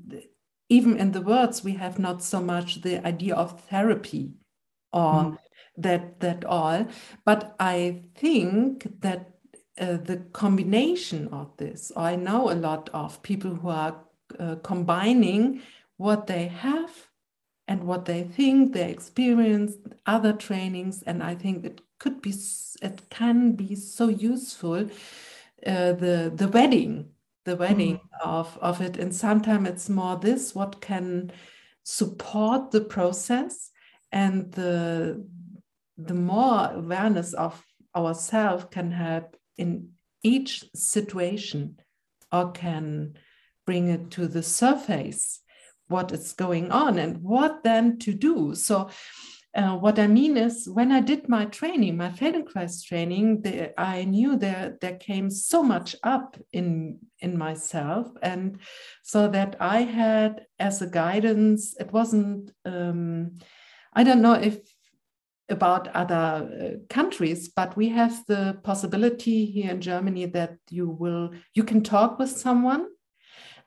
even 0.68 0.98
in 0.98 1.12
the 1.12 1.22
words 1.22 1.64
we 1.64 1.72
have 1.72 1.98
not 1.98 2.22
so 2.22 2.40
much 2.40 2.82
the 2.82 3.04
idea 3.06 3.34
of 3.34 3.58
therapy 3.64 4.30
or 4.92 5.12
mm. 5.12 5.38
that 5.78 6.20
that 6.20 6.44
all 6.44 6.86
but 7.24 7.56
i 7.58 8.02
think 8.14 9.00
that 9.00 9.39
uh, 9.78 9.96
the 9.96 10.16
combination 10.32 11.28
of 11.28 11.56
this 11.56 11.92
i 11.96 12.16
know 12.16 12.50
a 12.50 12.54
lot 12.54 12.88
of 12.92 13.22
people 13.22 13.54
who 13.54 13.68
are 13.68 14.04
uh, 14.38 14.56
combining 14.62 15.60
what 15.96 16.26
they 16.26 16.46
have 16.46 17.08
and 17.68 17.84
what 17.84 18.04
they 18.04 18.22
think 18.22 18.72
they 18.72 18.90
experience 18.90 19.74
other 20.06 20.32
trainings 20.32 21.02
and 21.02 21.22
i 21.22 21.34
think 21.34 21.64
it 21.64 21.80
could 21.98 22.20
be 22.22 22.34
it 22.82 23.02
can 23.10 23.52
be 23.52 23.74
so 23.74 24.08
useful 24.08 24.88
uh, 25.66 25.92
the 25.92 26.32
the 26.34 26.48
wedding 26.48 27.10
the 27.44 27.56
wedding 27.56 27.96
mm. 27.96 28.26
of, 28.26 28.58
of 28.60 28.80
it. 28.80 28.96
And 28.96 29.14
sometimes 29.14 29.68
it's 29.68 29.88
more 29.88 30.16
this 30.16 30.54
what 30.54 30.80
can 30.80 31.32
support 31.82 32.70
the 32.70 32.80
process 32.80 33.70
and 34.12 34.52
the 34.52 35.26
the 35.96 36.14
more 36.14 36.70
awareness 36.72 37.32
of 37.34 37.62
ourselves 37.94 38.64
can 38.70 38.90
help 38.90 39.36
in 39.56 39.90
each 40.22 40.64
situation 40.74 41.76
or 42.32 42.52
can 42.52 43.14
bring 43.66 43.88
it 43.88 44.10
to 44.10 44.26
the 44.26 44.42
surface 44.42 45.40
what 45.88 46.12
is 46.12 46.32
going 46.32 46.70
on 46.70 46.98
and 46.98 47.18
what 47.18 47.64
then 47.64 47.98
to 47.98 48.12
do 48.12 48.54
so 48.54 48.88
uh, 49.52 49.76
what 49.76 49.98
I 49.98 50.06
mean 50.06 50.36
is, 50.36 50.68
when 50.68 50.92
I 50.92 51.00
did 51.00 51.28
my 51.28 51.44
training, 51.46 51.96
my 51.96 52.10
Feldenkrais 52.10 52.84
training, 52.84 53.42
the, 53.42 53.78
I 53.80 54.04
knew 54.04 54.36
there 54.36 54.78
there 54.80 54.96
came 54.96 55.28
so 55.28 55.62
much 55.62 55.96
up 56.04 56.36
in 56.52 56.98
in 57.18 57.36
myself, 57.36 58.06
and 58.22 58.60
so 59.02 59.26
that 59.28 59.56
I 59.58 59.82
had 59.82 60.46
as 60.60 60.82
a 60.82 60.86
guidance, 60.86 61.74
it 61.80 61.92
wasn't. 61.92 62.52
Um, 62.64 63.38
I 63.92 64.04
don't 64.04 64.22
know 64.22 64.34
if 64.34 64.60
about 65.50 65.88
other 65.88 66.14
uh, 66.16 66.78
countries, 66.88 67.48
but 67.48 67.76
we 67.76 67.88
have 67.88 68.24
the 68.26 68.58
possibility 68.62 69.46
here 69.46 69.70
in 69.70 69.80
Germany 69.80 70.26
that 70.26 70.56
you 70.70 70.88
will 70.88 71.30
you 71.54 71.64
can 71.64 71.82
talk 71.82 72.18
with 72.18 72.30
someone, 72.30 72.86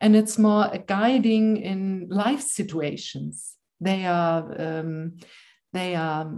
and 0.02 0.16
it's 0.16 0.38
more 0.38 0.70
a 0.72 0.80
guiding 0.80 1.58
in 1.58 2.08
life 2.10 2.42
situations. 2.42 3.56
They 3.80 4.06
are. 4.06 4.56
Um, 4.60 5.14
they 5.74 5.96
are 5.96 6.32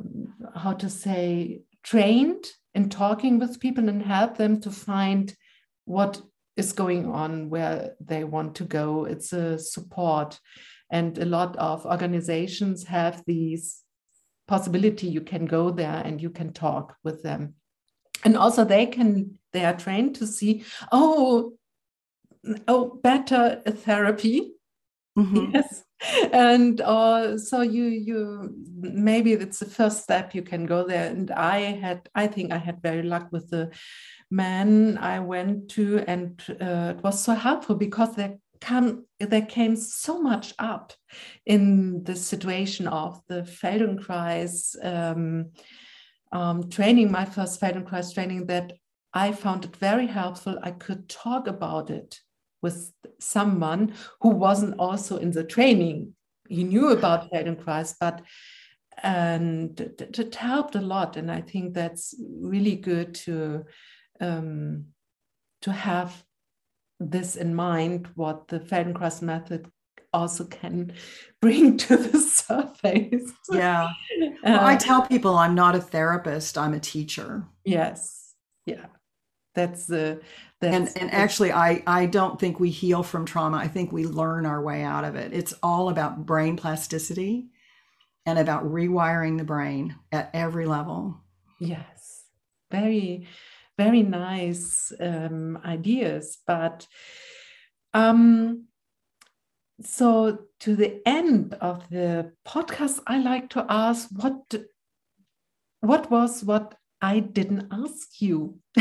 how 0.55 0.73
to 0.73 0.89
say 0.89 1.61
trained 1.83 2.45
in 2.73 2.89
talking 2.89 3.37
with 3.37 3.59
people 3.59 3.87
and 3.89 4.01
help 4.01 4.37
them 4.37 4.59
to 4.61 4.71
find 4.71 5.35
what 5.83 6.21
is 6.57 6.71
going 6.71 7.05
on 7.11 7.49
where 7.49 7.95
they 7.99 8.23
want 8.23 8.55
to 8.55 8.63
go 8.63 9.05
it's 9.05 9.33
a 9.33 9.59
support 9.59 10.39
and 10.89 11.17
a 11.17 11.25
lot 11.25 11.55
of 11.57 11.85
organizations 11.85 12.85
have 12.85 13.21
these 13.27 13.81
possibility 14.47 15.07
you 15.07 15.21
can 15.21 15.45
go 15.45 15.71
there 15.71 16.01
and 16.05 16.21
you 16.21 16.29
can 16.29 16.53
talk 16.53 16.95
with 17.03 17.23
them. 17.23 17.55
And 18.23 18.37
also 18.37 18.63
they 18.63 18.85
can 18.85 19.37
they 19.53 19.65
are 19.65 19.75
trained 19.75 20.15
to 20.15 20.27
see 20.27 20.63
oh 20.91 21.53
oh 22.67 22.99
better 23.03 23.61
therapy. 23.65 24.53
Mm-hmm. 25.17 25.51
yes. 25.53 25.83
And 26.33 26.81
uh, 26.81 27.37
so 27.37 27.61
you 27.61 27.85
you 27.85 28.53
maybe 28.77 29.33
it's 29.33 29.59
the 29.59 29.65
first 29.65 30.03
step 30.03 30.35
you 30.35 30.41
can 30.41 30.65
go 30.65 30.85
there. 30.85 31.09
And 31.09 31.31
i 31.31 31.59
had 31.59 32.09
i 32.13 32.27
think 32.27 32.51
i 32.51 32.57
had 32.57 32.81
very 32.81 33.03
luck 33.03 33.29
with 33.31 33.49
the 33.49 33.71
man 34.31 34.97
i 34.97 35.19
went 35.19 35.69
to 35.69 36.03
and 36.07 36.43
uh, 36.59 36.93
it 36.97 37.03
was 37.03 37.23
so 37.23 37.33
helpful 37.33 37.75
because 37.75 38.15
there 38.15 38.37
come 38.61 39.05
there 39.19 39.45
came 39.45 39.75
so 39.75 40.21
much 40.21 40.53
up 40.59 40.93
in 41.45 42.03
the 42.03 42.15
situation 42.15 42.87
of 42.87 43.21
the 43.27 43.41
feldenkrais 43.41 44.75
um, 44.83 45.51
um, 46.31 46.69
training 46.69 47.11
my 47.11 47.25
first 47.25 47.59
feldenkrais 47.59 48.13
training 48.13 48.45
that 48.45 48.73
i 49.13 49.31
found 49.31 49.65
it 49.65 49.75
very 49.75 50.07
helpful 50.07 50.57
i 50.63 50.71
could 50.71 51.07
talk 51.07 51.47
about 51.47 51.89
it 51.89 52.19
with 52.65 52.91
someone 53.19 53.93
who 54.21 54.29
wasn't 54.29 54.79
also 54.79 55.17
in 55.17 55.31
the 55.31 55.43
training. 55.43 56.13
He 56.49 56.63
knew 56.63 56.89
about 56.89 57.29
Feldenkrais, 57.31 57.93
but 57.99 58.23
and 59.03 59.79
it, 59.79 60.17
it 60.17 60.35
helped 60.35 60.75
a 60.75 60.81
lot. 60.81 61.15
And 61.15 61.29
I 61.31 61.41
think 61.41 61.73
that's 61.73 62.15
really 62.41 62.75
good 62.75 63.13
to 63.25 63.65
um, 64.19 64.85
to 65.61 65.71
have 65.71 66.11
this 66.99 67.35
in 67.35 67.55
mind. 67.55 68.09
What 68.15 68.47
the 68.47 68.59
Feldenkrais 68.59 69.21
method 69.21 69.69
also 70.13 70.45
can 70.45 70.93
bring 71.41 71.77
to 71.77 71.97
the 71.97 72.19
surface. 72.19 73.31
Yeah. 73.51 73.89
Well, 74.43 74.59
I 74.59 74.75
uh, 74.75 74.79
tell 74.79 75.01
people 75.07 75.35
I'm 75.35 75.55
not 75.55 75.75
a 75.75 75.81
therapist, 75.81 76.57
I'm 76.57 76.73
a 76.73 76.79
teacher. 76.79 77.45
Yes. 77.63 78.33
Yeah. 78.65 78.87
that's 79.53 79.85
the 79.85 80.21
and 80.61 80.89
and 80.95 81.11
actually 81.13 81.51
i 81.51 81.83
i 81.85 82.05
don't 82.05 82.39
think 82.39 82.59
we 82.59 82.71
heal 82.71 83.03
from 83.03 83.25
trauma 83.25 83.57
i 83.57 83.67
think 83.67 83.91
we 83.91 84.05
learn 84.05 84.45
our 84.45 84.61
way 84.61 84.81
out 84.81 85.03
of 85.03 85.15
it 85.15 85.33
it's 85.33 85.53
all 85.61 85.89
about 85.89 86.25
brain 86.25 86.57
plasticity 86.57 87.47
and 88.25 88.39
about 88.39 88.65
rewiring 88.65 89.37
the 89.37 89.43
brain 89.43 89.95
at 90.11 90.29
every 90.33 90.65
level 90.65 91.19
yes 91.59 92.23
very 92.71 93.27
very 93.77 94.03
nice 94.03 94.91
um, 94.99 95.59
ideas 95.65 96.37
but 96.47 96.87
um 97.93 98.65
so 99.81 100.39
to 100.59 100.75
the 100.75 101.01
end 101.05 101.53
of 101.61 101.87
the 101.89 102.31
podcast 102.47 102.99
i 103.07 103.19
like 103.19 103.49
to 103.49 103.65
ask 103.69 104.09
what 104.11 104.55
what 105.81 106.09
was 106.09 106.43
what 106.43 106.75
i 107.01 107.19
didn't 107.19 107.67
ask 107.71 108.21
you? 108.21 108.57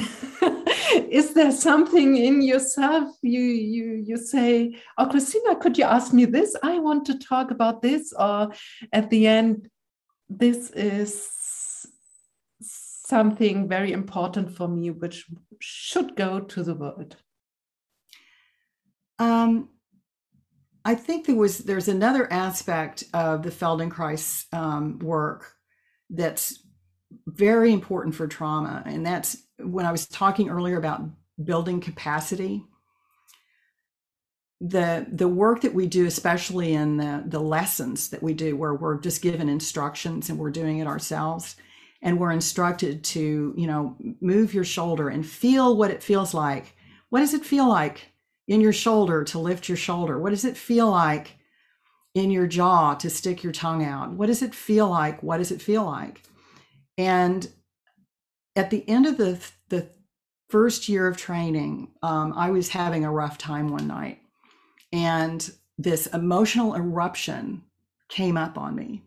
Is 1.10 1.34
there 1.34 1.50
something 1.50 2.16
in 2.16 2.40
yourself? 2.40 3.16
You 3.22 3.40
you 3.40 4.04
you 4.08 4.16
say 4.16 4.76
oh 4.96 5.06
christina 5.06 5.56
could 5.56 5.76
you 5.76 5.84
ask 5.84 6.12
me 6.12 6.24
this? 6.24 6.56
I 6.62 6.78
want 6.78 7.04
to 7.06 7.18
talk 7.18 7.50
about 7.50 7.82
this 7.82 8.12
or 8.12 8.52
at 8.92 9.10
the 9.10 9.26
end 9.26 9.68
this 10.28 10.70
is 10.70 11.30
something 13.04 13.68
very 13.68 13.92
important 13.92 14.50
for 14.50 14.68
me 14.68 14.90
which 14.90 15.26
should 15.60 16.16
go 16.16 16.40
to 16.40 16.62
the 16.62 16.74
world 16.74 17.16
um 19.18 19.68
I 20.84 20.94
think 20.94 21.26
there 21.26 21.36
was 21.36 21.58
there's 21.58 21.88
another 21.88 22.30
aspect 22.30 23.04
of 23.14 23.42
the 23.42 23.50
Feldenkrais 23.50 24.44
um, 24.52 24.98
work 24.98 25.54
that's 26.10 26.62
very 27.26 27.72
important 27.72 28.14
for 28.14 28.26
trauma, 28.26 28.82
and 28.84 29.04
that's 29.04 29.36
when 29.58 29.86
I 29.86 29.92
was 29.92 30.06
talking 30.06 30.50
earlier 30.50 30.76
about 30.76 31.02
building 31.42 31.80
capacity. 31.80 32.64
The 34.60 35.06
the 35.10 35.28
work 35.28 35.62
that 35.62 35.74
we 35.74 35.86
do, 35.86 36.06
especially 36.06 36.74
in 36.74 36.98
the 36.98 37.24
the 37.26 37.40
lessons 37.40 38.10
that 38.10 38.22
we 38.22 38.34
do, 38.34 38.54
where 38.54 38.74
we're 38.74 39.00
just 39.00 39.22
given 39.22 39.48
instructions 39.48 40.28
and 40.28 40.38
we're 40.38 40.50
doing 40.50 40.78
it 40.78 40.86
ourselves, 40.86 41.56
and 42.04 42.20
we're 42.20 42.30
instructed 42.30 43.02
to 43.02 43.52
you 43.56 43.66
know 43.66 43.96
move 44.20 44.54
your 44.54 44.64
shoulder 44.64 45.08
and 45.08 45.26
feel 45.26 45.76
what 45.76 45.90
it 45.90 46.02
feels 46.02 46.32
like. 46.32 46.76
What 47.08 47.20
does 47.20 47.34
it 47.34 47.44
feel 47.44 47.68
like 47.68 48.12
in 48.46 48.60
your 48.60 48.72
shoulder 48.72 49.24
to 49.24 49.38
lift 49.40 49.68
your 49.68 49.76
shoulder? 49.76 50.18
What 50.18 50.30
does 50.30 50.44
it 50.44 50.56
feel 50.56 50.88
like 50.90 51.38
in 52.14 52.30
your 52.30 52.46
jaw 52.46 52.94
to 52.94 53.10
stick 53.10 53.42
your 53.42 53.52
tongue 53.52 53.84
out? 53.84 54.12
What 54.12 54.26
does 54.26 54.42
it 54.42 54.54
feel 54.54 54.88
like? 54.88 55.22
What 55.22 55.38
does 55.38 55.50
it 55.50 55.62
feel 55.62 55.84
like? 55.84 56.22
And 56.96 57.48
at 58.54 58.70
the 58.70 58.88
end 58.88 59.06
of 59.06 59.16
the, 59.16 59.40
the 59.68 59.88
first 60.48 60.88
year 60.88 61.08
of 61.08 61.16
training, 61.16 61.90
um, 62.02 62.32
I 62.36 62.50
was 62.50 62.68
having 62.68 63.04
a 63.04 63.10
rough 63.10 63.38
time 63.38 63.68
one 63.68 63.88
night. 63.88 64.20
And 64.92 65.50
this 65.76 66.06
emotional 66.08 66.76
eruption 66.76 67.62
came 68.08 68.36
up 68.36 68.56
on 68.56 68.76
me. 68.76 69.02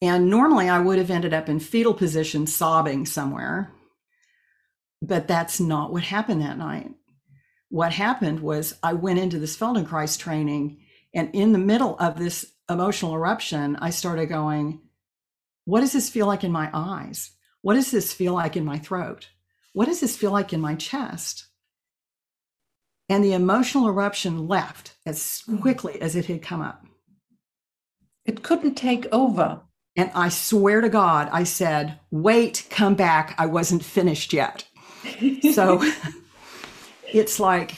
And 0.00 0.30
normally 0.30 0.68
I 0.68 0.78
would 0.78 0.98
have 0.98 1.10
ended 1.10 1.34
up 1.34 1.48
in 1.48 1.58
fetal 1.58 1.94
position 1.94 2.46
sobbing 2.46 3.04
somewhere. 3.06 3.72
But 5.02 5.28
that's 5.28 5.60
not 5.60 5.92
what 5.92 6.04
happened 6.04 6.42
that 6.42 6.58
night 6.58 6.92
what 7.70 7.92
happened 7.92 8.40
was 8.40 8.78
I 8.82 8.94
went 8.94 9.18
into 9.18 9.38
this 9.38 9.56
Feldenkrais 9.56 10.18
training, 10.18 10.78
and 11.14 11.34
in 11.34 11.52
the 11.52 11.58
middle 11.58 11.96
of 11.98 12.18
this 12.18 12.52
emotional 12.68 13.14
eruption, 13.14 13.76
I 13.76 13.90
started 13.90 14.26
going, 14.26 14.80
What 15.64 15.80
does 15.80 15.92
this 15.92 16.08
feel 16.08 16.26
like 16.26 16.44
in 16.44 16.52
my 16.52 16.70
eyes? 16.72 17.32
What 17.62 17.74
does 17.74 17.90
this 17.90 18.12
feel 18.12 18.34
like 18.34 18.56
in 18.56 18.64
my 18.64 18.78
throat? 18.78 19.28
What 19.72 19.86
does 19.86 20.00
this 20.00 20.16
feel 20.16 20.30
like 20.30 20.52
in 20.52 20.60
my 20.60 20.74
chest? 20.74 21.46
And 23.10 23.24
the 23.24 23.32
emotional 23.32 23.88
eruption 23.88 24.48
left 24.48 24.94
as 25.06 25.42
hmm. 25.46 25.58
quickly 25.58 26.00
as 26.00 26.16
it 26.16 26.26
had 26.26 26.42
come 26.42 26.60
up. 26.60 26.84
It 28.24 28.42
couldn't 28.42 28.74
take 28.74 29.06
over. 29.12 29.62
And 29.98 30.12
I 30.14 30.28
swear 30.28 30.80
to 30.80 30.88
God, 30.88 31.28
I 31.32 31.42
said, 31.42 31.98
Wait, 32.12 32.68
come 32.70 32.94
back. 32.94 33.34
I 33.36 33.46
wasn't 33.46 33.84
finished 33.84 34.32
yet. 34.32 34.64
so 35.52 35.82
it's 37.12 37.40
like 37.40 37.74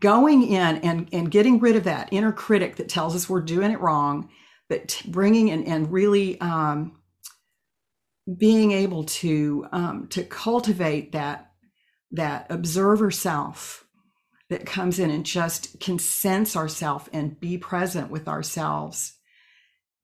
going 0.00 0.42
in 0.48 0.78
and, 0.78 1.08
and 1.12 1.30
getting 1.30 1.60
rid 1.60 1.76
of 1.76 1.84
that 1.84 2.08
inner 2.10 2.32
critic 2.32 2.74
that 2.76 2.88
tells 2.88 3.14
us 3.14 3.28
we're 3.28 3.40
doing 3.40 3.70
it 3.70 3.80
wrong, 3.80 4.30
but 4.68 5.00
bringing 5.06 5.46
in 5.46 5.62
and 5.62 5.92
really 5.92 6.40
um, 6.40 6.98
being 8.36 8.72
able 8.72 9.04
to 9.04 9.64
um, 9.70 10.08
to 10.08 10.24
cultivate 10.24 11.12
that 11.12 11.52
that 12.10 12.46
observer 12.50 13.12
self 13.12 13.84
that 14.50 14.66
comes 14.66 14.98
in 14.98 15.10
and 15.10 15.24
just 15.24 15.78
can 15.78 16.00
sense 16.00 16.56
ourself 16.56 17.08
and 17.12 17.38
be 17.38 17.58
present 17.58 18.10
with 18.10 18.26
ourselves 18.26 19.17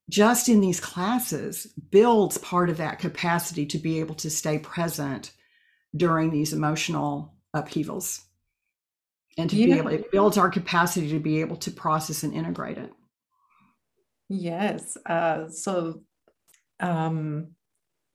just 0.09 0.49
in 0.49 0.61
these 0.61 0.79
classes 0.79 1.67
builds 1.89 2.37
part 2.37 2.69
of 2.69 2.77
that 2.77 2.99
capacity 2.99 3.65
to 3.65 3.77
be 3.77 3.99
able 3.99 4.15
to 4.15 4.29
stay 4.29 4.59
present 4.59 5.31
during 5.95 6.29
these 6.29 6.53
emotional 6.53 7.33
upheavals 7.53 8.21
and 9.37 9.49
to 9.49 9.55
yeah. 9.55 9.65
be 9.65 9.79
able 9.79 9.91
it 9.91 10.11
builds 10.11 10.37
our 10.37 10.49
capacity 10.49 11.09
to 11.09 11.19
be 11.19 11.41
able 11.41 11.55
to 11.55 11.71
process 11.71 12.23
and 12.23 12.33
integrate 12.33 12.77
it 12.77 12.91
yes 14.29 14.97
uh, 15.05 15.47
so 15.47 16.01
um, 16.79 17.47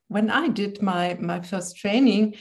when 0.09 0.31
i 0.31 0.49
did 0.49 0.83
my 0.83 1.17
my 1.21 1.41
first 1.41 1.77
training 1.77 2.35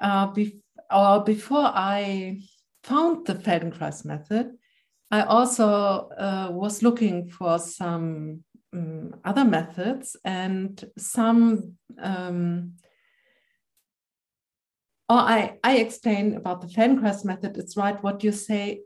uh, 0.00 0.26
be- 0.28 0.60
or 0.90 1.24
before 1.24 1.72
i 1.74 2.38
found 2.84 3.26
the 3.26 3.34
feldenkrais 3.34 4.04
method 4.04 4.52
i 5.10 5.22
also 5.22 6.08
uh, 6.18 6.48
was 6.50 6.82
looking 6.82 7.28
for 7.28 7.58
some 7.58 8.44
um, 8.72 9.14
other 9.24 9.44
methods 9.44 10.16
and 10.24 10.84
some 10.96 11.74
um, 12.00 12.74
or 15.08 15.18
I, 15.18 15.58
I 15.62 15.76
explain 15.76 16.34
about 16.34 16.60
the 16.60 16.66
Feldenkrais 16.66 17.24
method, 17.24 17.56
it's 17.56 17.76
right 17.76 18.02
what 18.02 18.24
you 18.24 18.32
say. 18.32 18.80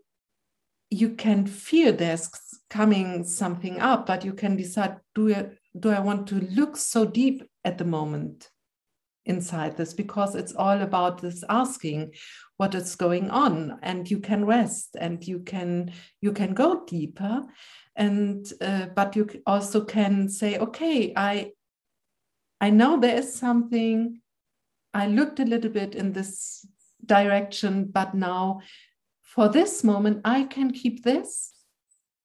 You 0.91 1.11
can 1.11 1.47
feel 1.47 1.93
there's 1.93 2.31
coming 2.69 3.25
something 3.25 3.81
up, 3.81 4.07
but 4.07 4.25
you 4.25 4.35
can 4.35 4.57
decide 4.57 4.97
do 5.15 5.35
I, 5.35 5.47
do 5.79 5.91
I 5.91 6.01
want 6.01 6.27
to 6.29 6.35
look 6.35 6.77
so 6.77 7.07
deep 7.07 7.43
at 7.65 7.79
the 7.79 7.85
moment 7.85 8.51
inside 9.25 9.77
this? 9.77 9.95
Because 9.95 10.35
it's 10.35 10.53
all 10.53 10.83
about 10.83 11.23
this 11.23 11.43
asking 11.49 12.13
what 12.59 12.75
is 12.75 12.97
going 12.97 13.31
on, 13.31 13.79
and 13.83 14.11
you 14.11 14.19
can 14.19 14.45
rest 14.45 14.97
and 15.01 15.27
you 15.27 15.41
can 15.41 15.93
you 16.21 16.33
can 16.33 16.53
go 16.53 16.85
deeper, 16.87 17.45
and 17.97 18.51
uh, 18.61 18.87
but 18.95 19.17
you 19.17 19.29
also 19.47 19.85
can 19.85 20.29
say, 20.29 20.59
okay, 20.59 21.13
I 21.17 21.53
I 22.61 22.71
know 22.71 22.99
there 22.99 23.17
is 23.17 23.35
something 23.35 24.21
I 24.93 25.07
looked 25.07 25.41
a 25.41 25.45
little 25.45 25.71
bit 25.71 25.95
in 25.95 26.13
this 26.13 26.67
direction, 27.05 27.85
but 27.85 28.15
now 28.15 28.61
for 29.23 29.49
this 29.49 29.85
moment, 29.85 30.21
I 30.25 30.45
can 30.45 30.73
keep 30.73 31.05
this 31.05 31.53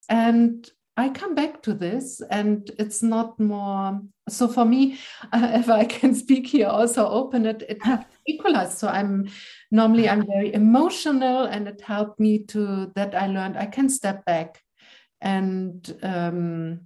and 0.09 0.70
I 0.97 1.09
come 1.09 1.36
back 1.36 1.61
to 1.63 1.74
this, 1.74 2.22
and 2.32 2.72
it's 2.80 3.03
not 3.03 3.38
more. 3.38 3.99
So 4.30 4.47
for 4.47 4.63
me, 4.63 4.97
uh, 5.34 5.51
if 5.55 5.70
I 5.70 5.84
can 5.84 6.16
speak 6.16 6.47
here, 6.47 6.68
also 6.68 7.07
open 7.07 7.45
it, 7.45 7.63
it 7.68 7.80
equalized. 8.28 8.78
So 8.78 8.88
I'm 8.88 9.30
normally 9.72 10.07
I'm 10.07 10.26
very 10.26 10.53
emotional, 10.53 11.43
and 11.45 11.68
it 11.68 11.82
helped 11.82 12.20
me 12.20 12.45
to 12.45 12.91
that 12.95 13.13
I 13.13 13.28
learned 13.28 13.57
I 13.57 13.66
can 13.66 13.89
step 13.89 14.24
back, 14.26 14.61
and 15.22 15.97
um, 16.03 16.82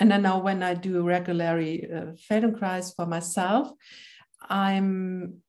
and 0.00 0.10
then 0.10 0.22
now 0.22 0.38
when 0.38 0.62
I 0.62 0.74
do 0.74 1.02
regularly 1.02 1.86
uh, 1.92 2.12
Feldenkrais 2.28 2.96
for 2.96 3.04
myself, 3.04 3.70
I'm, 4.48 5.42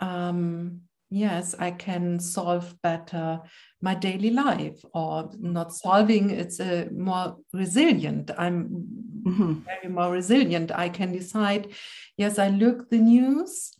um, 0.00 0.80
yes, 1.10 1.54
I 1.56 1.70
can 1.70 2.18
solve 2.18 2.74
better 2.82 3.40
my 3.80 3.94
daily 3.94 4.30
life 4.30 4.84
or 4.94 5.30
not 5.38 5.72
solving, 5.72 6.30
it's 6.30 6.58
a 6.58 6.88
more 6.90 7.36
resilient. 7.52 8.32
I'm 8.36 9.22
mm-hmm. 9.22 9.52
very 9.60 9.88
more 9.88 10.10
resilient. 10.10 10.72
I 10.72 10.88
can 10.88 11.12
decide, 11.12 11.72
yes, 12.16 12.38
I 12.38 12.48
look 12.48 12.90
the 12.90 12.98
news, 12.98 13.76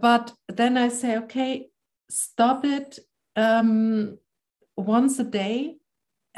but 0.00 0.32
then 0.48 0.76
I 0.76 0.88
say, 0.88 1.16
okay, 1.16 1.68
stop 2.08 2.64
it 2.64 2.98
um, 3.34 4.18
once 4.76 5.18
a 5.18 5.24
day. 5.24 5.78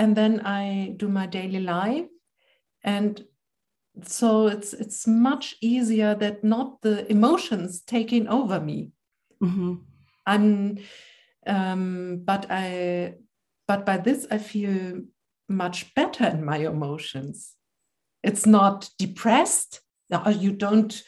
And 0.01 0.17
then 0.17 0.41
I 0.47 0.95
do 0.97 1.09
my 1.09 1.27
daily 1.27 1.61
life 1.61 2.09
and 2.83 3.23
so 4.03 4.47
it's 4.47 4.73
it's 4.73 5.07
much 5.07 5.57
easier 5.61 6.15
that 6.15 6.43
not 6.43 6.81
the 6.83 7.11
emotions 7.11 7.83
taking 7.83 8.29
over 8.29 8.61
me 8.61 8.93
mm-hmm. 9.43 9.75
i'm 10.27 10.79
um, 11.47 12.23
but 12.25 12.47
i 12.51 13.15
but 13.67 13.85
by 13.85 13.97
this 13.97 14.27
i 14.31 14.39
feel 14.39 15.03
much 15.49 15.93
better 15.95 16.25
in 16.27 16.45
my 16.45 16.59
emotions 16.59 17.57
it's 18.23 18.47
not 18.47 18.89
depressed 18.99 19.81
you 20.39 20.53
don't 20.53 21.03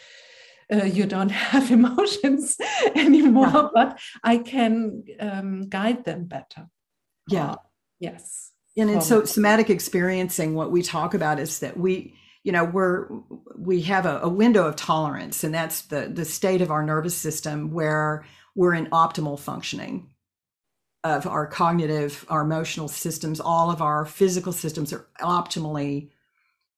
uh, 0.73 0.85
you 0.85 1.07
don't 1.07 1.31
have 1.53 1.71
emotions 1.71 2.57
anymore, 2.95 3.47
yeah. 3.49 3.69
but 3.75 4.01
I 4.25 4.39
can 4.39 5.05
um, 5.21 5.69
guide 5.69 6.05
them 6.05 6.25
better. 6.25 6.69
Yeah. 7.29 7.53
Uh, 7.53 7.57
yes. 8.01 8.53
And 8.77 8.91
in 8.91 9.01
so 9.03 9.25
somatic 9.25 9.69
experiencing, 9.69 10.55
what 10.55 10.71
we 10.71 10.83
talk 10.83 11.13
about 11.13 11.39
is 11.39 11.59
that 11.59 11.77
we, 11.77 12.15
you 12.43 12.53
know, 12.53 12.65
we're 12.65 13.07
we 13.57 13.83
have 13.83 14.07
a, 14.07 14.21
a 14.23 14.29
window 14.29 14.67
of 14.67 14.77
tolerance, 14.77 15.45
and 15.45 15.55
that's 15.55 15.83
the 15.83 16.11
the 16.13 16.25
state 16.25 16.63
of 16.63 16.71
our 16.71 16.83
nervous 16.83 17.17
system 17.17 17.73
where 17.73 18.25
we're 18.55 18.75
in 18.75 18.87
optimal 18.87 19.39
functioning 19.39 20.09
of 21.05 21.27
our 21.27 21.47
cognitive, 21.47 22.25
our 22.29 22.43
emotional 22.43 22.89
systems, 22.89 23.41
all 23.41 23.71
of 23.71 23.83
our 23.83 24.07
physical 24.07 24.53
systems 24.53 24.93
are 24.93 25.07
optimally 25.21 26.11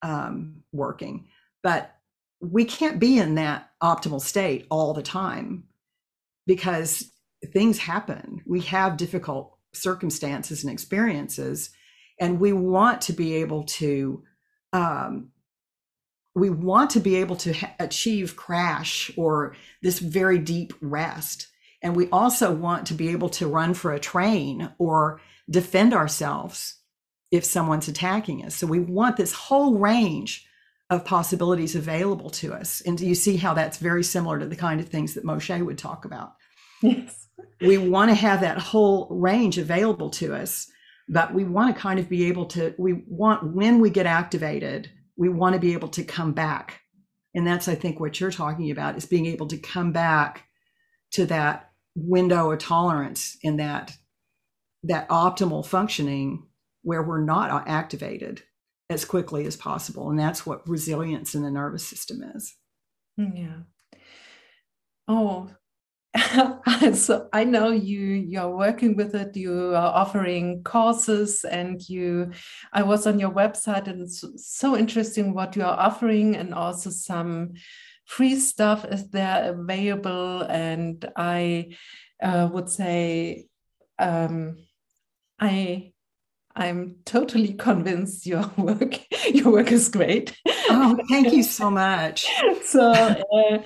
um, 0.03 0.63
working. 0.73 1.27
But 1.63 1.95
we 2.41 2.65
can't 2.65 2.99
be 2.99 3.19
in 3.19 3.35
that 3.37 3.71
optimal 3.83 4.21
state 4.21 4.67
all 4.71 4.95
the 4.95 5.03
time 5.03 5.65
because 6.47 7.11
things 7.53 7.79
happen. 7.79 8.43
We 8.47 8.61
have 8.63 8.97
difficult 8.97 9.57
circumstances 9.73 10.63
and 10.63 10.73
experiences, 10.73 11.71
and 12.21 12.41
we 12.41 12.53
want 12.53 13.03
to 13.03 13.13
be 13.13 13.35
able 13.35 13.65
to. 13.65 14.23
Um, 14.73 15.31
we 16.37 16.51
want 16.51 16.91
to 16.91 17.01
be 17.01 17.15
able 17.17 17.37
to 17.37 17.53
ha- 17.53 17.75
achieve 17.79 18.35
crash 18.35 19.09
or 19.17 19.55
this 19.83 20.01
very 20.01 20.39
deep 20.39 20.73
rest 20.81 21.47
and 21.85 21.95
we 21.95 22.09
also 22.09 22.51
want 22.51 22.87
to 22.87 22.95
be 22.95 23.11
able 23.11 23.29
to 23.29 23.47
run 23.47 23.75
for 23.75 23.93
a 23.93 24.01
train 24.01 24.73
or 24.79 25.21
defend 25.51 25.93
ourselves 25.93 26.77
if 27.31 27.45
someone's 27.45 27.89
attacking 27.89 28.43
us. 28.43 28.57
So 28.57 28.67
we 28.67 28.81
want 28.81 29.19
this 29.19 29.35
whole 29.35 29.77
range 29.77 30.47
of 30.89 31.05
possibilities 31.05 31.77
available 31.77 32.31
to 32.31 32.55
us. 32.55 32.81
And 32.81 32.97
do 32.97 33.07
you 33.07 33.15
see 33.15 33.37
how 33.37 33.53
that's 33.53 33.77
very 33.77 34.03
similar 34.03 34.39
to 34.39 34.47
the 34.47 34.57
kind 34.57 34.81
of 34.81 34.89
things 34.89 35.13
that 35.13 35.25
Moshe 35.25 35.65
would 35.65 35.77
talk 35.77 36.07
about. 36.07 36.33
Yes. 36.83 37.29
We 37.61 37.77
want 37.77 38.11
to 38.11 38.15
have 38.15 38.41
that 38.41 38.59
whole 38.59 39.07
range 39.11 39.59
available 39.59 40.09
to 40.11 40.35
us, 40.35 40.71
but 41.09 41.35
we 41.35 41.45
want 41.45 41.75
to 41.75 41.81
kind 41.81 41.99
of 41.99 42.09
be 42.09 42.25
able 42.25 42.47
to, 42.47 42.75
we 42.79 43.05
want, 43.07 43.55
when 43.55 43.81
we 43.81 43.91
get 43.91 44.07
activated, 44.07 44.91
we 45.17 45.29
want 45.29 45.55
to 45.55 45.61
be 45.61 45.73
able 45.75 45.89
to 45.89 46.05
come 46.05 46.33
back. 46.33 46.81
And 47.35 47.47
that's, 47.47 47.69
I 47.69 47.75
think, 47.75 48.01
what 48.01 48.21
you're 48.21 48.31
talking 48.31 48.71
about 48.71 48.97
is 48.97 49.07
being 49.07 49.27
able 49.27 49.47
to 49.49 49.59
come 49.59 49.93
back 49.93 50.47
to 51.13 51.27
that 51.27 51.71
window 51.95 52.51
of 52.51 52.59
tolerance 52.59 53.37
in 53.43 53.57
that 53.57 53.93
that 54.83 55.09
optimal 55.09 55.65
functioning 55.65 56.47
where 56.83 57.03
we're 57.03 57.25
not 57.25 57.67
activated 57.67 58.43
as 58.91 59.05
quickly 59.05 59.47
as 59.47 59.57
possible. 59.57 60.11
And 60.11 60.19
that's 60.19 60.45
what 60.45 60.69
resilience 60.69 61.35
in 61.35 61.43
the 61.43 61.51
nervous 61.51 61.87
system 61.87 62.23
is. 62.35 62.55
Mm, 63.19 63.39
yeah. 63.39 63.99
Oh 65.09 65.51
so 66.95 67.29
i 67.33 67.43
know 67.43 67.71
you 67.71 68.01
you're 68.01 68.57
working 68.57 68.95
with 68.95 69.15
it 69.17 69.37
you 69.37 69.75
are 69.75 69.93
offering 69.95 70.63
courses 70.63 71.45
and 71.45 71.89
you 71.89 72.31
i 72.73 72.83
was 72.83 73.07
on 73.07 73.19
your 73.19 73.33
website 73.33 73.89
and 73.89 74.03
it's 74.03 74.25
so 74.37 74.77
interesting 74.77 75.35
what 75.35 75.57
you 75.57 75.63
are 75.63 75.79
offering 75.79 76.37
and 76.37 76.55
also 76.55 76.89
some 76.89 77.53
free 78.05 78.39
stuff 78.39 78.85
is 78.85 79.11
there 79.11 79.53
available 79.53 80.43
and 80.43 81.11
i 81.17 81.75
uh, 82.23 82.49
would 82.53 82.69
say 82.69 83.47
um, 83.99 84.57
i 85.41 85.93
i'm 86.55 86.95
totally 87.05 87.55
convinced 87.55 88.25
your 88.25 88.49
work 88.57 89.01
your 89.33 89.51
work 89.51 89.73
is 89.73 89.89
great 89.89 90.37
oh 90.71 90.99
thank 91.09 91.33
you 91.33 91.43
so 91.43 91.71
much. 91.71 92.27
So 92.65 92.91
uh, 92.91 93.59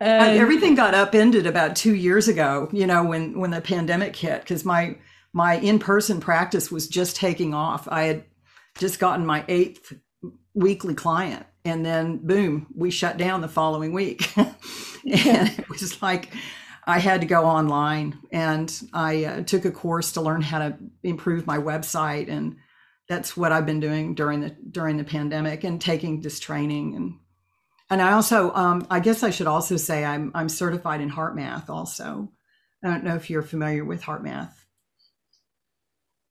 everything 0.00 0.74
got 0.74 0.94
upended 0.94 1.46
about 1.46 1.76
two 1.76 1.94
years 1.94 2.26
ago 2.26 2.68
you 2.72 2.86
know 2.86 3.04
when 3.04 3.38
when 3.38 3.50
the 3.50 3.60
pandemic 3.60 4.16
hit 4.16 4.40
because 4.40 4.64
my 4.64 4.96
my 5.32 5.58
in-person 5.58 6.20
practice 6.20 6.70
was 6.70 6.88
just 6.88 7.16
taking 7.16 7.54
off. 7.54 7.86
I 7.88 8.04
had 8.04 8.24
just 8.78 8.98
gotten 8.98 9.26
my 9.26 9.44
eighth 9.48 9.92
weekly 10.54 10.94
client 10.94 11.46
and 11.64 11.84
then 11.84 12.18
boom 12.18 12.66
we 12.74 12.90
shut 12.90 13.18
down 13.18 13.40
the 13.40 13.48
following 13.48 13.92
week. 13.92 14.32
And 15.06 15.48
it 15.56 15.68
was 15.68 16.02
like 16.02 16.32
i 16.84 16.98
had 16.98 17.20
to 17.20 17.26
go 17.26 17.44
online 17.44 18.18
and 18.32 18.72
i 18.92 19.24
uh, 19.24 19.42
took 19.42 19.64
a 19.64 19.70
course 19.70 20.12
to 20.12 20.20
learn 20.20 20.42
how 20.42 20.58
to 20.58 20.76
improve 21.02 21.46
my 21.46 21.58
website 21.58 22.28
and 22.28 22.56
that's 23.08 23.36
what 23.36 23.52
i've 23.52 23.66
been 23.66 23.80
doing 23.80 24.14
during 24.14 24.40
the 24.40 24.50
during 24.70 24.96
the 24.96 25.04
pandemic 25.04 25.64
and 25.64 25.80
taking 25.80 26.20
this 26.20 26.40
training. 26.40 26.94
And 26.94 27.14
and 27.90 28.02
i 28.02 28.12
also 28.12 28.52
um, 28.54 28.86
i 28.90 29.00
guess 29.00 29.22
i 29.22 29.30
should 29.30 29.46
also 29.46 29.76
say 29.76 30.04
i'm 30.04 30.32
i'm 30.34 30.48
certified 30.48 31.00
in 31.00 31.10
HeartMath 31.10 31.68
also. 31.68 32.32
I 32.84 32.88
don't 32.88 33.04
know 33.04 33.16
if 33.16 33.30
you're 33.30 33.42
familiar 33.42 33.84
with 33.84 34.02
HeartMath 34.02 34.52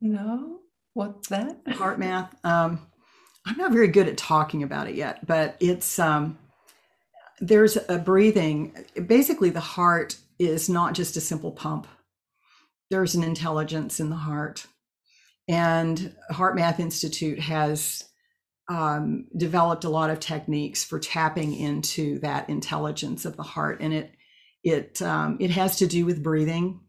no? 0.01 0.59
What's 0.93 1.30
that? 1.30 1.63
HeartMath 1.65 2.30
um, 2.45 2.80
I'm 3.45 3.57
not 3.57 3.71
very 3.71 3.88
good 3.88 4.07
at 4.07 4.17
talking 4.17 4.63
about 4.63 4.88
it 4.88 4.95
yet, 4.95 5.26
but 5.26 5.55
it's 5.59 5.99
um, 5.99 6.38
there's 7.39 7.78
a 7.89 7.97
breathing. 7.97 8.73
Basically, 9.05 9.49
the 9.49 9.59
heart 9.59 10.17
is 10.39 10.69
not 10.69 10.93
just 10.93 11.17
a 11.17 11.21
simple 11.21 11.51
pump. 11.51 11.88
There's 12.89 13.15
an 13.15 13.23
intelligence 13.23 13.99
in 13.99 14.09
the 14.09 14.15
heart, 14.15 14.67
and 15.47 16.15
HeartMath 16.31 16.79
Institute 16.79 17.39
has 17.39 18.03
um, 18.67 19.25
developed 19.37 19.83
a 19.83 19.89
lot 19.89 20.09
of 20.09 20.19
techniques 20.19 20.83
for 20.83 20.99
tapping 20.99 21.53
into 21.53 22.19
that 22.19 22.49
intelligence 22.49 23.25
of 23.25 23.37
the 23.37 23.43
heart, 23.43 23.79
and 23.81 23.93
it 23.93 24.11
it 24.63 25.01
um, 25.01 25.37
it 25.39 25.51
has 25.51 25.77
to 25.77 25.87
do 25.87 26.05
with 26.05 26.23
breathing, 26.23 26.79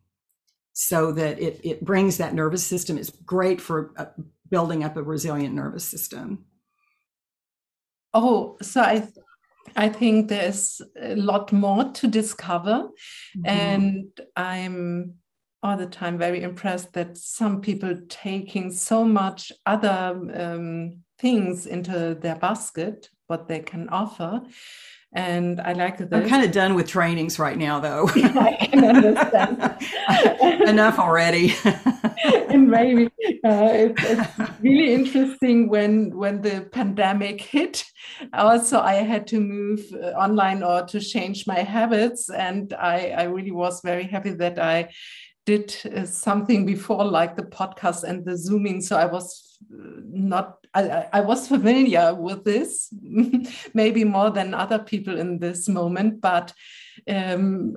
so 0.73 1.13
that 1.13 1.39
it 1.39 1.61
it 1.63 1.85
brings 1.85 2.17
that 2.17 2.35
nervous 2.35 2.67
system. 2.67 2.97
It's 2.97 3.11
great 3.11 3.61
for 3.61 3.93
uh, 3.99 4.07
building 4.51 4.85
up 4.85 4.97
a 4.97 5.03
resilient 5.03 5.55
nervous 5.55 5.85
system. 5.85 6.47
Oh, 8.15 8.57
so 8.63 8.81
I 8.81 9.07
I 9.75 9.91
think 9.91 10.29
there's 10.29 10.81
a 11.01 11.17
lot 11.17 11.53
more 11.53 11.93
to 11.93 12.07
discover. 12.07 12.89
Mm-hmm. 13.37 13.47
And 13.47 14.21
I'm 14.37 15.15
all 15.67 15.77
the 15.77 15.87
time 15.87 16.17
very 16.17 16.43
impressed 16.43 16.93
that 16.93 17.19
some 17.19 17.61
people 17.61 17.93
taking 18.09 18.71
so 18.71 19.05
much 19.05 19.51
other 19.67 20.17
um, 20.35 20.99
things 21.19 21.67
into 21.67 22.17
their 22.21 22.37
basket, 22.37 23.11
what 23.27 23.49
they 23.49 23.59
can 23.59 23.89
offer. 23.89 24.43
And 25.13 25.61
I 25.61 25.73
like 25.73 25.99
that. 25.99 26.13
I'm 26.13 26.29
kind 26.29 26.45
of 26.45 26.53
done 26.53 26.75
with 26.75 26.89
trainings 26.89 27.39
right 27.39 27.57
now, 27.57 27.81
though. 27.81 28.09
I 28.15 28.69
can 28.71 28.85
understand. 28.85 29.77
Enough 30.69 30.99
already. 30.99 31.55
and 32.49 32.69
maybe 32.69 33.07
uh, 33.45 33.71
it's, 33.73 34.05
it's, 34.05 34.51
really 34.61 34.93
interesting 34.95 35.69
when 35.69 36.15
when 36.17 36.43
the 36.43 36.69
pandemic 36.71 37.41
hit. 37.41 37.85
Also, 38.33 38.81
I 38.81 38.95
had 38.95 39.27
to 39.29 39.41
move 39.41 39.81
uh, 39.95 40.09
online 40.25 40.63
or 40.63 40.85
to 40.87 41.01
change 41.01 41.47
my 41.47 41.61
habits, 41.61 42.29
and 42.29 42.75
I, 42.75 43.15
I 43.17 43.23
really 43.25 43.53
was 43.53 43.81
very 43.83 44.05
happy 44.05 44.31
that 44.31 44.59
I 44.59 44.91
did 45.47 45.75
uh, 45.95 46.05
something 46.05 46.67
before, 46.67 47.05
like 47.05 47.37
the 47.37 47.43
podcast 47.43 48.05
and 48.05 48.25
the 48.25 48.37
zooming. 48.37 48.83
So 48.83 48.97
I 48.97 49.07
was 49.07 49.59
uh, 49.73 50.01
not 50.05 50.59
I, 50.75 51.07
I, 51.13 51.21
was 51.21 51.49
familiar 51.49 52.15
with 52.15 52.45
this, 52.45 52.93
maybe 53.75 54.05
more 54.05 54.31
than 54.31 54.53
other 54.53 54.79
people 54.79 55.19
in 55.19 55.39
this 55.39 55.69
moment, 55.69 56.21
but 56.21 56.53
um, 57.09 57.77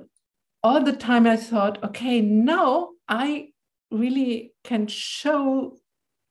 all 0.62 0.82
the 0.82 0.92
time 0.92 1.26
I 1.26 1.36
thought, 1.36 1.82
okay, 1.82 2.20
now 2.20 2.90
I 3.08 3.52
really 3.90 4.52
can 4.64 4.86
show, 4.86 5.78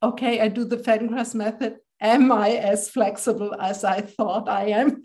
okay, 0.04 0.40
I 0.40 0.48
do 0.48 0.64
the 0.64 0.78
Feldenkrais 0.78 1.34
method. 1.34 1.78
Am 2.02 2.32
I 2.32 2.52
as 2.52 2.90
flexible 2.90 3.54
as 3.60 3.84
I 3.84 4.00
thought 4.02 4.48
I 4.48 4.68
am? 4.68 5.02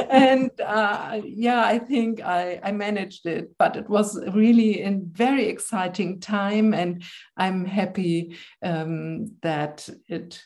and 0.10 0.50
uh, 0.60 1.20
yeah, 1.24 1.64
I 1.64 1.78
think 1.78 2.20
I, 2.20 2.58
I 2.62 2.72
managed 2.72 3.26
it, 3.26 3.56
but 3.56 3.76
it 3.76 3.88
was 3.88 4.18
really 4.32 4.82
a 4.82 4.98
very 5.12 5.46
exciting 5.46 6.18
time, 6.18 6.74
and 6.74 7.04
I'm 7.36 7.64
happy 7.64 8.36
um, 8.62 9.36
that 9.42 9.88
it. 10.08 10.42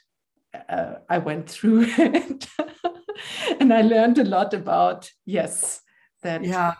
Uh, 0.68 0.96
I 1.08 1.18
went 1.18 1.48
through 1.48 1.86
it, 1.98 2.46
and 3.58 3.72
I 3.72 3.80
learned 3.80 4.18
a 4.18 4.24
lot 4.24 4.54
about 4.54 5.10
yes 5.24 5.80
that 6.22 6.44
yeah 6.44 6.74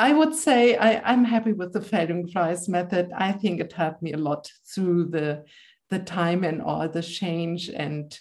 I 0.00 0.14
would 0.14 0.34
say 0.34 0.76
I, 0.76 1.12
am 1.12 1.24
happy 1.24 1.52
with 1.52 1.74
the 1.74 1.80
Feldenkrais 1.80 2.70
method. 2.70 3.10
I 3.14 3.32
think 3.32 3.60
it 3.60 3.74
helped 3.74 4.00
me 4.00 4.14
a 4.14 4.16
lot 4.16 4.50
through 4.74 5.10
the 5.10 5.44
the 5.90 5.98
time 5.98 6.44
and 6.44 6.62
all 6.62 6.88
the 6.88 7.02
change 7.02 7.68
and 7.68 8.18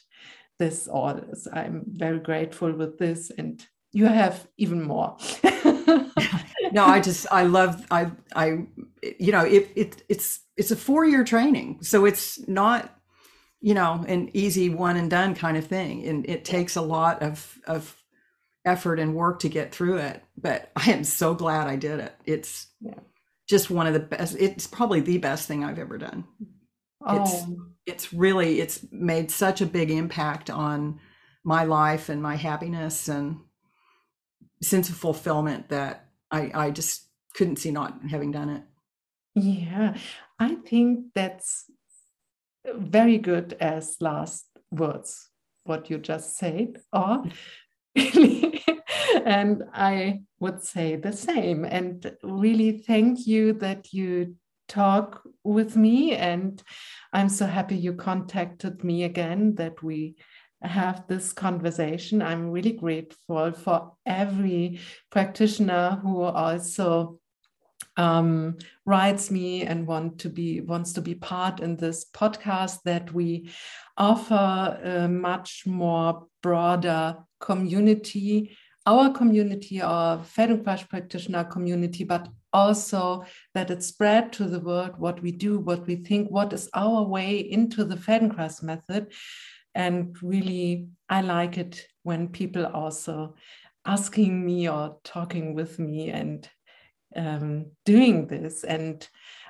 this 0.57 0.87
all. 0.87 1.19
I'm 1.53 1.83
very 1.87 2.19
grateful 2.19 2.71
with 2.73 2.97
this, 2.97 3.31
and 3.31 3.65
you 3.91 4.05
have 4.05 4.47
even 4.57 4.83
more. 4.83 5.17
no, 6.71 6.85
I 6.85 6.99
just 6.99 7.25
I 7.31 7.43
love 7.43 7.85
I 7.89 8.11
I 8.35 8.65
you 9.19 9.31
know 9.31 9.45
it, 9.45 9.71
it 9.75 10.03
it's 10.09 10.41
it's 10.57 10.71
a 10.71 10.75
four 10.75 11.05
year 11.05 11.23
training, 11.23 11.79
so 11.81 12.05
it's 12.05 12.47
not 12.47 12.93
you 13.61 13.73
know 13.73 14.03
an 14.07 14.29
easy 14.33 14.69
one 14.69 14.97
and 14.97 15.09
done 15.09 15.33
kind 15.33 15.57
of 15.57 15.65
thing, 15.65 16.05
and 16.05 16.29
it 16.29 16.45
takes 16.45 16.75
a 16.75 16.81
lot 16.81 17.23
of 17.23 17.57
of 17.65 17.95
effort 18.65 18.99
and 18.99 19.15
work 19.15 19.39
to 19.39 19.49
get 19.49 19.73
through 19.73 19.97
it. 19.97 20.23
But 20.37 20.71
I 20.75 20.91
am 20.91 21.03
so 21.03 21.33
glad 21.33 21.67
I 21.67 21.77
did 21.77 21.99
it. 21.99 22.13
It's 22.25 22.67
yeah. 22.81 22.99
just 23.47 23.69
one 23.69 23.87
of 23.87 23.93
the 23.93 23.99
best. 23.99 24.35
It's 24.37 24.67
probably 24.67 24.99
the 24.99 25.17
best 25.17 25.47
thing 25.47 25.63
I've 25.63 25.79
ever 25.79 25.97
done. 25.97 26.25
Oh. 27.01 27.21
It's 27.21 27.45
it's 27.85 28.13
really 28.13 28.59
it's 28.59 28.85
made 28.91 29.31
such 29.31 29.61
a 29.61 29.65
big 29.65 29.89
impact 29.89 30.49
on 30.49 30.99
my 31.43 31.63
life 31.63 32.09
and 32.09 32.21
my 32.21 32.35
happiness 32.35 33.07
and 33.07 33.39
sense 34.61 34.89
of 34.89 34.95
fulfillment 34.95 35.69
that 35.69 36.09
I 36.29 36.51
I 36.53 36.71
just 36.71 37.07
couldn't 37.33 37.57
see 37.57 37.71
not 37.71 37.99
having 38.09 38.31
done 38.31 38.49
it. 38.49 38.63
Yeah, 39.35 39.95
I 40.39 40.55
think 40.55 41.05
that's 41.15 41.65
very 42.75 43.17
good 43.17 43.53
as 43.59 43.97
last 44.01 44.45
words 44.71 45.29
what 45.63 45.89
you 45.89 45.97
just 45.97 46.37
said 46.37 46.81
or 46.91 47.23
and 49.25 49.63
I 49.73 50.21
would 50.39 50.63
say 50.63 50.95
the 50.95 51.13
same. 51.13 51.65
And 51.65 52.15
really 52.23 52.79
thank 52.79 53.27
you 53.27 53.53
that 53.53 53.93
you 53.93 54.35
talk 54.69 55.21
with 55.43 55.75
me. 55.75 56.15
And 56.15 56.61
I'm 57.11 57.27
so 57.27 57.45
happy 57.45 57.75
you 57.75 57.93
contacted 57.93 58.83
me 58.83 59.03
again, 59.03 59.55
that 59.55 59.83
we 59.83 60.15
have 60.61 61.07
this 61.07 61.33
conversation. 61.33 62.21
I'm 62.21 62.51
really 62.51 62.73
grateful 62.73 63.51
for 63.51 63.93
every 64.05 64.79
practitioner 65.09 65.99
who 66.01 66.21
also 66.21 67.19
um, 67.97 68.57
writes 68.85 69.29
me 69.29 69.63
and 69.63 69.85
want 69.85 70.19
to 70.19 70.29
be 70.29 70.61
wants 70.61 70.93
to 70.93 71.01
be 71.01 71.15
part 71.15 71.59
in 71.59 71.75
this 71.75 72.05
podcast 72.13 72.79
that 72.85 73.13
we 73.13 73.49
offer 73.97 74.79
a 74.83 75.07
much 75.09 75.63
more 75.65 76.27
broader 76.41 77.17
community 77.41 78.55
our 78.85 79.11
community 79.11 79.81
our 79.81 80.19
feldenkrais 80.19 80.87
practitioner 80.87 81.43
community 81.43 82.05
but 82.05 82.29
also 82.53 83.23
that 83.53 83.69
it 83.69 83.83
spread 83.83 84.33
to 84.33 84.45
the 84.45 84.59
world 84.59 84.91
what 84.97 85.21
we 85.21 85.31
do 85.31 85.59
what 85.59 85.85
we 85.85 85.95
think 85.95 86.29
what 86.29 86.51
is 86.53 86.69
our 86.73 87.03
way 87.03 87.39
into 87.39 87.83
the 87.83 87.95
feldenkrais 87.95 88.63
method 88.63 89.11
and 89.75 90.17
really 90.21 90.87
i 91.09 91.21
like 91.21 91.57
it 91.57 91.85
when 92.03 92.27
people 92.27 92.65
also 92.65 93.35
asking 93.85 94.45
me 94.45 94.69
or 94.69 94.97
talking 95.03 95.53
with 95.53 95.79
me 95.79 96.09
and 96.09 96.49
um, 97.15 97.71
doing 97.85 98.27
this. 98.27 98.63
And 98.63 99.07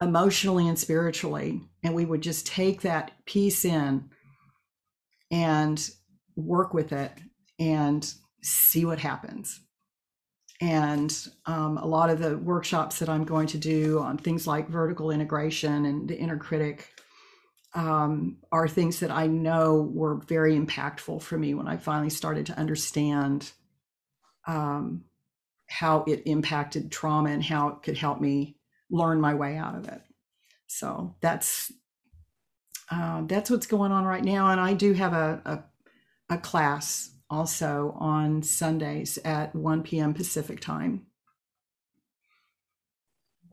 emotionally, 0.00 0.66
and 0.66 0.78
spiritually. 0.78 1.60
And 1.84 1.94
we 1.94 2.06
would 2.06 2.22
just 2.22 2.46
take 2.46 2.80
that 2.80 3.12
piece 3.26 3.64
in 3.64 4.08
and 5.30 5.90
work 6.34 6.72
with 6.72 6.92
it 6.92 7.12
and 7.60 8.12
see 8.42 8.84
what 8.86 8.98
happens. 8.98 9.60
And 10.62 11.14
um, 11.46 11.76
a 11.76 11.86
lot 11.86 12.08
of 12.08 12.20
the 12.20 12.38
workshops 12.38 13.00
that 13.00 13.08
I'm 13.08 13.24
going 13.24 13.48
to 13.48 13.58
do 13.58 13.98
on 13.98 14.16
things 14.16 14.46
like 14.46 14.68
vertical 14.68 15.10
integration 15.10 15.84
and 15.86 16.08
the 16.08 16.16
inner 16.16 16.38
critic 16.38 16.88
um, 17.74 18.38
are 18.50 18.68
things 18.68 19.00
that 19.00 19.10
I 19.10 19.26
know 19.26 19.90
were 19.94 20.16
very 20.16 20.58
impactful 20.58 21.22
for 21.22 21.38
me 21.38 21.54
when 21.54 21.66
I 21.66 21.76
finally 21.76 22.10
started 22.10 22.46
to 22.46 22.58
understand 22.58 23.50
um, 24.46 25.04
how 25.68 26.04
it 26.06 26.22
impacted 26.26 26.92
trauma 26.92 27.30
and 27.30 27.42
how 27.42 27.68
it 27.68 27.82
could 27.82 27.96
help 27.96 28.20
me 28.20 28.56
learn 28.90 29.20
my 29.20 29.34
way 29.34 29.56
out 29.56 29.74
of 29.74 29.88
it. 29.88 30.02
So 30.66 31.16
that's 31.20 31.72
uh, 32.90 33.22
that's 33.26 33.50
what's 33.50 33.66
going 33.66 33.90
on 33.90 34.04
right 34.04 34.24
now, 34.24 34.50
and 34.50 34.60
I 34.60 34.74
do 34.74 34.92
have 34.92 35.14
a, 35.14 35.40
a, 35.46 36.34
a 36.34 36.38
class 36.38 37.10
also 37.30 37.96
on 37.98 38.42
Sundays 38.42 39.18
at 39.24 39.54
1 39.54 39.82
p.m. 39.82 40.12
Pacific 40.12 40.60
time. 40.60 41.06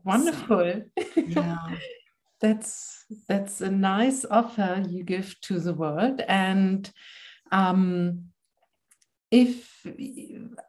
Wonderful. 0.04 0.82
So, 0.98 1.20
yeah. 1.26 1.56
that's 2.40 3.04
that's 3.28 3.60
a 3.60 3.70
nice 3.70 4.24
offer 4.30 4.82
you 4.88 5.02
give 5.02 5.38
to 5.40 5.60
the 5.60 5.74
world 5.74 6.20
and 6.28 6.90
um, 7.52 8.30
if 9.30 9.86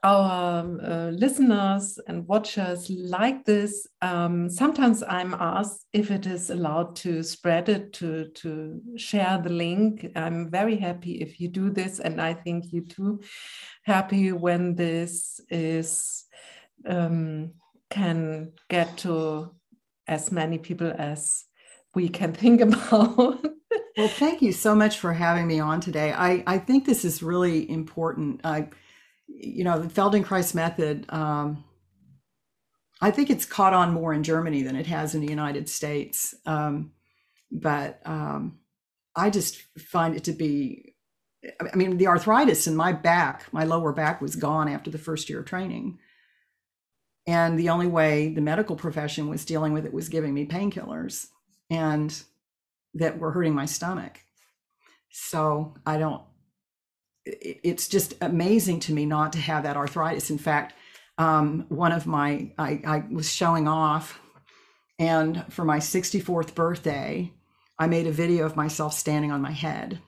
our 0.04 0.62
uh, 0.84 1.10
listeners 1.10 2.00
and 2.08 2.28
watchers 2.28 2.90
like 2.92 3.44
this, 3.44 3.88
um, 4.04 4.50
sometimes 4.50 5.02
I'm 5.02 5.34
asked 5.34 5.88
if 5.94 6.12
it 6.12 6.28
is 6.28 6.52
allowed 6.52 6.96
to 6.98 7.24
spread 7.24 7.70
it, 7.70 7.94
to, 7.94 8.30
to 8.36 8.80
share 8.98 9.40
the 9.44 9.50
link. 9.50 10.12
I'm 10.16 10.52
very 10.52 10.78
happy 10.78 11.22
if 11.22 11.40
you 11.40 11.48
do 11.48 11.72
this, 11.72 12.00
and 12.00 12.22
I 12.22 12.36
think 12.36 12.72
you 12.72 12.82
too 12.82 13.22
happy 13.84 14.32
when 14.32 14.76
this 14.76 15.42
is 15.50 16.26
um, 16.86 17.54
can 17.90 18.52
get 18.70 18.96
to 18.98 19.56
as 20.08 20.32
many 20.32 20.60
people 20.60 20.94
as 20.96 21.46
we 21.94 22.10
can 22.10 22.34
think 22.34 22.62
about. 22.62 23.46
Well, 23.98 24.08
thank 24.08 24.42
you 24.42 24.52
so 24.52 24.74
much 24.74 25.00
for 25.00 25.14
having 25.14 25.48
me 25.48 25.60
on 25.60 25.82
today. 25.82 26.14
I, 26.14 26.44
I 26.48 26.58
think 26.58 26.86
this 26.86 27.04
is 27.04 27.22
really 27.22 27.70
important. 27.70 28.42
I, 28.44 28.70
you 29.28 29.64
know, 29.64 29.80
the 29.80 29.90
Feldenkrais 29.90 30.56
method, 30.56 31.06
um, 31.10 31.64
I 33.02 33.12
think 33.12 33.30
it's 33.30 33.46
caught 33.46 33.74
on 33.74 33.94
more 33.94 34.14
in 34.14 34.24
Germany 34.24 34.62
than 34.62 34.76
it 34.76 34.88
has 34.88 35.16
in 35.16 35.22
the 35.22 35.30
United 35.30 35.68
States. 35.68 36.36
Um, 36.46 36.92
but 37.52 38.00
um, 38.06 38.60
I 39.16 39.30
just 39.30 39.62
find 39.78 40.16
it 40.16 40.24
to 40.26 40.34
be, 40.34 40.96
I 41.60 41.76
mean, 41.76 41.98
the 41.98 42.08
arthritis 42.08 42.68
in 42.68 42.76
my 42.76 42.94
back, 42.94 43.52
my 43.52 43.64
lower 43.64 43.92
back 43.92 44.22
was 44.22 44.36
gone 44.36 44.68
after 44.68 44.90
the 44.90 44.98
first 44.98 45.30
year 45.30 45.40
of 45.40 45.46
training. 45.46 45.98
And 47.28 47.58
the 47.60 47.70
only 47.70 47.88
way 47.88 48.34
the 48.34 48.42
medical 48.42 48.76
profession 48.76 49.28
was 49.30 49.46
dealing 49.46 49.74
with 49.74 49.86
it 49.86 49.94
was 49.94 50.10
giving 50.10 50.34
me 50.34 50.46
painkillers. 50.46 51.28
And 51.72 52.24
that 52.94 53.18
were 53.18 53.32
hurting 53.32 53.56
my 53.56 53.66
stomach. 53.66 54.20
So 55.10 55.76
I 55.86 55.98
don't, 55.98 56.22
it's 57.26 57.88
just 57.88 58.14
amazing 58.22 58.82
to 58.82 58.94
me 58.94 59.06
not 59.06 59.34
to 59.34 59.40
have 59.40 59.64
that 59.64 59.78
arthritis. 59.78 60.30
In 60.30 60.38
fact, 60.38 60.74
um, 61.18 61.66
one 61.70 61.92
of 61.92 62.06
my, 62.08 62.52
I, 62.58 62.82
I 62.86 63.04
was 63.10 63.32
showing 63.32 63.68
off, 63.68 64.20
and 65.00 65.46
for 65.50 65.66
my 65.66 65.80
64th 65.80 66.54
birthday, 66.54 67.32
I 67.80 67.88
made 67.88 68.06
a 68.06 68.12
video 68.12 68.46
of 68.46 68.56
myself 68.56 68.94
standing 68.94 69.32
on 69.32 69.42
my 69.42 69.52
head. 69.52 70.00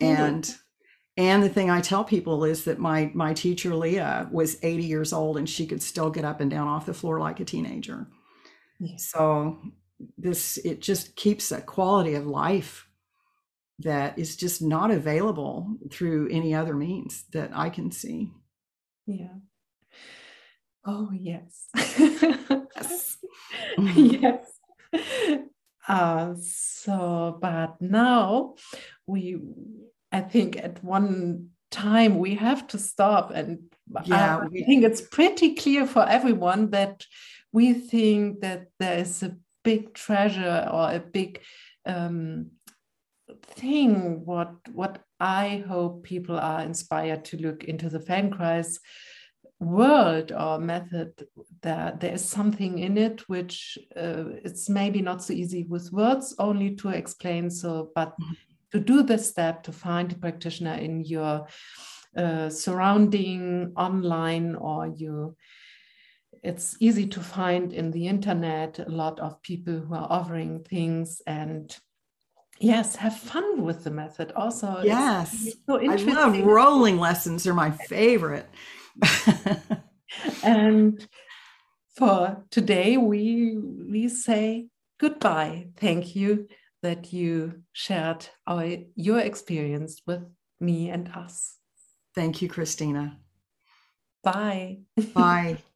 And 0.00 0.52
and 1.16 1.42
the 1.42 1.48
thing 1.48 1.70
I 1.70 1.80
tell 1.80 2.04
people 2.04 2.44
is 2.44 2.64
that 2.64 2.78
my 2.78 3.10
my 3.14 3.32
teacher 3.32 3.74
Leah 3.74 4.28
was 4.30 4.58
80 4.62 4.82
years 4.84 5.12
old 5.12 5.38
and 5.38 5.48
she 5.48 5.66
could 5.66 5.80
still 5.80 6.10
get 6.10 6.24
up 6.24 6.40
and 6.40 6.50
down 6.50 6.68
off 6.68 6.86
the 6.86 6.92
floor 6.92 7.20
like 7.20 7.40
a 7.40 7.44
teenager. 7.44 8.08
So 8.96 9.58
this 10.18 10.58
it 10.58 10.80
just 10.80 11.16
keeps 11.16 11.52
a 11.52 11.60
quality 11.60 12.14
of 12.14 12.26
life 12.26 12.88
that 13.78 14.18
is 14.18 14.36
just 14.36 14.62
not 14.62 14.90
available 14.90 15.76
through 15.90 16.28
any 16.30 16.54
other 16.54 16.74
means 16.74 17.24
that 17.32 17.50
I 17.54 17.70
can 17.70 17.90
see. 17.90 18.30
Yeah. 19.06 19.34
Oh, 20.84 21.10
yes. 21.12 21.68
yes. 21.98 23.18
yes. 23.96 24.60
Uh, 25.88 26.34
so, 26.40 27.38
but 27.40 27.80
now 27.80 28.54
we, 29.06 29.38
I 30.10 30.20
think 30.20 30.56
at 30.56 30.82
one 30.82 31.50
time 31.70 32.18
we 32.18 32.36
have 32.36 32.66
to 32.68 32.78
stop. 32.78 33.30
And 33.32 33.58
yeah, 34.04 34.38
I, 34.38 34.46
we, 34.46 34.62
I 34.62 34.66
think 34.66 34.84
it's 34.84 35.00
pretty 35.00 35.54
clear 35.54 35.86
for 35.86 36.08
everyone 36.08 36.70
that 36.70 37.04
we 37.52 37.72
think 37.74 38.40
that 38.40 38.66
there 38.78 38.98
is 38.98 39.22
a 39.22 39.36
big 39.64 39.94
treasure 39.94 40.68
or 40.72 40.92
a 40.92 41.00
big 41.00 41.40
um, 41.86 42.50
thing 43.42 44.24
what 44.24 44.52
what 44.72 45.00
i 45.18 45.64
hope 45.68 46.04
people 46.04 46.38
are 46.38 46.62
inspired 46.62 47.24
to 47.24 47.36
look 47.38 47.64
into 47.64 47.88
the 47.88 47.98
feldenkrais 47.98 48.78
world 49.58 50.32
or 50.32 50.58
method 50.58 51.10
that 51.62 51.98
there 52.00 52.12
is 52.12 52.24
something 52.24 52.78
in 52.78 52.98
it 52.98 53.26
which 53.28 53.78
uh, 53.96 54.24
it's 54.44 54.68
maybe 54.68 55.00
not 55.00 55.22
so 55.22 55.32
easy 55.32 55.64
with 55.64 55.92
words 55.92 56.34
only 56.38 56.74
to 56.76 56.90
explain 56.90 57.50
so 57.50 57.90
but 57.94 58.10
mm-hmm. 58.20 58.34
to 58.70 58.78
do 58.78 59.02
the 59.02 59.16
step 59.16 59.62
to 59.62 59.72
find 59.72 60.12
a 60.12 60.16
practitioner 60.16 60.74
in 60.74 61.04
your 61.04 61.46
uh, 62.16 62.50
surrounding 62.50 63.72
online 63.76 64.54
or 64.54 64.88
you 64.88 65.34
it's 66.46 66.76
easy 66.78 67.06
to 67.08 67.20
find 67.20 67.72
in 67.72 67.90
the 67.90 68.06
internet 68.06 68.78
a 68.78 68.88
lot 68.88 69.18
of 69.18 69.42
people 69.42 69.80
who 69.80 69.94
are 69.94 70.06
offering 70.08 70.62
things 70.62 71.20
and 71.26 71.76
yes 72.60 72.96
have 72.96 73.16
fun 73.16 73.62
with 73.62 73.82
the 73.84 73.90
method. 73.90 74.32
Also 74.36 74.80
yes. 74.84 75.54
so 75.68 75.80
i 75.80 75.96
love 75.96 76.38
rolling 76.40 76.98
lessons. 76.98 77.44
They're 77.44 77.54
my 77.54 77.70
favorite. 77.70 78.48
And 80.42 81.06
for 81.96 82.44
today 82.50 82.96
we 82.96 83.56
we 83.58 84.08
say 84.08 84.68
goodbye. 84.98 85.68
Thank 85.76 86.14
you 86.14 86.46
that 86.82 87.12
you 87.12 87.62
shared 87.72 88.28
our 88.46 88.64
your 88.94 89.18
experience 89.18 90.00
with 90.06 90.22
me 90.60 90.90
and 90.90 91.08
us. 91.08 91.56
Thank 92.14 92.40
you 92.40 92.48
christina. 92.48 93.18
Bye. 94.22 94.78
Bye 95.12 95.58